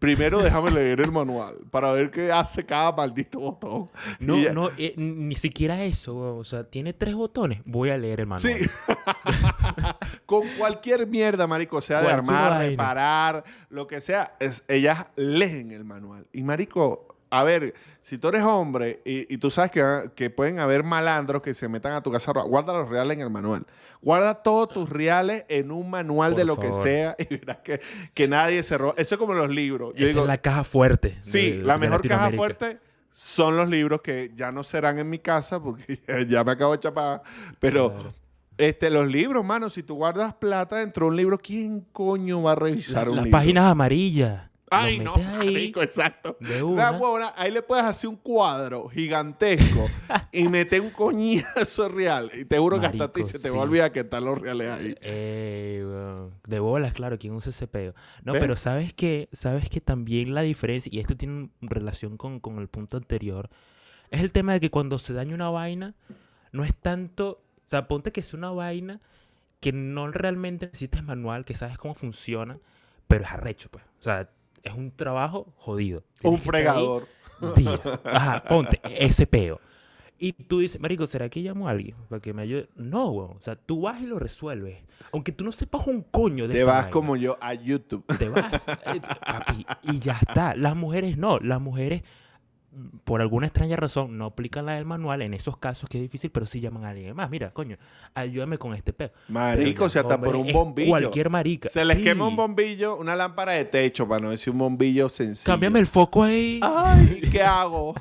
Primero 0.00 0.40
déjame 0.40 0.70
leer 0.70 1.00
el 1.00 1.10
manual 1.10 1.56
para 1.72 1.90
ver 1.90 2.12
qué 2.12 2.30
hace 2.30 2.64
cada 2.64 2.92
maldito 2.92 3.40
botón. 3.40 3.90
No, 4.20 4.38
ya- 4.38 4.52
no, 4.52 4.70
eh, 4.78 4.94
ni 4.96 5.34
siquiera 5.34 5.82
eso. 5.82 6.36
O 6.36 6.44
sea, 6.44 6.62
tiene 6.62 6.92
tres 6.92 7.16
botones. 7.16 7.62
Voy 7.64 7.90
a 7.90 7.98
leer 7.98 8.20
el 8.20 8.26
manual. 8.26 8.58
Sí. 8.60 8.70
Con 10.28 10.46
cualquier 10.58 11.06
mierda, 11.06 11.46
marico, 11.46 11.80
sea 11.80 12.02
de 12.02 12.10
armar, 12.10 12.50
vaina. 12.50 12.68
reparar, 12.68 13.44
lo 13.70 13.86
que 13.86 14.02
sea, 14.02 14.34
es- 14.40 14.62
ellas 14.68 15.06
leen 15.16 15.72
el 15.72 15.86
manual. 15.86 16.26
Y 16.34 16.42
marico, 16.42 17.06
a 17.30 17.44
ver, 17.44 17.72
si 18.02 18.18
tú 18.18 18.28
eres 18.28 18.42
hombre 18.42 19.00
y, 19.06 19.32
y 19.32 19.38
tú 19.38 19.50
sabes 19.50 19.70
que, 19.70 20.10
que 20.14 20.28
pueden 20.28 20.58
haber 20.58 20.82
malandros 20.82 21.40
que 21.40 21.54
se 21.54 21.66
metan 21.70 21.94
a 21.94 22.02
tu 22.02 22.12
casa, 22.12 22.30
guarda 22.32 22.74
los 22.74 22.90
reales 22.90 23.16
en 23.16 23.22
el 23.22 23.30
manual. 23.30 23.64
Guarda 24.02 24.34
todos 24.42 24.68
tus 24.68 24.90
reales 24.90 25.46
en 25.48 25.70
un 25.70 25.88
manual 25.88 26.32
Por 26.32 26.38
de 26.40 26.44
lo 26.44 26.60
que 26.60 26.74
sea 26.74 27.16
y 27.18 27.24
verás 27.38 27.58
que, 27.64 27.80
que 28.12 28.28
nadie 28.28 28.62
se 28.62 28.76
roba. 28.76 28.92
Eso 28.98 29.14
es 29.14 29.18
como 29.18 29.32
los 29.32 29.48
libros. 29.48 29.94
Yo 29.94 30.00
Esa 30.04 30.08
digo, 30.08 30.20
es 30.20 30.26
la 30.28 30.38
caja 30.38 30.62
fuerte. 30.62 31.16
Sí, 31.22 31.52
de- 31.52 31.62
la 31.64 31.72
de 31.74 31.78
mejor 31.80 32.06
caja 32.06 32.30
fuerte 32.32 32.78
son 33.12 33.56
los 33.56 33.68
libros 33.70 34.02
que 34.02 34.30
ya 34.36 34.52
no 34.52 34.62
serán 34.62 34.98
en 34.98 35.08
mi 35.08 35.18
casa 35.18 35.58
porque 35.62 36.00
ya 36.28 36.44
me 36.44 36.52
acabo 36.52 36.72
de 36.72 36.80
chapar. 36.80 37.22
Pero 37.58 37.92
Claro. 37.94 38.12
Este, 38.58 38.90
los 38.90 39.08
libros, 39.08 39.44
mano, 39.44 39.70
si 39.70 39.82
tú 39.82 39.94
guardas 39.94 40.34
plata 40.34 40.76
dentro 40.76 41.06
de 41.06 41.10
un 41.10 41.16
libro, 41.16 41.38
¿quién 41.38 41.86
coño 41.92 42.42
va 42.42 42.52
a 42.52 42.56
revisar 42.56 43.04
La- 43.06 43.10
un 43.10 43.16
las 43.16 43.24
libro? 43.26 43.38
páginas 43.38 43.64
amarillas. 43.70 44.44
Ay, 44.70 44.98
no, 44.98 45.14
ahí 45.14 45.24
marico, 45.54 45.80
exacto. 45.80 46.36
de 46.40 46.58
La 46.58 46.64
una. 46.66 46.90
huevona, 46.92 47.32
ahí 47.38 47.50
le 47.50 47.62
puedes 47.62 47.86
hacer 47.86 48.10
un 48.10 48.16
cuadro 48.16 48.86
gigantesco 48.90 49.86
y 50.30 50.46
meter 50.48 50.82
un 50.82 50.90
coñazo 50.90 51.88
real. 51.88 52.30
Y 52.38 52.44
te 52.44 52.58
juro 52.58 52.78
que 52.78 52.84
hasta 52.84 53.10
ti 53.10 53.22
se 53.26 53.38
te 53.38 53.48
sí. 53.48 53.54
va 53.54 53.60
a 53.62 53.64
olvidar 53.64 53.92
que 53.92 54.00
están 54.00 54.26
los 54.26 54.38
reales 54.38 54.68
ahí. 54.70 54.94
Eh, 55.00 55.82
weón, 55.86 56.34
de 56.46 56.58
bolas, 56.60 56.92
claro, 56.92 57.18
¿quién 57.18 57.32
usa 57.32 57.48
ese 57.48 57.66
peo? 57.66 57.94
No, 58.24 58.34
¿Ves? 58.34 58.40
pero 58.42 58.56
sabes 58.56 58.92
que, 58.92 59.30
sabes 59.32 59.70
que 59.70 59.80
también 59.80 60.34
la 60.34 60.42
diferencia, 60.42 60.90
y 60.94 60.98
esto 61.00 61.16
tiene 61.16 61.48
relación 61.62 62.18
con, 62.18 62.38
con 62.38 62.58
el 62.58 62.68
punto 62.68 62.98
anterior, 62.98 63.48
es 64.10 64.20
el 64.20 64.32
tema 64.32 64.52
de 64.52 64.60
que 64.60 64.70
cuando 64.70 64.98
se 64.98 65.14
daña 65.14 65.34
una 65.34 65.48
vaina, 65.48 65.94
no 66.52 66.62
es 66.62 66.74
tanto, 66.74 67.40
o 67.68 67.70
sea, 67.70 67.86
ponte 67.86 68.12
que 68.12 68.20
es 68.20 68.32
una 68.32 68.50
vaina 68.50 68.98
que 69.60 69.72
no 69.72 70.10
realmente 70.10 70.64
necesitas 70.66 71.04
manual, 71.04 71.44
que 71.44 71.54
sabes 71.54 71.76
cómo 71.76 71.94
funciona, 71.94 72.58
pero 73.08 73.24
es 73.24 73.30
arrecho, 73.30 73.68
pues. 73.70 73.84
O 74.00 74.02
sea, 74.02 74.30
es 74.62 74.72
un 74.72 74.90
trabajo 74.90 75.52
jodido. 75.58 76.02
Un 76.22 76.30
Tienes 76.36 76.42
fregador. 76.46 77.08
día. 77.56 77.78
Ajá, 78.04 78.42
ponte 78.48 78.80
ese 78.98 79.26
peo. 79.26 79.60
Y 80.18 80.32
tú 80.32 80.60
dices, 80.60 80.80
Marico, 80.80 81.06
¿será 81.06 81.28
que 81.28 81.40
llamo 81.40 81.68
a 81.68 81.72
alguien 81.72 81.94
para 82.08 82.22
que 82.22 82.32
me 82.32 82.40
ayude? 82.40 82.70
No, 82.74 83.10
weón. 83.10 83.36
O 83.36 83.40
sea, 83.42 83.54
tú 83.54 83.82
vas 83.82 84.00
y 84.00 84.06
lo 84.06 84.18
resuelves. 84.18 84.82
Aunque 85.12 85.30
tú 85.32 85.44
no 85.44 85.52
sepas 85.52 85.86
un 85.86 86.00
coño 86.04 86.48
de 86.48 86.54
Te 86.54 86.60
esa 86.62 86.70
vas 86.70 86.76
vaina. 86.84 86.90
como 86.90 87.16
yo 87.16 87.36
a 87.38 87.52
YouTube. 87.52 88.04
Te 88.18 88.30
vas, 88.30 88.66
eh, 88.94 89.00
papi, 89.26 89.66
y 89.82 89.98
ya 89.98 90.18
está. 90.26 90.56
Las 90.56 90.74
mujeres 90.74 91.18
no. 91.18 91.38
Las 91.38 91.60
mujeres, 91.60 92.02
por 93.04 93.22
alguna 93.22 93.46
extraña 93.46 93.76
razón, 93.76 94.18
no 94.18 94.26
aplican 94.26 94.66
la 94.66 94.74
del 94.74 94.84
manual 94.84 95.22
en 95.22 95.32
esos 95.32 95.56
casos 95.56 95.88
que 95.88 95.98
es 95.98 96.02
difícil, 96.02 96.30
pero 96.30 96.44
sí 96.44 96.60
llaman 96.60 96.84
a 96.84 96.90
alguien 96.90 97.16
más. 97.16 97.30
Mira, 97.30 97.50
coño, 97.50 97.76
ayúdame 98.14 98.58
con 98.58 98.74
este. 98.74 98.92
Pero 98.92 99.12
Marico, 99.28 99.84
o 99.84 99.88
sea, 99.88 100.02
hasta 100.02 100.20
por 100.20 100.36
un 100.36 100.52
bombillo. 100.52 100.90
Cualquier 100.90 101.30
marica. 101.30 101.68
Se 101.68 101.84
les 101.84 101.98
quema 101.98 102.28
un 102.28 102.36
bombillo, 102.36 102.96
una 102.96 103.16
lámpara 103.16 103.52
de 103.52 103.64
techo, 103.64 104.06
para 104.06 104.20
no 104.20 104.30
decir 104.30 104.52
un 104.52 104.58
bombillo 104.58 105.08
sencillo. 105.08 105.50
Cámbiame 105.52 105.80
el 105.80 105.86
foco 105.86 106.22
ahí. 106.22 106.60
Ay, 106.62 107.22
¿qué 107.32 107.42
hago? 107.42 107.94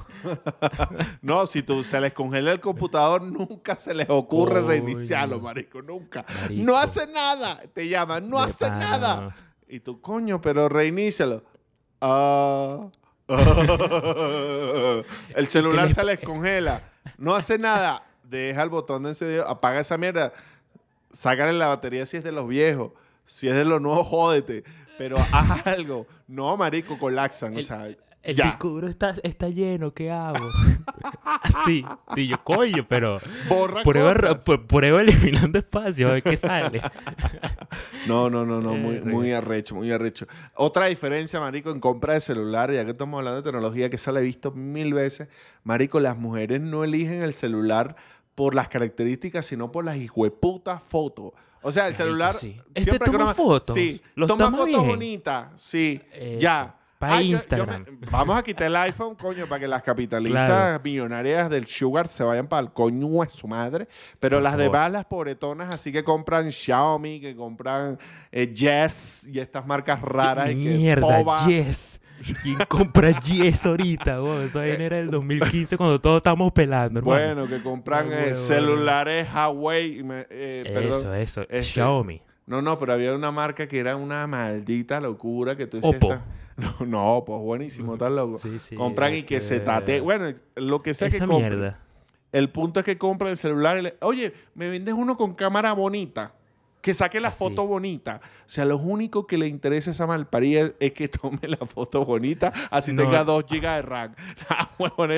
no, 1.22 1.48
si 1.48 1.64
tú 1.64 1.84
se 1.84 2.00
les 2.02 2.12
congela 2.12 2.52
el 2.52 2.60
computador, 2.60 3.22
nunca 3.22 3.78
se 3.78 3.94
les 3.94 4.10
ocurre 4.10 4.62
reiniciarlo, 4.62 5.40
marico, 5.40 5.82
nunca. 5.82 6.26
Marico. 6.42 6.64
No 6.64 6.76
hace 6.76 7.08
nada, 7.08 7.62
te 7.74 7.88
llaman, 7.88 8.30
no 8.30 8.38
De 8.38 8.44
hace 8.44 8.70
nada. 8.70 9.34
Y 9.70 9.80
tú, 9.80 10.02
coño, 10.02 10.42
pero 10.42 10.68
reinícialo. 10.68 11.44
Ah. 12.02 12.90
el 15.36 15.48
celular 15.48 15.94
se 15.94 16.04
les 16.04 16.20
congela, 16.20 16.82
no 17.18 17.36
hace 17.36 17.58
nada. 17.58 18.04
Deja 18.24 18.64
el 18.64 18.70
botón 18.70 19.04
de 19.04 19.10
encendido, 19.10 19.48
apaga 19.48 19.80
esa 19.80 19.98
mierda, 19.98 20.34
sácale 21.12 21.54
la 21.54 21.68
batería 21.68 22.06
si 22.06 22.18
es 22.18 22.24
de 22.24 22.32
los 22.34 22.48
viejos, 22.48 22.92
si 23.26 23.48
es 23.48 23.56
de 23.56 23.66
los 23.66 23.82
nuevos, 23.82 24.08
jódete. 24.08 24.64
Pero 24.98 25.18
haz 25.32 25.66
algo. 25.68 26.08
No, 26.28 26.58
marico, 26.58 26.98
colapsan. 27.00 27.56
o 27.56 27.62
sea, 27.62 27.90
El 28.28 28.36
ya. 28.36 28.46
disco 28.48 28.68
duro 28.68 28.88
está, 28.90 29.16
está 29.24 29.48
lleno, 29.48 29.94
¿qué 29.94 30.12
hago? 30.12 30.46
Así. 31.24 31.86
Y 32.18 32.28
yo, 32.28 32.44
coño, 32.44 32.86
pero 32.88 33.22
Borra 33.48 33.84
prueba, 33.84 34.14
prueba 34.68 35.02
eliminando 35.02 35.58
espacio, 35.60 36.10
a 36.10 36.14
ver 36.14 36.24
qué 36.24 36.36
sale. 36.36 36.82
No, 38.08 38.30
no, 38.30 38.46
no, 38.46 38.62
no, 38.62 38.74
muy, 38.76 38.96
Eh, 38.96 39.02
muy 39.02 39.32
arrecho, 39.34 39.76
muy 39.76 39.92
arrecho. 39.92 40.28
Otra 40.56 40.86
diferencia, 40.88 41.40
marico, 41.40 41.72
en 41.72 41.80
compra 41.80 42.14
de 42.14 42.22
celular, 42.22 42.72
ya 42.72 42.84
que 42.86 42.92
estamos 42.92 43.18
hablando 43.18 43.42
de 43.42 43.44
tecnología, 43.44 43.90
que 43.90 43.98
se 43.98 44.12
la 44.12 44.20
he 44.20 44.24
visto 44.24 44.52
mil 44.52 44.94
veces, 44.94 45.28
marico, 45.64 46.00
las 46.00 46.18
mujeres 46.18 46.62
no 46.62 46.84
eligen 46.84 47.22
el 47.22 47.34
celular 47.34 47.96
por 48.36 48.56
las 48.56 48.68
características, 48.70 49.46
sino 49.46 49.72
por 49.72 49.84
las 49.86 49.98
hijueputas 49.98 50.82
fotos. 50.84 51.32
O 51.62 51.72
sea, 51.72 51.88
el 51.88 51.94
Marico, 51.94 52.04
celular... 52.04 52.36
sí. 52.36 52.58
Este 52.74 52.92
siempre 52.92 53.12
que 53.12 53.18
toma 53.18 53.34
fotos. 53.34 53.74
Sí, 53.76 54.02
Los 54.16 54.28
toma 54.28 54.46
toma 54.46 54.58
fotos 54.60 54.88
bonitas, 54.88 55.50
sí, 55.56 56.02
Eso. 56.14 56.40
ya. 56.40 56.77
Pa' 57.00 57.18
Ay, 57.18 57.26
yo- 57.28 57.32
yo 57.32 57.38
Instagram. 57.38 57.86
me- 58.02 58.08
vamos 58.10 58.36
a 58.38 58.42
quitar 58.44 58.68
el 58.68 58.76
iPhone, 58.76 59.16
coño, 59.16 59.46
para 59.48 59.60
que 59.60 59.68
las 59.68 59.84
capitalistas 59.84 60.48
Claro. 60.50 60.82
millonarias 60.84 61.50
del 61.50 61.68
Sugar 61.68 62.08
se 62.08 62.24
vayan 62.24 62.48
para 62.48 62.62
el 62.64 62.72
coño 62.74 63.22
de 63.24 63.30
su 63.30 63.48
madre. 63.48 63.88
Pero 64.20 64.38
Por 64.38 64.44
las 64.44 64.54
favor. 64.54 64.64
demás, 64.72 64.92
las 64.92 65.06
pobretonas, 65.06 65.72
así 65.74 65.92
que 65.92 66.04
compran 66.04 66.52
Xiaomi, 66.52 67.22
que 67.22 67.36
compran 67.36 68.00
eh, 68.32 68.52
Yes 68.54 69.28
y 69.32 69.40
estas 69.40 69.66
marcas 69.68 70.02
raras. 70.02 70.50
y 70.52 70.64
que 70.64 70.76
Mierda. 70.78 71.46
Yes. 71.48 72.02
¿Quién 72.42 72.58
compra 72.68 73.12
Yes 73.20 73.64
ahorita? 73.68 74.18
Esa 74.44 74.58
vaina 74.58 74.84
era 74.84 74.96
del 74.98 75.12
2015 75.12 75.78
cuando 75.78 76.02
todos 76.02 76.18
estábamos 76.18 76.52
pelando, 76.52 76.98
hermano. 77.00 77.36
Bueno, 77.36 77.48
que 77.48 77.62
compran 77.62 78.12
eh, 78.12 78.34
celulares 78.34 79.28
Huawei. 79.32 80.04
eh, 80.32 80.64
perdón. 80.74 81.00
eso, 81.00 81.14
eso. 81.14 81.42
Este, 81.44 81.62
Xiaomi. 81.64 82.24
No, 82.48 82.62
no, 82.62 82.80
pero 82.80 82.94
había 82.94 83.14
una 83.14 83.32
marca 83.32 83.68
que 83.68 83.78
era 83.78 83.96
una 83.96 84.26
maldita 84.26 85.00
locura 85.00 85.56
que 85.56 85.68
tú. 85.68 85.78
Oppo. 85.82 86.14
"Esta- 86.14 86.26
No, 86.80 86.86
no, 86.88 87.24
pues 87.24 87.40
buenísimo, 87.40 87.94
estás 87.94 88.12
loco. 88.12 88.40
Sí, 88.40 88.58
sí. 88.58 88.76
compran 88.76 89.14
y 89.14 89.22
que 89.24 89.42
se 89.42 89.60
tate. 89.60 90.02
Bueno, 90.02 90.34
lo 90.56 90.82
que 90.82 90.96
sea 90.96 91.08
que 91.10 91.20
compren. 91.20 91.38
mierda. 91.40 91.80
El 92.32 92.50
punto 92.50 92.80
es 92.80 92.86
que 92.86 92.98
compra 92.98 93.30
el 93.30 93.38
celular 93.38 93.78
y 93.78 93.82
le, 93.84 93.98
oye, 94.02 94.34
me 94.56 94.68
vendes 94.70 94.94
uno 94.96 95.16
con 95.18 95.36
cámara 95.36 95.74
bonita, 95.74 96.34
que 96.82 96.94
saque 96.96 97.20
la 97.20 97.28
Así. 97.30 97.38
foto 97.40 97.68
bonita. 97.68 98.22
O 98.46 98.50
sea, 98.50 98.66
lo 98.66 98.78
único 98.78 99.28
que 99.28 99.38
le 99.38 99.46
interesa 99.48 99.92
a 99.92 99.94
esa 99.94 100.08
malparida 100.08 100.72
es 100.80 100.94
que 100.94 101.08
tome 101.10 101.40
la 101.44 101.58
foto 101.58 102.04
bonita, 102.04 102.52
así 102.72 102.92
No. 102.92 103.04
tenga 103.04 103.24
2 103.24 103.46
GB 103.48 103.62
de 103.76 103.82
RAM. 103.84 104.16
Ah, 104.50 104.70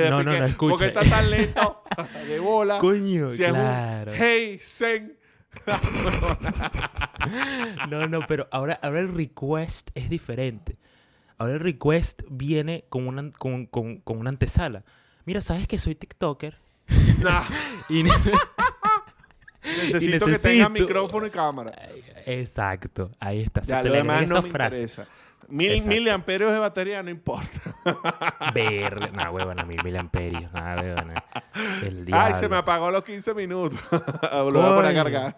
No, 0.10 0.24
no, 0.24 0.34
escucha. 0.46 0.70
Porque 0.72 0.86
está 0.88 1.04
tan 1.04 1.30
lento 1.30 1.84
de 2.28 2.40
bola. 2.40 2.80
Coño, 2.80 3.30
si 3.30 3.44
es 3.46 3.50
claro. 3.52 4.12
un 4.12 4.18
hey, 4.20 4.58
Zen, 4.62 5.18
No, 7.90 8.08
no, 8.08 8.26
pero 8.28 8.48
ahora, 8.52 8.80
ahora 8.82 9.00
el 9.02 9.14
request 9.14 9.90
es 9.96 10.10
diferente. 10.10 10.78
Ahora 11.38 11.54
el 11.54 11.60
request 11.60 12.22
viene 12.30 12.86
con 12.90 13.08
una, 13.08 13.32
con, 13.32 13.66
con- 13.66 13.98
con 14.02 14.18
una 14.20 14.30
antesala. 14.30 14.84
Mira, 15.26 15.42
¿sabes 15.42 15.68
que 15.68 15.78
soy 15.80 15.96
TikToker? 15.96 16.58
Nah, 17.22 17.44
Y 17.90 18.04
necesito 19.64 20.26
que 20.26 20.40
tenga 20.40 20.70
micrófono 20.70 21.28
y 21.28 21.30
cámara. 21.30 21.74
Exacto, 22.26 23.12
ahí 23.20 23.42
está. 23.42 23.62
Ya, 23.62 23.82
se 23.82 23.88
lo 23.88 23.92
le 23.94 23.98
demás 24.00 24.28
no 24.28 24.42
me 24.42 24.50
frase. 24.50 24.76
interesa. 24.76 25.08
Mil 25.50 25.72
Exacto. 25.72 25.90
miliamperios 25.92 26.54
de 26.54 26.60
batería 26.60 27.02
no 27.04 27.10
importa. 27.10 27.50
Verle. 28.54 29.12
Nah, 29.12 29.32
huevona, 29.32 29.64
mil 29.66 29.84
miliamperios. 29.84 30.52
Nada, 30.54 30.82
huevona. 30.82 31.24
El 31.84 32.08
Ay, 32.14 32.34
se 32.34 32.48
me 32.50 32.56
apagó 32.58 32.92
los 32.92 33.04
15 33.04 33.34
minutos. 33.34 33.80
lo 33.92 34.52
voy 34.52 34.62
a 34.62 34.76
poner 34.76 34.86
a 34.92 34.94
cargar. 35.04 35.38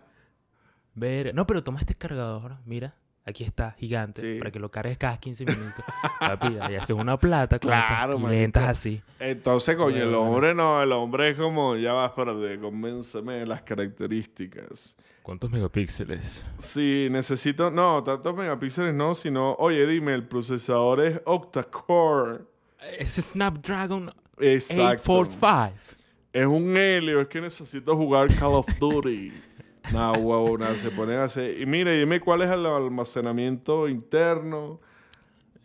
Ver- 0.93 1.33
No, 1.33 1.47
pero 1.47 1.63
toma 1.63 1.79
este 1.79 1.95
cargador, 1.95 2.57
mira. 2.65 2.95
Aquí 3.31 3.43
está, 3.43 3.71
gigante, 3.79 4.21
Sí. 4.21 4.39
para 4.39 4.51
que 4.51 4.59
lo 4.59 4.69
cargues 4.69 4.97
cada 4.97 5.17
15 5.17 5.45
minutos. 5.45 5.83
Papi, 6.19 6.57
ahí 6.61 6.75
haces 6.75 6.91
una 6.95 7.17
plata 7.17 7.59
con 7.59 7.71
esas 7.71 7.85
Claro, 7.87 8.19
marico. 8.19 8.29
lentas 8.41 8.63
así. 8.69 9.01
Entonces, 9.19 9.75
coño, 9.75 10.03
el 10.03 10.13
hombre 10.13 10.53
no, 10.53 10.81
el 10.81 10.91
hombre 10.91 11.29
es 11.31 11.37
como, 11.37 11.75
ya 11.75 11.93
vas, 11.93 12.09
espérate, 12.11 12.59
convénceme 12.59 13.33
de 13.39 13.47
las 13.47 13.61
características. 13.63 14.95
¿Cuántos 15.23 15.51
megapíxeles? 15.51 16.45
Sí, 16.57 17.07
necesito, 17.11 17.69
no, 17.71 18.03
tantos 18.03 18.35
megapíxeles 18.35 18.93
no, 18.93 19.13
sino, 19.13 19.53
oye, 19.59 19.85
dime, 19.85 20.13
el 20.13 20.27
procesador 20.27 20.99
es 21.05 21.21
octa-core. 21.25 22.39
Es 22.97 23.11
Snapdragon 23.15 24.11
Exacto. 24.39 25.13
845. 25.13 25.77
Es 26.33 26.45
un 26.45 26.75
helio, 26.77 27.21
es 27.21 27.27
que 27.27 27.41
necesito 27.41 27.95
jugar 27.95 28.33
Call 28.35 28.53
of 28.55 28.67
Duty. 28.79 29.31
Nah, 29.93 30.13
huevo, 30.13 30.57
nada, 30.57 30.75
se 30.75 30.91
pone 30.91 31.15
a 31.15 31.23
hacer. 31.23 31.59
Y 31.59 31.65
mire, 31.65 31.97
dime 31.97 32.19
cuál 32.19 32.43
es 32.43 32.51
el 32.51 32.65
almacenamiento 32.65 33.89
interno. 33.89 34.79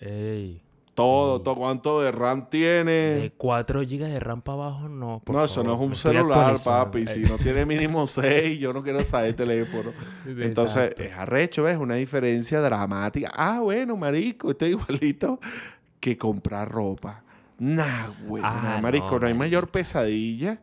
Ey, 0.01 0.63
Todo, 0.95 1.41
todo, 1.43 1.57
cuánto 1.57 2.01
de 2.01 2.11
RAM 2.13 2.45
de 2.45 2.47
tiene. 2.51 3.33
4 3.37 3.81
GB 3.81 3.99
de 3.99 4.21
RAM 4.21 4.43
para 4.43 4.55
abajo, 4.55 4.89
no. 4.89 5.23
por 5.25 5.35
No, 5.35 5.45
eso 5.45 5.63
no 5.63 5.75
es 5.75 5.81
un 5.81 5.95
celular, 5.95 6.59
papi. 6.63 7.07
Si 7.07 7.21
no 7.21 7.37
tiene 7.39 7.67
mínimo 7.67 8.07
6, 8.07 8.59
yo 8.59 8.73
no 8.73 8.83
quiero 8.83 9.05
saber 9.05 9.35
teléfono. 9.35 9.93
Entonces, 10.27 10.85
exacto. 10.85 11.03
es 11.03 11.13
arrecho, 11.13 11.63
¿ves? 11.65 11.77
Una 11.77 11.97
diferencia 11.97 12.61
dramática. 12.61 13.31
Ah, 13.35 13.61
bueno, 13.61 13.97
marico, 13.97 14.51
esto 14.51 14.65
es 14.65 14.71
igualito 14.73 15.39
que 16.01 16.17
comprar 16.17 16.71
ropa. 16.71 17.23
Nah, 17.59 18.09
güey. 18.27 18.43
Ah, 18.45 18.79
marico, 18.83 19.13
no, 19.13 19.21
no, 19.21 19.27
hay 19.27 19.35
mayor 19.35 19.69
pesadilla 19.69 20.61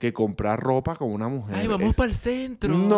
que 0.00 0.12
comprar 0.12 0.58
ropa 0.58 0.96
con 0.96 1.12
una 1.12 1.28
mujer. 1.28 1.54
Ay, 1.56 1.68
vamos 1.68 1.90
Es- 1.90 1.96
para 1.96 2.08
el 2.08 2.16
centro. 2.16 2.76
No, 2.76 2.88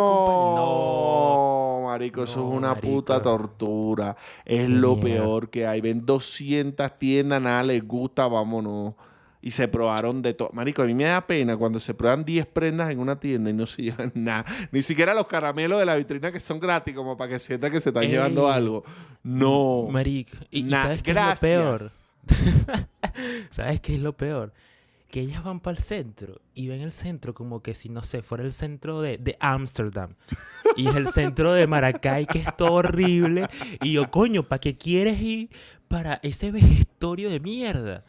compa- 1.83 1.91
marico, 1.91 2.23
eso 2.23 2.39
No, 2.39 2.49
es 2.51 2.57
una 2.57 2.75
puta 2.75 3.21
tortura. 3.21 4.15
Es 4.45 4.67
Qué 4.67 4.73
lo 4.73 4.95
mierda. 4.95 5.23
peor 5.23 5.49
que 5.49 5.67
hay. 5.67 5.81
Ven 5.81 6.05
200 6.05 6.97
tiendas, 6.97 7.41
nada 7.41 7.61
les 7.61 7.85
gusta, 7.85 8.25
vámonos. 8.27 8.93
Y 9.41 9.51
se 9.51 9.67
probaron 9.67 10.21
de 10.21 10.33
todo. 10.33 10.49
Marico, 10.53 10.81
a 10.81 10.85
mí 10.85 10.93
me 10.93 11.03
da 11.03 11.27
pena 11.27 11.57
cuando 11.57 11.77
se 11.81 11.93
prueban 11.93 12.23
10 12.23 12.45
prendas 12.45 12.89
en 12.89 12.99
una 12.99 13.19
tienda 13.19 13.49
y 13.49 13.53
no 13.53 13.65
se 13.67 13.81
llevan 13.83 14.11
nada. 14.15 14.45
Ni 14.71 14.81
siquiera 14.81 15.13
los 15.13 15.27
caramelos 15.27 15.79
de 15.79 15.85
la 15.85 15.95
vitrina 15.97 16.31
que 16.31 16.39
son 16.39 16.59
gratis, 16.61 16.95
como 16.95 17.17
para 17.17 17.31
que 17.31 17.39
sientan 17.39 17.69
que 17.71 17.81
se 17.81 17.89
están 17.89 18.03
Ey. 18.03 18.11
llevando 18.11 18.49
algo. 18.49 18.85
No. 19.21 19.87
Marico. 19.91 20.37
¿Y, 20.49 20.67
y 20.67 20.69
sabes 20.71 21.03
qué 21.03 21.11
es 21.11 21.17
lo 21.17 21.35
peor? 21.41 21.81
¿Sabes 23.51 23.81
qué 23.81 23.95
es 23.95 24.01
lo 24.01 24.13
peor? 24.13 24.53
Que 25.13 25.21
ellas 25.21 25.43
van 25.43 25.59
para 25.59 25.77
el 25.77 25.83
centro 25.83 26.41
y 26.55 26.69
ven 26.69 26.81
el 26.81 26.91
centro 26.91 27.35
como 27.35 27.61
que 27.61 27.75
si, 27.75 27.87
no 27.87 28.03
sé, 28.03 28.23
fuera 28.23 28.43
el 28.43 28.51
centro 28.51 28.99
de 29.01 29.37
Ámsterdam. 29.39 30.15
y 30.75 30.87
es 30.87 30.95
el 30.95 31.07
centro 31.07 31.53
de 31.53 31.67
Maracay, 31.67 32.25
que 32.25 32.39
es 32.39 32.57
todo 32.57 32.73
horrible. 32.73 33.47
Y 33.81 33.93
yo, 33.93 34.09
coño, 34.09 34.43
¿para 34.43 34.59
qué 34.59 34.77
quieres 34.77 35.19
ir 35.21 35.49
para 35.87 36.19
ese 36.23 36.51
vejestorio 36.51 37.29
de 37.29 37.39
mierda? 37.39 38.03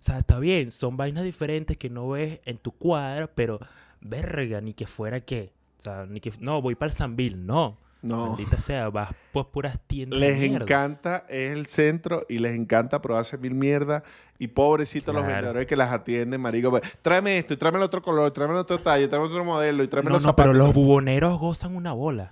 O 0.00 0.02
sea, 0.02 0.18
está 0.18 0.38
bien, 0.38 0.70
son 0.70 0.96
vainas 0.96 1.24
diferentes 1.24 1.76
que 1.76 1.90
no 1.90 2.08
ves 2.08 2.40
en 2.44 2.58
tu 2.58 2.72
cuadra, 2.72 3.28
pero 3.34 3.60
verga, 4.00 4.60
ni 4.60 4.74
que 4.74 4.86
fuera 4.86 5.20
qué. 5.20 5.52
O 5.78 5.82
sea, 5.82 6.06
ni 6.06 6.20
que. 6.20 6.32
No, 6.40 6.62
voy 6.62 6.74
para 6.74 6.90
el 6.90 6.96
Sanville, 6.96 7.36
no. 7.36 7.78
No. 8.00 8.28
Maldita 8.28 8.58
sea, 8.58 8.90
vas 8.90 9.10
por 9.32 9.48
puras 9.50 9.78
tiendas. 9.88 10.20
Les 10.20 10.40
encanta, 10.42 11.24
es 11.28 11.52
el 11.52 11.66
centro 11.66 12.24
y 12.28 12.38
les 12.38 12.54
encanta 12.54 13.02
probarse 13.02 13.36
mil 13.38 13.54
mierda. 13.54 14.02
Y 14.38 14.46
pobrecitos 14.48 15.12
los 15.12 15.26
vendedores 15.26 15.66
que 15.66 15.74
las 15.74 15.90
atienden, 15.92 16.40
marico. 16.40 16.70
pues, 16.70 16.82
Tráeme 17.02 17.38
esto, 17.38 17.54
y 17.54 17.56
tráeme 17.56 17.78
el 17.78 17.82
otro 17.84 18.00
color, 18.00 18.30
tráeme 18.30 18.54
el 18.54 18.60
otro 18.60 18.78
talle, 18.80 19.08
tráeme 19.08 19.26
otro 19.26 19.44
modelo, 19.44 19.82
y 19.82 19.88
tráeme 19.88 20.10
No, 20.10 20.14
los 20.14 20.22
no, 20.24 20.36
pero 20.36 20.50
zapatos. 20.52 20.66
los 20.66 20.74
buboneros 20.74 21.40
gozan 21.40 21.74
una 21.74 21.92
bola. 21.92 22.30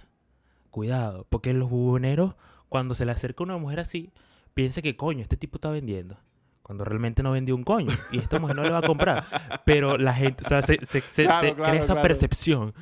Cuidado, 0.71 1.27
porque 1.31 1.53
los 1.53 1.69
buboneros, 1.69 2.35
cuando 2.69 2.95
se 2.95 3.05
le 3.07 3.11
acerca 3.13 3.43
una 3.43 3.57
mujer 3.57 3.81
así, 3.81 4.13
piensa 4.55 4.83
que 4.83 4.97
coño, 4.97 5.23
este 5.23 5.37
tipo 5.37 5.57
está 5.57 5.69
vendiendo. 5.71 6.17
Cuando 6.63 6.85
realmente 6.85 7.23
no 7.25 7.33
vendió 7.33 7.57
un 7.57 7.65
coño. 7.65 7.93
Y 8.13 8.19
esta 8.19 8.39
mujer 8.39 8.55
no 8.57 8.63
le 8.63 8.71
va 8.71 8.79
a 8.79 8.83
comprar. 8.83 9.25
Pero 9.65 9.99
la 9.99 10.15
gente, 10.15 10.45
o 10.45 10.49
sea, 10.49 10.63
se, 10.63 10.79
se- 10.85 11.01
se- 11.01 11.25
Claro, 11.25 11.41
se 11.49 11.55
claro, 11.55 11.71
crea 11.71 11.81
esa 11.83 11.93
claro. 11.95 12.03
percepción. 12.09 12.75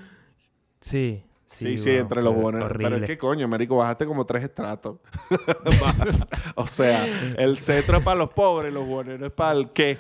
Sí, 0.81 1.23
sí. 1.55 1.79
Sí, 1.79 1.91
entre 1.91 2.23
los 2.23 2.35
buenos. 2.35 2.71
Pero 2.77 2.97
es 2.97 3.03
que 3.03 3.19
coño, 3.19 3.47
marico, 3.49 3.77
bajaste 3.77 4.07
como 4.07 4.25
tres 4.27 4.43
estratos. 4.45 4.99
o 6.55 6.67
sea, 6.67 7.07
el 7.39 7.59
centro 7.59 7.99
es 7.99 8.05
para 8.05 8.17
los 8.17 8.31
pobres, 8.31 8.73
los 8.73 8.87
buenos 8.87 9.21
es 9.21 9.31
para 9.31 9.53
el 9.59 9.71
qué. 9.71 9.99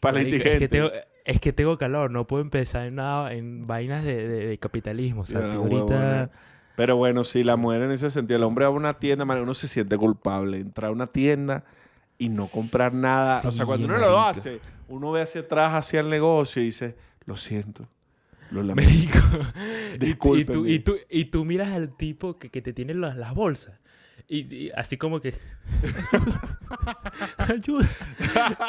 Para 0.00 0.14
la 0.14 0.22
indigente. 0.22 0.52
Es 0.54 0.58
que, 0.58 0.68
tengo, 0.68 0.90
es 1.24 1.40
que 1.40 1.52
tengo 1.52 1.78
calor, 1.78 2.10
no 2.10 2.26
puedo 2.26 2.42
empezar 2.42 2.86
en 2.86 2.96
nada, 2.96 3.32
en 3.32 3.66
vainas 3.66 4.04
de, 4.04 4.28
de- 4.28 4.46
de 4.46 4.58
capitalismo. 4.58 5.22
O 5.22 5.26
sea, 5.26 5.54
ahorita. 5.54 6.30
Pero 6.76 6.96
bueno, 6.96 7.24
sí, 7.24 7.42
la 7.42 7.56
mujer 7.56 7.80
en 7.82 7.90
ese 7.90 8.10
sentido, 8.10 8.36
el 8.36 8.42
hombre 8.44 8.66
va 8.66 8.68
a 8.68 8.74
una 8.74 8.94
tienda, 8.98 9.24
man, 9.24 9.40
uno 9.40 9.54
se 9.54 9.66
siente 9.66 9.96
culpable. 9.96 10.58
Entrar 10.58 10.90
a 10.90 10.92
una 10.92 11.06
tienda 11.06 11.64
y 12.18 12.28
no 12.28 12.46
comprar 12.48 12.92
nada. 12.92 13.40
o 13.44 13.50
sea, 13.52 13.64
cuando 13.64 13.86
uno 13.86 13.96
lo 13.96 14.18
hace, 14.20 14.60
uno 14.88 15.10
ve 15.10 15.22
hacia 15.22 15.40
atrás, 15.40 15.72
hacia 15.74 16.00
el 16.00 16.10
negocio 16.10 16.60
y 16.60 16.66
dice, 16.66 16.94
lo 17.24 17.36
siento. 17.38 17.88
Lo 18.50 18.62
lamento. 18.62 18.90
Marico. 18.90 19.18
Y- 20.36 20.44
tú, 20.44 20.66
y, 20.66 20.78
tú, 20.80 20.96
y 21.08 21.24
tú 21.26 21.44
miras 21.44 21.72
al 21.72 21.96
tipo 21.96 22.38
que, 22.38 22.50
que 22.50 22.62
te 22.62 22.72
tiene 22.72 22.94
las, 22.94 23.16
las 23.16 23.34
bolsas. 23.34 23.80
Y, 24.28 24.54
y 24.54 24.70
así 24.74 24.96
como 24.96 25.20
que. 25.20 25.34
Ayuda. 27.38 27.86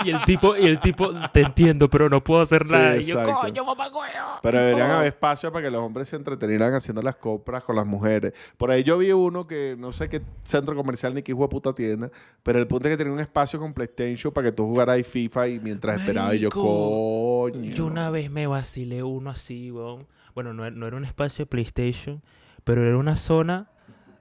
Y 0.06 0.12
el 0.12 0.24
tipo, 0.26 0.56
y 0.56 0.68
el 0.68 0.80
tipo, 0.80 1.12
te 1.32 1.42
entiendo, 1.42 1.90
pero 1.90 2.10
no 2.10 2.24
puedo 2.24 2.42
hacer 2.42 2.64
Sí, 2.66 2.72
nada. 2.74 2.98
Y 2.98 3.04
yo, 3.04 3.24
coño, 3.24 3.66
mamá, 3.66 3.92
coño. 3.92 4.40
Pero 4.44 4.60
deberían 4.60 4.92
haber 4.92 5.08
espacio 5.08 5.52
para 5.52 5.66
que 5.66 5.72
los 5.72 5.82
hombres 5.82 6.10
se 6.10 6.16
entretenieran 6.16 6.74
haciendo 6.74 7.02
las 7.02 7.16
compras 7.16 7.64
con 7.64 7.76
las 7.76 7.88
mujeres. 7.88 8.34
Por 8.58 8.70
ahí 8.70 8.84
yo 8.84 9.00
vi 9.00 9.12
uno 9.12 9.48
que 9.48 9.76
no 9.78 9.92
sé 9.94 10.10
qué 10.10 10.22
centro 10.44 10.76
comercial 10.76 11.16
ni 11.16 11.24
qué 11.24 11.32
hijo 11.32 11.42
de 11.42 11.48
puta 11.48 11.74
tienda, 11.74 12.12
pero 12.44 12.60
el 12.60 12.68
punto 12.68 12.88
es 12.88 12.94
que 12.94 12.98
tenía 12.98 13.14
un 13.14 13.20
espacio 13.20 13.60
con 13.60 13.74
PlayStation 13.74 14.32
para 14.32 14.50
que 14.50 14.52
tú 14.52 14.68
jugaras 14.68 14.98
FIFA 15.08 15.48
y 15.48 15.60
mientras 15.60 16.00
esperaba 16.00 16.36
y 16.36 16.40
yo, 16.40 16.50
coño. 16.50 17.74
Yo 17.74 17.86
una 17.86 18.10
vez 18.10 18.30
me 18.30 18.46
vacilé 18.48 19.04
uno 19.04 19.32
así, 19.32 19.72
weón. 19.72 20.06
Bueno, 20.36 20.54
no, 20.54 20.70
no 20.70 20.86
era 20.86 20.98
un 20.98 21.06
espacio 21.06 21.46
de 21.46 21.48
PlayStation, 21.48 22.22
pero 22.64 22.86
era 22.86 22.98
una 22.98 23.16
zona. 23.16 23.70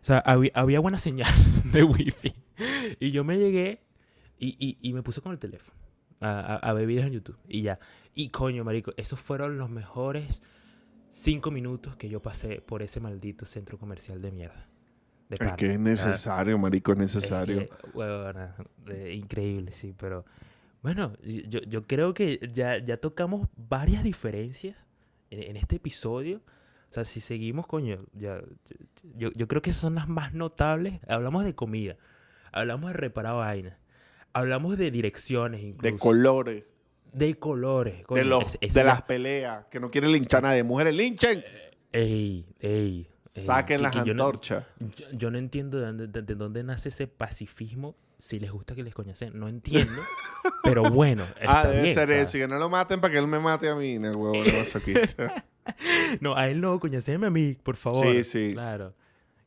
O 0.07 0.09
sea, 0.09 0.18
había, 0.18 0.52
había 0.54 0.78
buena 0.78 0.98
señal 0.98 1.32
de 1.72 1.82
wifi. 1.82 2.32
Y 3.00 3.11
yo 3.11 3.24
me 3.24 3.38
llegué 3.38 3.80
y, 4.38 4.54
y- 4.64 4.78
y 4.80 4.92
me 4.92 5.02
puse 5.02 5.20
con 5.20 5.32
el 5.32 5.40
teléfono 5.40 5.76
a, 6.20 6.28
a- 6.38 6.57
a 6.59 6.72
ver 6.74 6.86
videos 6.86 7.07
en 7.09 7.14
YouTube. 7.14 7.36
Y 7.48 7.62
ya. 7.62 7.80
Y 8.14 8.28
coño, 8.28 8.62
marico, 8.62 8.92
esos 8.96 9.18
fueron 9.18 9.59
los 9.59 9.68
mejores 9.68 10.42
cinco 11.11 11.50
minutos 11.50 11.96
que 11.96 12.09
yo 12.09 12.22
pasé 12.22 12.61
por 12.61 12.82
ese 12.82 13.00
maldito 13.00 13.46
centro 13.46 13.78
comercial 13.78 14.22
de 14.22 14.30
mierda. 14.30 14.68
De 15.28 15.34
Es 15.34 15.40
pana. 15.40 15.57
que 15.57 15.72
es 15.72 15.80
necesario, 15.80 16.57
marico, 16.57 16.92
es 16.92 16.98
Es 17.00 17.14
necesario. 17.16 17.59
que, 17.68 17.70
huevona, 17.92 18.54
de- 18.84 19.12
increíble, 19.12 19.72
sí, 19.72 19.92
pero 19.98 20.24
bueno, 20.84 21.14
yo, 21.48 21.62
yo 21.62 21.84
creo 21.84 22.14
que 22.14 22.48
ya, 22.52 22.78
ya 22.78 22.98
tocamos 22.98 23.48
varias 23.57 24.04
diferencias 24.04 24.76
en, 25.30 25.42
en 25.42 25.57
este 25.57 25.76
episodio. 25.76 26.42
Sea, 26.97 27.05
si 27.05 27.20
seguimos, 27.20 27.66
coño, 27.66 28.07
ya, 28.14 28.40
yo, 29.16 29.30
yo 29.34 29.47
creo 29.49 29.61
que 29.61 29.68
esas 29.70 29.82
son 29.82 29.97
las 29.97 30.09
más 30.09 30.32
notables. 30.32 30.99
Hablamos 31.09 31.44
de 31.44 31.55
comida, 31.55 31.97
hablamos 32.53 32.90
de 32.92 32.97
reparar 32.97 33.34
vainas, 33.34 33.74
hablamos 34.32 34.78
de 34.78 34.90
direcciones 34.90 35.61
incluso, 35.62 35.82
de 35.82 35.99
colores, 35.99 36.64
de 37.12 37.34
colores. 37.38 38.03
de, 38.09 38.24
los, 38.24 38.59
de 38.61 38.84
las 38.84 39.03
peleas, 39.03 39.66
que 39.70 39.78
no 39.78 39.90
quieren 39.90 40.11
linchar 40.11 40.44
a 40.47 40.49
nadie. 40.49 40.62
Mujeres, 40.62 40.94
linchen. 40.94 41.44
Ey, 41.92 42.47
ey. 42.61 43.11
Saquen 43.26 43.76
que- 43.76 43.82
las 43.82 43.92
que 43.92 43.99
yo 43.99 44.14
no- 44.14 44.24
antorchas. 44.24 44.64
Yo, 44.97 45.07
yo 45.12 45.30
no 45.30 45.36
entiendo 45.36 45.78
de 45.78 45.84
dónde, 45.86 46.07
de- 46.07 46.22
de 46.22 46.34
dónde 46.34 46.62
nace 46.64 46.88
ese 46.88 47.07
pacifismo. 47.07 47.94
Si 48.18 48.38
les 48.40 48.51
gusta 48.51 48.74
que 48.74 48.82
les 48.82 48.94
coñacen, 48.94 49.38
no 49.38 49.47
entiendo. 49.49 50.01
pero 50.64 50.84
bueno, 50.90 51.24
Ah, 51.47 51.66
debe 51.66 51.82
bien, 51.82 51.94
ser 51.94 52.11
está- 52.11 52.22
eso. 52.22 52.38
Y 52.38 52.40
que 52.40 52.49
no 52.49 52.59
lo 52.59 52.70
maten 52.70 53.03
para 53.03 53.12
que 53.12 53.18
él 53.18 53.26
me 53.26 53.38
mate 53.38 53.68
a 53.68 53.74
mí. 53.74 53.99
No, 53.99 54.12
huevo, 54.12 54.42
no. 54.42 55.34
No, 56.20 56.36
a 56.36 56.48
él 56.48 56.60
no, 56.60 56.78
coñaceme 56.80 57.26
a 57.26 57.30
mí, 57.30 57.56
por 57.62 57.76
favor. 57.76 58.06
Sí, 58.06 58.24
sí. 58.24 58.52
Claro, 58.52 58.94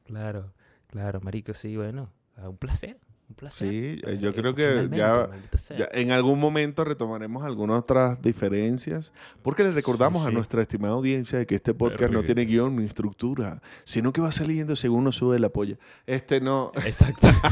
claro, 0.05 0.53
claro, 0.88 1.22
marico, 1.22 1.53
sí, 1.53 1.76
bueno. 1.76 2.11
Un 2.38 2.57
placer, 2.57 2.97
Un 3.30 3.36
placer. 3.36 3.69
Sí, 3.69 4.01
eh, 4.05 4.17
yo 4.19 4.30
Eh, 4.30 4.34
creo 4.34 4.55
que 4.55 4.89
ya, 4.91 5.30
ya 5.77 5.88
en 5.91 6.11
algún 6.11 6.39
momento 6.39 6.84
retomaremos 6.84 7.43
algunas 7.43 7.77
otras 7.77 8.19
diferencias, 8.21 9.13
porque 9.43 9.63
le 9.63 9.71
recordamos 9.71 10.25
a 10.25 10.30
sí. 10.30 10.34
nuestra 10.36 10.61
estimada 10.63 10.95
audiencia 10.95 11.38
de 11.38 11.45
que 11.45 11.53
este 11.55 11.75
podcast 11.75 12.11
no 12.11 12.19
Verga. 12.21 12.25
tiene 12.34 12.45
guion 12.45 12.75
ni 12.75 12.86
estructura, 12.86 13.61
sino 13.84 14.11
que 14.11 14.19
va 14.21 14.32
saliendo 14.32 14.75
según 14.75 15.03
nos 15.03 15.15
sube 15.17 15.38
la 15.38 15.49
polla. 15.49 15.77
Este 16.07 16.41
no... 16.41 16.71
Exacto. 16.84 17.27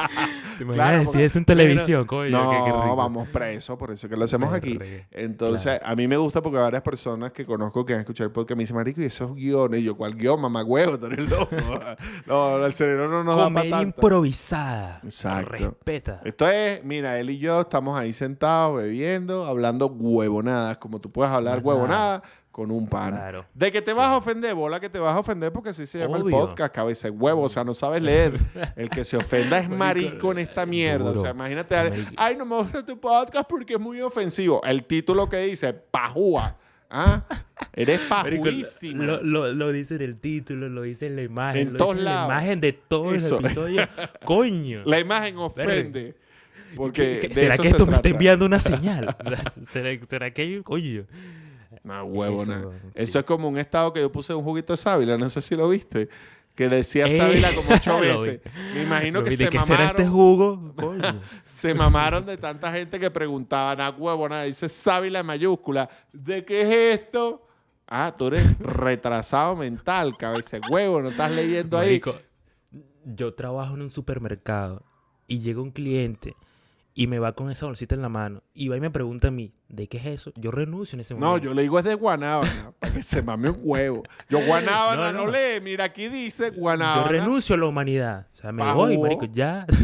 ¿Te 0.58 0.64
imaginas 0.64 0.74
Claro, 0.74 1.06
si 1.10 1.22
es 1.22 1.34
en 1.34 1.44
televisión, 1.46 2.06
coño? 2.06 2.30
no, 2.30 2.50
qué- 2.50 2.56
qué 2.70 2.72
rico. 2.82 2.96
vamos 2.96 3.28
preso, 3.28 3.78
por 3.78 3.90
eso 3.90 4.08
que 4.10 4.16
lo 4.16 4.24
hacemos 4.26 4.52
aquí. 4.52 4.78
Entonces, 5.12 5.80
a 5.82 5.96
mí 5.96 6.06
me 6.08 6.18
gusta 6.18 6.42
porque 6.42 6.58
varias 6.58 6.82
personas 6.82 7.32
que 7.32 7.46
conozco 7.46 7.86
que 7.86 7.94
han 7.94 8.00
escuchado 8.00 8.26
el 8.28 8.32
podcast 8.32 8.56
me 8.58 8.64
dicen, 8.64 8.76
marico, 8.76 9.00
y 9.00 9.04
esos 9.06 9.34
guiones, 9.34 9.80
y 9.80 9.84
yo, 9.84 9.96
¿cuál 9.96 10.14
guion, 10.14 10.40
mamá 10.40 10.62
huevo? 10.62 10.98
Tú 10.98 11.06
eres 11.06 11.28
loco. 11.28 11.48
no, 12.26 12.64
el 12.66 12.74
cerebro 12.74 13.08
no 13.08 13.24
nos 13.24 13.36
da 13.36 13.48
para 13.50 13.70
tanto. 13.70 13.82
improvisada. 13.82 15.00
Exacto. 15.28 15.52
Respeta. 15.52 16.20
Esto 16.24 16.48
es, 16.48 16.82
mira, 16.84 17.18
él 17.18 17.30
y 17.30 17.38
yo 17.38 17.60
estamos 17.60 17.98
ahí 17.98 18.12
sentados, 18.12 18.82
bebiendo, 18.82 19.44
hablando 19.44 19.86
huevonadas, 19.86 20.76
como 20.78 21.00
tú 21.00 21.10
puedes 21.10 21.32
hablar 21.32 21.60
huevonadas 21.62 22.22
con 22.52 22.70
un 22.70 22.86
pan. 22.86 23.14
Claro. 23.14 23.46
De 23.54 23.72
que 23.72 23.80
te 23.80 23.92
vas 23.92 24.08
a 24.08 24.16
ofender, 24.18 24.54
bola 24.54 24.78
que 24.78 24.90
te 24.90 24.98
vas 24.98 25.16
a 25.16 25.18
ofender 25.18 25.50
porque 25.52 25.70
así 25.70 25.86
se 25.86 25.98
llama 25.98 26.18
Obvio. 26.18 26.38
el 26.38 26.46
podcast, 26.46 26.74
cabeza 26.74 27.08
de 27.08 27.16
huevo, 27.16 27.42
o 27.42 27.48
sea, 27.48 27.64
no 27.64 27.74
sabes 27.74 28.02
leer. 28.02 28.38
El 28.76 28.90
que 28.90 29.04
se 29.04 29.16
ofenda 29.16 29.58
es 29.58 29.68
marico 29.68 30.32
en 30.32 30.38
esta 30.38 30.66
mierda. 30.66 31.10
O 31.10 31.16
sea, 31.16 31.30
imagínate, 31.30 31.74
ay, 32.16 32.36
no 32.36 32.44
me 32.44 32.56
gusta 32.56 32.84
tu 32.84 33.00
podcast 33.00 33.48
porque 33.48 33.74
es 33.74 33.80
muy 33.80 34.00
ofensivo. 34.02 34.62
El 34.64 34.84
título 34.84 35.28
que 35.28 35.38
dice, 35.38 35.72
pajúa. 35.72 36.56
¿Ah? 36.94 37.24
Eres 37.72 38.00
pajuísima. 38.00 39.02
Lo, 39.04 39.22
lo, 39.22 39.52
lo 39.52 39.72
dice 39.72 39.94
en 39.96 40.02
el 40.02 40.18
título, 40.20 40.68
lo 40.68 40.82
dice 40.82 41.06
en 41.06 41.16
la 41.16 41.22
imagen. 41.22 41.68
En 41.68 41.72
lo 41.72 41.78
todos 41.78 41.92
dice 41.94 42.04
lados. 42.04 42.28
la 42.28 42.34
imagen 42.36 42.60
de 42.60 42.72
todo 42.74 43.14
Eso. 43.14 43.38
el 43.38 43.46
episodio. 43.46 43.88
Coño. 44.24 44.82
La 44.84 45.00
imagen 45.00 45.38
ofende. 45.38 46.14
Porque 46.76 47.18
¿Qué- 47.20 47.28
de 47.28 47.34
¿Será 47.34 47.56
que 47.56 47.62
se 47.64 47.68
esto 47.70 47.86
me 47.86 47.96
está 47.96 48.08
enviando 48.08 48.44
una 48.46 48.60
señal? 48.60 49.16
¿Será, 49.70 50.06
será 50.06 50.30
que 50.32 50.62
coño? 50.62 51.04
No, 51.84 52.04
huevona. 52.04 52.64
Eso, 52.94 53.18
es 53.18 53.24
como 53.24 53.48
un 53.48 53.58
estado 53.58 53.92
que 53.92 54.00
yo 54.00 54.12
puse 54.12 54.32
un 54.34 54.44
juguito 54.44 54.72
de 54.74 54.76
sábila, 54.76 55.16
no 55.18 55.28
sé 55.28 55.40
si 55.42 55.56
lo 55.56 55.68
viste. 55.68 56.08
Que 56.54 56.68
decía 56.68 57.06
Eh, 57.06 57.16
sábila 57.16 57.54
como 57.54 57.70
ocho 57.74 57.98
veces. 57.98 58.40
Me 58.74 58.82
imagino 58.82 59.20
Lo 59.20 59.24
que 59.24 59.30
vi, 59.30 59.36
se 59.36 59.44
¿De 59.44 59.50
qué 59.50 59.60
será 59.60 59.86
este 59.86 60.04
mamaron, 60.04 60.12
jugo? 60.12 60.74
Coño. 60.76 61.20
se 61.44 61.74
mamaron 61.74 62.26
de 62.26 62.36
tanta 62.36 62.72
gente 62.72 63.00
que 63.00 63.10
preguntaban 63.10 63.80
a 63.80 63.90
huevona, 63.90 64.42
dice 64.42 64.68
sábila 64.68 65.20
en 65.20 65.26
mayúscula. 65.26 65.88
¿De 66.12 66.44
qué 66.44 66.60
es 66.62 67.00
esto? 67.00 67.46
Ah, 67.86 68.14
tú 68.16 68.28
eres 68.28 68.58
retrasado 68.58 69.56
mental, 69.56 70.16
cabeza 70.16 70.58
huevo, 70.70 71.02
no 71.02 71.08
estás 71.10 71.30
leyendo 71.30 71.78
ahí. 71.78 71.88
Marico, 71.88 72.16
yo 73.04 73.34
trabajo 73.34 73.74
en 73.74 73.82
un 73.82 73.90
supermercado 73.90 74.82
y 75.26 75.40
llega 75.40 75.60
un 75.60 75.70
cliente 75.70 76.36
y 76.94 77.06
me 77.06 77.18
va 77.18 77.32
con 77.34 77.50
esa 77.50 77.66
bolsita 77.66 77.94
en 77.94 78.02
la 78.02 78.08
mano 78.08 78.42
y 78.52 78.68
va 78.68 78.76
y 78.76 78.80
me 78.80 78.90
pregunta 78.90 79.28
a 79.28 79.30
mí, 79.30 79.54
¿de 79.68 79.88
qué 79.88 79.96
es 79.98 80.06
eso? 80.06 80.32
Yo 80.36 80.50
renuncio 80.50 80.96
en 80.96 81.00
ese 81.00 81.14
No, 81.14 81.20
momento. 81.28 81.44
yo 81.46 81.54
le 81.54 81.62
digo 81.62 81.78
es 81.78 81.84
de 81.84 81.94
guanábana, 81.94 82.72
para 82.78 82.92
que 82.92 83.02
se 83.02 83.22
mame 83.22 83.48
un 83.50 83.58
huevo. 83.62 84.02
Yo 84.28 84.38
guanábana 84.44 85.12
no, 85.12 85.18
No, 85.20 85.26
no. 85.26 85.32
lee, 85.32 85.60
mira 85.62 85.84
aquí 85.84 86.08
dice 86.08 86.50
Yo 86.54 86.60
guanábana. 86.60 87.08
renuncio 87.08 87.54
a 87.54 87.58
la 87.58 87.66
humanidad. 87.66 88.26
O 88.34 88.36
sea, 88.36 88.52
me 88.52 88.70
voy, 88.72 88.98
marico, 88.98 89.24
ya. 89.26 89.66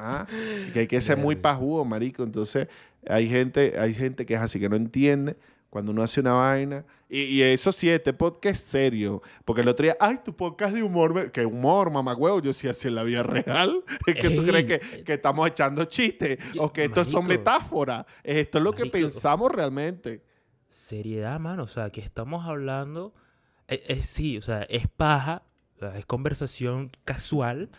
Ah, 0.00 0.26
que 0.72 0.80
hay 0.80 0.86
que 0.86 1.00
ser 1.00 1.16
muy 1.16 1.34
pajudo, 1.36 1.84
marico. 1.84 2.22
Entonces, 2.22 2.68
hay 3.08 3.28
gente, 3.28 3.78
hay 3.80 3.94
gente 3.94 4.26
que 4.26 4.34
es 4.34 4.40
así, 4.40 4.60
que 4.60 4.68
no 4.68 4.76
entiende 4.76 5.36
cuando 5.70 5.92
uno 5.92 6.02
hace 6.02 6.20
una 6.20 6.32
vaina. 6.34 6.84
Y, 7.08 7.20
y 7.22 7.42
eso 7.42 7.72
sí, 7.72 7.88
este 7.90 8.12
podcast 8.12 8.56
es 8.56 8.60
serio. 8.62 9.22
Porque 9.44 9.62
el 9.62 9.68
otro 9.68 9.84
día, 9.84 9.96
ay, 10.00 10.18
tu 10.24 10.34
podcast 10.34 10.74
de 10.74 10.82
humor. 10.82 11.12
me-". 11.14 11.30
¿Qué 11.30 11.44
humor, 11.44 11.90
mamagüevo? 11.90 12.40
Yo 12.40 12.52
sí 12.54 12.68
así 12.68 12.88
en 12.88 12.94
la 12.94 13.02
vida 13.02 13.22
real. 13.22 13.82
Es 14.06 14.14
que 14.16 14.30
tú 14.30 14.44
crees 14.46 14.64
que, 14.66 15.04
que 15.04 15.14
estamos 15.14 15.46
echando 15.48 15.84
chistes 15.84 16.52
Yo- 16.54 16.62
o 16.64 16.72
que 16.72 16.84
estos 16.84 17.08
son 17.10 17.26
metáforas. 17.26 18.04
Esto 18.24 18.58
es 18.58 18.64
lo 18.64 18.72
que 18.72 18.86
pensamos 18.86 19.50
realmente. 19.52 20.22
Seriedad, 20.68 21.38
mano. 21.40 21.64
O 21.64 21.68
sea, 21.68 21.90
que 21.90 22.00
estamos 22.00 22.46
hablando. 22.46 23.14
Es, 23.66 23.80
es- 23.88 24.06
sí, 24.06 24.38
o 24.38 24.42
sea, 24.42 24.62
es 24.62 24.88
paja. 24.88 25.42
es 25.94 26.06
conversación 26.06 26.90
casual. 27.04 27.70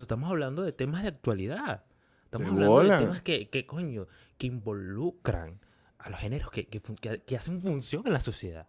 Estamos 0.00 0.30
hablando 0.30 0.62
de 0.62 0.72
temas 0.72 1.02
de 1.02 1.08
actualidad. 1.08 1.84
Estamos 2.24 2.48
De 2.48 2.52
hablando 2.52 2.72
bola. 2.72 2.98
de 2.98 3.04
temas 3.04 3.22
que, 3.22 3.48
que, 3.48 3.66
coño, 3.66 4.06
que 4.36 4.46
involucran 4.46 5.60
a 5.98 6.10
los 6.10 6.20
géneros 6.20 6.50
que, 6.50 6.66
que, 6.66 6.80
que- 7.24 7.36
hacen 7.36 7.60
función 7.60 8.02
en 8.06 8.12
la 8.12 8.20
sociedad. 8.20 8.66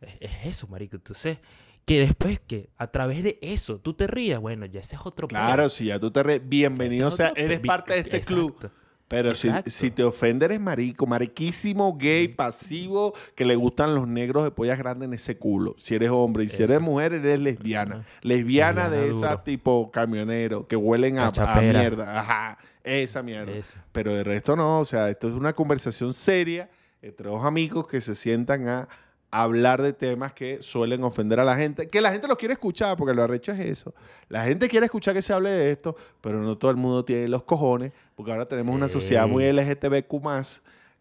Es, 0.00 0.16
es 0.20 0.46
eso, 0.46 0.66
marico. 0.68 0.96
Entonces, 0.96 1.38
que 1.84 2.00
después 2.00 2.40
que 2.40 2.70
a 2.78 2.86
través 2.88 3.22
de 3.24 3.38
eso 3.42 3.78
tú 3.78 3.94
te 3.94 4.06
rías, 4.06 4.40
bueno, 4.40 4.66
ya 4.66 4.80
ese 4.80 4.96
es 4.96 5.02
otro. 5.04 5.28
Claro, 5.28 5.68
si 5.68 5.86
ya 5.86 5.98
tú 5.98 6.10
te 6.10 6.22
re... 6.22 6.38
Bienvenido, 6.38 7.08
o 7.08 7.10
sea, 7.10 7.30
otro 7.30 7.42
eres 7.44 7.60
parte 7.60 7.94
de 7.94 8.00
este 8.00 8.20
club. 8.20 8.70
Pero 9.08 9.34
si, 9.34 9.50
si 9.66 9.90
te 9.90 10.02
ofende, 10.04 10.46
eres 10.46 10.58
marico, 10.58 11.06
mariquísimo, 11.06 11.98
gay, 11.98 12.28
pasivo, 12.28 13.12
que 13.34 13.44
le 13.44 13.56
gustan 13.56 13.94
los 13.94 14.08
negros 14.08 14.42
de 14.42 14.50
pollas 14.52 14.78
grandes 14.78 15.06
en 15.06 15.12
ese 15.12 15.36
culo. 15.36 15.74
Si 15.76 15.94
eres 15.94 16.10
hombre 16.10 16.44
y 16.44 16.48
si 16.48 16.62
eres 16.62 16.80
mujer, 16.80 17.12
eres 17.12 17.38
lesbiana. 17.38 18.06
Lesbiana, 18.22 18.88
de 18.88 19.08
Lesbiana 19.08 19.18
esa 19.18 19.30
duro. 19.32 19.42
tipo 19.42 19.90
camionero, 19.90 20.66
que 20.66 20.76
huelen 20.76 21.18
a, 21.18 21.26
a 21.28 21.60
mierda. 21.60 22.20
Ajá, 22.20 22.58
esa 22.84 23.22
mierda. 23.22 23.52
Eso. 23.52 23.78
Pero 23.92 24.14
de 24.14 24.24
resto 24.24 24.56
no, 24.56 24.80
o 24.80 24.84
sea, 24.84 25.10
esto 25.10 25.28
es 25.28 25.34
una 25.34 25.52
conversación 25.52 26.12
seria 26.12 26.70
entre 27.02 27.28
dos 27.28 27.44
amigos 27.44 27.86
que 27.86 28.00
se 28.00 28.14
sientan 28.14 28.68
a 28.68 28.88
hablar 29.32 29.80
de 29.80 29.94
temas 29.94 30.34
que 30.34 30.62
suelen 30.62 31.02
ofender 31.02 31.40
a 31.40 31.44
la 31.44 31.56
gente, 31.56 31.88
que 31.88 32.02
la 32.02 32.12
gente 32.12 32.28
los 32.28 32.36
quiere 32.36 32.52
escuchar, 32.52 32.96
porque 32.98 33.14
lo 33.14 33.22
arrecho 33.22 33.50
es 33.52 33.60
eso. 33.60 33.94
La 34.28 34.44
gente 34.44 34.68
quiere 34.68 34.84
escuchar 34.84 35.14
que 35.14 35.22
se 35.22 35.32
hable 35.32 35.50
de 35.50 35.70
esto, 35.72 35.96
pero 36.20 36.40
no 36.42 36.58
todo 36.58 36.70
el 36.70 36.76
mundo 36.76 37.02
tiene 37.04 37.28
los 37.28 37.42
cojones, 37.42 37.92
porque 38.14 38.30
ahora 38.30 38.46
tenemos 38.46 38.74
una 38.74 38.90
sociedad 38.90 39.26
muy. 39.26 39.50
LGTBQ+, 39.50 40.20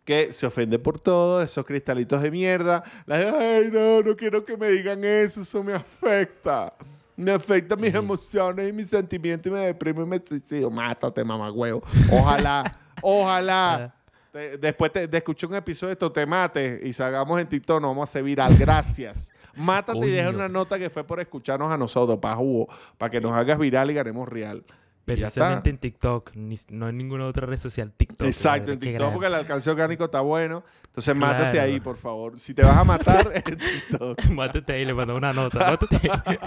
que 0.06 0.32
se 0.32 0.46
ofende 0.46 0.80
por 0.80 1.00
todo, 1.00 1.42
esos 1.42 1.66
cristalitos 1.66 2.22
de 2.22 2.32
mierda. 2.32 2.84
La 3.06 3.18
ay, 3.18 3.70
no, 3.72 4.02
no 4.02 4.16
quiero 4.16 4.46
que 4.46 4.56
me 4.56 4.70
digan 4.70 5.04
eso, 5.04 5.42
eso 5.42 5.62
me 5.62 5.74
afecta. 5.74 6.74
Me 7.22 7.32
afecta 7.32 7.76
mis 7.76 7.94
emociones 7.94 8.70
y 8.70 8.74
mis 8.74 8.88
sentimientos 8.88 9.50
y 9.52 9.54
me 9.54 9.60
deprimo 9.68 10.02
y 10.02 10.06
me 10.06 10.20
suicido. 10.26 10.70
Mátate, 10.72 11.24
mamá 11.24 11.52
huevo. 11.52 11.82
Ojalá, 12.12 12.78
ojalá. 13.02 13.74
Ah. 13.74 13.94
Te- 14.32 14.58
después 14.58 14.92
te- 14.94 15.08
de 15.08 15.18
escuchar 15.18 15.50
un 15.50 15.56
episodio 15.58 15.90
de 15.90 15.94
esto, 15.94 16.12
te 16.12 16.26
mate 16.26 16.82
y 16.84 16.94
salgamos 16.94 17.40
en 17.40 17.48
TikTok, 17.48 17.82
nos 17.82 17.90
vamos 17.92 18.02
a 18.02 18.10
hacer 18.10 18.24
viral. 18.24 18.56
Gracias. 18.58 19.32
Mátate 19.56 20.00
y 20.08 20.10
deja 20.12 20.28
Coño. 20.28 20.38
una 20.38 20.48
nota 20.50 20.80
que 20.80 20.90
fue 20.90 21.04
por 21.04 21.20
escucharnos 21.20 21.70
a 21.72 21.78
nosotros, 21.78 22.18
para 22.20 22.36
jugo, 22.38 22.70
para 22.98 23.10
que 23.10 23.20
nos 23.20 23.34
hagas 23.34 23.60
viral 23.60 23.92
y 23.92 23.94
ganemos 23.96 24.28
real. 24.30 24.64
Y 25.06 25.16
ya 25.18 25.28
está. 25.28 25.42
Precisamente 25.42 25.70
en 25.72 25.78
TikTok, 25.80 26.32
ni- 26.36 26.58
no 26.70 26.88
en 26.88 26.98
ninguna 26.98 27.26
otra 27.26 27.46
red 27.46 27.58
social. 27.60 27.92
TikTok. 27.92 28.26
Exacto, 28.26 28.72
en 28.72 28.80
TikTok 28.80 29.12
porque 29.12 29.28
el 29.28 29.34
alcance 29.34 29.70
orgánico 29.70 30.06
está 30.06 30.22
bueno. 30.22 30.64
Entonces 30.92 31.16
mátate 31.16 31.58
ahí, 31.60 31.80
por 31.80 31.96
favor. 31.96 32.38
Si 32.38 32.54
te 32.54 32.64
vas 32.64 32.76
a 32.76 32.84
matar, 32.84 33.32
en 33.46 33.58
TikTok. 33.58 34.26
Mátate 34.32 34.74
ahí, 34.74 34.84
le 34.84 34.94
mandó 34.94 35.16
una 35.16 35.32
nota. 35.32 35.60
Mátate 35.72 35.96
ahí. 36.26 36.38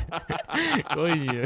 Coño. 0.94 1.40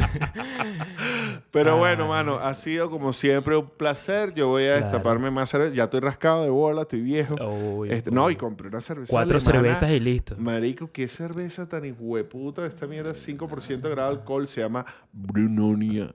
Pero 1.52 1.72
Ah. 1.74 1.76
bueno, 1.76 2.08
mano, 2.08 2.38
ha 2.40 2.54
sido 2.56 2.90
como 2.90 3.12
siempre 3.12 3.56
un 3.56 3.68
placer. 3.68 4.34
Yo 4.34 4.48
voy 4.48 4.64
a 4.64 4.66
Claro. 4.78 4.82
destaparme 4.86 5.30
más 5.30 5.48
cerveza. 5.50 5.74
Ya 5.76 5.84
estoy 5.84 6.00
rascado 6.00 6.42
de 6.42 6.50
bola, 6.50 6.82
estoy 6.82 7.00
viejo. 7.02 7.84
Este, 7.84 8.10
no, 8.10 8.30
y 8.30 8.36
compré 8.36 8.66
una 8.68 8.80
cerveza 8.80 9.12
Cuatro 9.12 9.36
alemana. 9.38 9.52
cervezas 9.52 9.90
y 9.90 10.00
listo. 10.00 10.34
Marico, 10.36 10.90
qué 10.90 11.06
cerveza 11.08 11.68
tan 11.68 11.84
hijueputa. 11.84 12.66
Esta 12.66 12.86
mierda 12.88 13.12
es 13.12 13.18
5% 13.26 13.88
de 13.88 13.94
grado 13.94 14.10
de 14.12 14.18
alcohol. 14.18 14.48
Se 14.48 14.60
llama 14.60 14.84
Brunonia. 15.12 16.12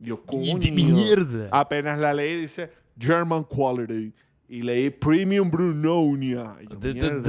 Yo, 0.00 0.20
coño. 0.22 0.56
Mi- 0.58 0.70
Mierda. 0.72 1.48
Apenas 1.52 1.98
la 1.98 2.12
leí, 2.12 2.40
dice 2.40 2.70
German 2.98 3.44
Quality. 3.44 4.12
Y 4.48 4.62
leí 4.62 4.90
Premium 4.90 5.50
Brunonia. 5.50 6.54
Y 6.60 6.66
yo? 6.94 7.22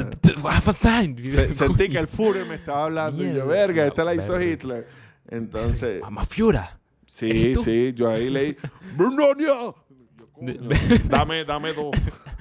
Se- 1.30 1.53
sentí 1.53 1.89
que 1.89 1.97
el 1.97 2.07
Führer 2.07 2.45
me 2.45 2.55
estaba 2.55 2.86
hablando. 2.86 3.24
y 3.24 3.34
yo, 3.34 3.47
verga, 3.47 3.86
esta 3.86 4.03
la 4.03 4.13
hizo 4.16 4.34
Verga. 4.34 4.51
Hitler. 4.51 4.88
Entonces, 5.28 6.01
Mamá 6.01 6.26
Fiura. 6.26 6.80
sí, 7.07 7.55
sí, 7.55 7.93
yo 7.95 8.09
ahí 8.09 8.30
leí 8.30 8.55
Brunonia. 8.95 9.47
Yo, 9.47 9.76
coño, 10.34 10.53
De- 10.70 10.99
dame, 11.09 11.45
dame 11.45 11.74
dos. 11.74 11.91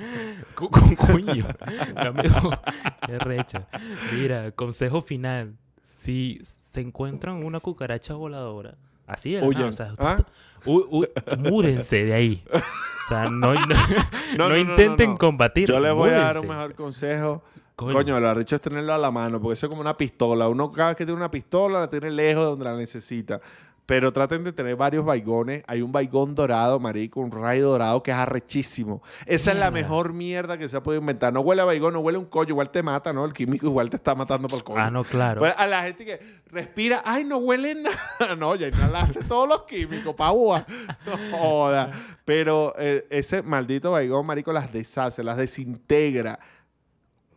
Con 0.54 0.94
coño. 0.96 1.46
Dame 1.94 2.24
dos. 2.24 2.52
Qué 3.06 3.18
recha. 3.18 3.66
Mira, 4.18 4.50
consejo 4.52 5.00
final. 5.02 5.56
Si 5.82 6.40
se 6.42 6.80
encuentran 6.80 7.44
una 7.44 7.60
cucaracha 7.60 8.14
voladora, 8.14 8.76
así 9.06 9.36
Oye, 9.36 9.64
o 9.64 9.72
sea, 9.72 9.94
¿ah? 9.98 10.18
u- 10.64 11.00
u- 11.02 11.06
múdense 11.38 12.04
de 12.04 12.14
ahí. 12.14 12.44
O 12.52 13.08
sea, 13.08 13.28
no, 13.28 13.52
no, 14.36 14.56
intenten 14.56 15.16
combatir. 15.16 15.68
Yo 15.68 15.78
les 15.80 15.92
voy 15.92 16.10
a 16.10 16.18
dar 16.20 16.38
un 16.38 16.48
mejor 16.48 16.74
consejo. 16.74 17.42
Coño. 17.76 17.92
Coño, 17.92 18.20
lo 18.20 18.28
arrecho 18.28 18.54
es 18.54 18.62
tenerlo 18.62 18.94
a 18.94 18.98
la 18.98 19.10
mano, 19.10 19.40
porque 19.40 19.54
eso 19.54 19.66
es 19.66 19.68
como 19.68 19.80
una 19.80 19.96
pistola. 19.96 20.48
Uno 20.48 20.70
cada 20.70 20.90
vez 20.90 20.96
que 20.96 21.04
tiene 21.04 21.18
una 21.18 21.30
pistola 21.30 21.80
la 21.80 21.90
tiene 21.90 22.10
lejos 22.10 22.44
de 22.44 22.50
donde 22.50 22.64
la 22.64 22.76
necesita. 22.76 23.40
Pero 23.86 24.12
traten 24.12 24.44
de 24.44 24.52
tener 24.52 24.76
varios 24.76 25.04
baigones. 25.04 25.62
Hay 25.66 25.82
un 25.82 25.92
baigón 25.92 26.34
dorado, 26.34 26.80
marico, 26.80 27.20
un 27.20 27.30
rayo 27.30 27.68
dorado 27.68 28.02
que 28.02 28.10
es 28.10 28.16
arrechísimo. 28.16 29.02
Esa 29.26 29.52
es 29.52 29.58
la 29.58 29.70
mejor 29.70 30.12
mierda 30.14 30.56
que 30.56 30.68
se 30.68 30.76
ha 30.76 30.82
podido 30.82 31.00
inventar. 31.00 31.32
No 31.32 31.40
huele 31.40 31.62
a 31.62 31.64
baigón, 31.66 31.92
no 31.92 32.00
huele 32.00 32.16
a 32.16 32.20
un 32.20 32.26
coño, 32.26 32.50
igual 32.50 32.70
te 32.70 32.82
mata, 32.82 33.12
¿no? 33.12 33.24
El 33.24 33.34
químico 33.34 33.66
igual 33.66 33.90
te 33.90 33.96
está 33.96 34.14
matando 34.14 34.48
por 34.48 34.58
el 34.58 34.64
coño. 34.64 34.80
Ah, 34.80 34.90
no, 34.90 35.04
claro. 35.04 35.40
Pues 35.40 35.54
a 35.56 35.66
la 35.66 35.82
gente 35.82 36.04
que 36.04 36.20
respira, 36.46 37.02
ay, 37.04 37.24
no 37.24 37.38
huele 37.38 37.74
nada. 37.74 37.94
No, 38.38 38.54
ya 38.56 38.68
inhalaste 38.68 39.22
todos 39.24 39.48
los 39.48 39.62
químicos, 39.62 40.14
paúa. 40.14 40.66
No 41.06 41.38
joda. 41.38 41.90
Pero 42.24 42.74
eh, 42.78 43.06
ese 43.10 43.42
maldito 43.42 43.92
baigón, 43.92 44.26
marico, 44.26 44.52
las 44.52 44.72
deshace, 44.72 45.22
las 45.22 45.36
desintegra. 45.36 46.38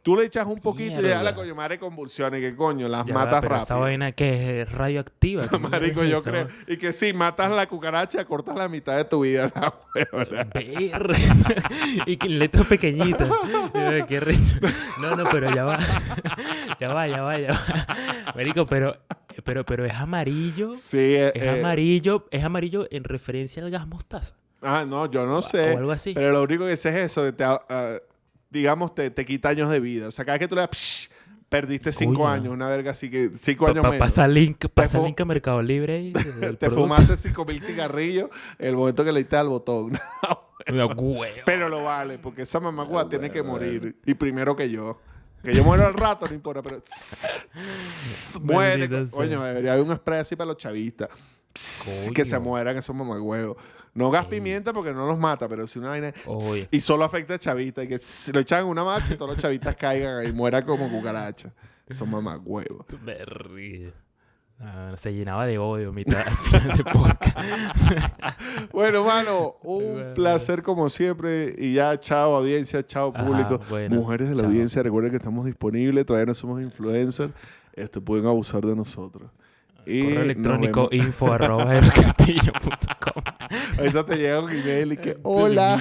Tú 0.08 0.16
le 0.16 0.24
echas 0.24 0.46
un 0.46 0.62
poquito 0.62 1.02
y 1.02 1.10
das 1.10 1.22
la 1.22 1.36
coño 1.36 1.54
madre 1.54 1.78
convulsiones, 1.78 2.40
que 2.40 2.56
coño, 2.56 2.88
las 2.88 3.06
Ya 3.06 3.14
va, 3.14 3.26
matas 3.26 3.42
pero 3.42 3.56
Esa 3.56 3.64
rápido. 3.66 3.80
vaina 3.82 4.12
que 4.14 4.62
es 4.62 4.72
radioactiva. 4.72 5.48
¿cómo 5.52 5.68
Marico, 5.68 6.02
yo 6.06 6.20
eso? 6.20 6.24
creo. 6.24 6.48
Y 6.66 6.78
que 6.78 6.94
sí, 6.94 7.12
matas 7.12 7.52
la 7.52 7.68
cucaracha, 7.68 8.24
cortas 8.24 8.56
la 8.56 8.70
mitad 8.70 8.96
de 8.96 9.04
tu 9.04 9.20
vida, 9.24 9.52
la 9.54 9.74
huevona. 9.94 10.48
Y 12.06 12.16
que 12.16 12.30
letras 12.30 12.68
pequeñitas. 12.68 13.30
Qué 14.08 14.20
recho. 14.22 14.60
No, 15.02 15.14
no, 15.18 15.26
pero 15.30 15.54
ya 15.54 15.66
va. 15.66 15.78
ya 16.80 16.94
va, 16.94 17.06
ya 17.10 17.22
va, 17.24 17.38
ya 17.38 17.52
va. 17.52 18.34
Marico, 18.34 18.66
pero, 18.66 18.96
pero, 19.44 19.66
pero 19.66 19.84
es 19.84 19.94
amarillo. 19.94 20.78
Sí, 20.78 20.98
eh, 21.00 21.34
Es 21.36 21.44
eh, 21.44 21.60
amarillo, 21.60 22.28
es 22.32 22.46
amarillo 22.46 22.88
en 22.92 23.04
referencia 23.04 23.62
al 23.62 23.72
gas 23.72 23.86
mostaza. 23.86 24.36
Ah, 24.62 24.86
no, 24.88 25.12
yo 25.12 25.26
no 25.26 25.40
O 25.40 25.42
sé. 25.42 25.76
algo 25.76 25.92
así. 25.92 26.14
Pero 26.14 26.32
lo 26.32 26.44
único 26.44 26.66
que 26.66 26.78
sé 26.78 26.90
es 26.90 27.12
eso, 27.12 27.32
te, 27.34 27.44
ah, 27.44 27.98
digamos, 28.50 28.94
te, 28.96 29.10
te 29.12 29.26
quita 29.26 29.50
años 29.50 29.70
de 29.70 29.80
vida. 29.80 30.08
O 30.08 30.12
sea, 30.12 30.26
cada 30.26 30.38
vez 30.38 30.40
que 30.46 30.48
tú 30.48 30.56
le 30.56 30.62
das, 30.62 30.70
psh, 30.72 31.10
perdiste 31.50 31.92
cinco 31.92 32.14
Coño. 32.24 32.28
años, 32.28 32.54
una 32.54 32.68
verga 32.68 32.92
así 32.92 33.10
que 33.10 33.30
cinco 33.34 33.66
Pa- 33.66 33.72
años 33.72 33.82
pa- 33.84 33.92
menos. 33.92 34.08
pasa 34.08 34.28
link, 34.28 34.66
pasa 34.74 35.00
fu- 35.00 35.06
link 35.06 35.20
a 35.22 35.26
Mercado 35.26 35.62
Libre. 35.62 36.00
y 36.02 36.08
el 36.42 36.58
Te 36.58 36.68
producto. 36.68 36.72
fumaste 36.76 37.18
cinco 37.18 37.46
mil 37.46 37.62
cigarrillos 37.62 38.30
el 38.60 38.76
momento 38.76 39.04
que 39.06 39.12
le 39.12 39.20
diste 39.20 39.38
al 39.38 39.48
botón. 39.50 39.92
Mira, 40.70 40.88
pero 41.46 41.70
lo 41.70 41.84
vale, 41.84 42.20
porque 42.20 42.42
esa 42.42 42.60
mamagua 42.60 43.08
tiene 43.08 43.32
que 43.32 43.42
morir. 43.42 43.96
Y 44.06 44.16
primero 44.16 44.54
que 44.56 44.70
yo. 44.70 45.00
Que 45.42 45.56
yo 45.56 45.64
muero 45.64 45.86
al 45.88 45.94
rato, 45.94 46.28
no 46.28 46.34
importa, 46.34 46.62
pero... 46.62 46.84
muere. 48.42 48.88
Maldita 48.90 49.12
Coño, 49.16 49.38
sea. 49.40 49.48
debería 49.48 49.74
haber 49.74 49.86
un 49.86 49.96
spray 49.96 50.20
así 50.20 50.36
para 50.36 50.48
los 50.48 50.58
chavistas. 50.58 51.10
Que 52.14 52.26
se 52.26 52.36
Coño. 52.36 52.42
mueran 52.42 52.78
esos 52.78 52.96
mamagüeos. 52.96 53.56
No 53.98 54.12
gas 54.12 54.28
pimienta 54.28 54.72
porque 54.74 54.94
no 54.94 55.08
los 55.08 55.18
mata, 55.18 55.50
pero 55.50 55.68
si 55.68 55.80
una 55.80 55.90
vaina... 55.90 56.14
Y 56.72 56.80
solo 56.80 57.04
afecta 57.04 57.34
a 57.34 57.40
chavistas. 57.40 57.86
Y 57.86 57.88
que 57.88 58.00
lo 58.32 58.40
echan 58.40 58.60
en 58.62 58.68
una 58.68 58.84
marcha 58.84 59.14
y 59.14 59.18
todos 59.18 59.32
los 59.32 59.40
chavistas 59.40 59.76
caigan 59.76 60.26
y 60.28 60.32
mueran 60.32 60.64
como 60.66 60.90
cucarachas. 60.90 61.52
Son 61.90 62.10
mamagüevos. 62.10 62.86
Berri. 63.04 63.92
Ah, 64.60 64.94
se 64.98 65.14
llenaba 65.14 65.46
de 65.46 65.60
odio 65.60 65.94
mitad 65.94 66.28
al 66.28 66.36
final 66.38 66.78
de 66.78 66.84
podcast. 66.84 67.38
Bueno, 68.72 69.04
mano, 69.04 69.56
un 69.64 70.14
placer 70.16 70.62
como 70.64 70.90
siempre. 70.90 71.56
Y 71.58 71.74
ya, 71.74 72.00
chao 72.00 72.36
audiencia, 72.36 72.86
chao 72.86 73.12
Ajá, 73.16 73.26
público. 73.26 73.60
bueno, 73.70 73.96
Mujeres 73.96 74.30
de 74.30 74.36
la 74.36 74.42
chao. 74.44 74.50
audiencia, 74.52 74.84
recuerden 74.84 75.12
que 75.12 75.18
estamos 75.18 75.46
disponibles, 75.46 76.06
todavía 76.06 76.26
no 76.28 76.34
somos 76.34 76.62
influencers. 76.62 77.32
Este, 77.74 78.02
pueden 78.02 78.26
abusar 78.26 78.66
de 78.66 78.76
nosotros. 78.76 79.30
Y 79.88 80.04
Correo 80.04 80.22
electrónico 80.22 80.90
info 80.92 81.32
arroba 81.34 81.72
aerocastillo.com. 81.72 83.24
Ahorita 83.78 84.06
te 84.06 84.18
llega 84.18 84.42
un 84.42 84.52
email 84.52 84.94
y 84.94 84.98
que, 84.98 85.18
hola. 85.24 85.80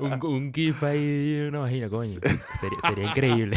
Un, 0.00 0.24
un 0.24 0.52
GIF 0.52 0.82
ahí 0.82 1.46
una 1.48 1.60
vagina, 1.60 1.88
coño. 1.88 2.20
Sería, 2.60 2.78
sería 2.86 3.04
increíble. 3.08 3.56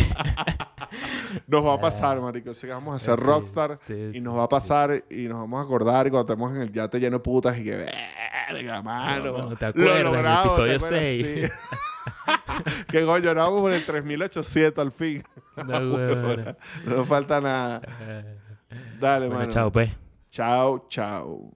Nos 1.48 1.66
va 1.66 1.74
a 1.74 1.82
pasar, 1.82 2.22
marico. 2.22 2.52
O 2.52 2.54
sea, 2.54 2.70
que 2.70 2.74
vamos 2.74 2.96
a 2.96 3.00
ser 3.00 3.20
Sí, 3.20 3.26
rockstar 3.26 3.78
sí, 3.86 4.12
y 4.14 4.22
nos 4.22 4.38
va 4.38 4.44
a 4.44 4.50
pasar 4.50 5.04
y 5.10 5.28
nos 5.28 5.40
vamos 5.40 5.60
a 5.60 5.64
acordar 5.64 6.08
y 6.08 6.10
cuando 6.10 6.32
estemos 6.32 6.54
en 6.54 6.62
el 6.62 6.72
yate 6.72 7.00
lleno 7.00 7.18
de 7.18 7.24
putas 7.24 7.58
y 7.58 7.64
que, 7.66 7.86
verga, 8.50 8.82
mano. 8.82 9.34
mano, 9.34 9.56
¿te 9.56 9.66
lo 9.66 9.70
acuerdas? 9.70 9.98
El 9.98 10.04
logramos, 10.04 10.56
¿te 10.56 10.76
episodio 10.76 10.76
acuerdas? 10.76 11.00
seis. 11.00 11.52
Sí. 11.52 12.82
que 12.88 13.06
coño, 13.06 13.60
por 13.60 13.72
el 13.74 13.86
3800 13.86 14.82
al 14.82 14.92
fin. 14.92 15.24
No. 15.58 15.80
No 15.80 16.56
nos 16.86 17.08
falta 17.08 17.42
nada. 17.42 17.82
Dale, 19.00 19.28
Bueno, 19.28 19.40
mano. 19.42 19.52
chao, 19.52 19.72
pues. 19.72 19.90
Chao, 20.30 20.86
chao. 20.90 21.52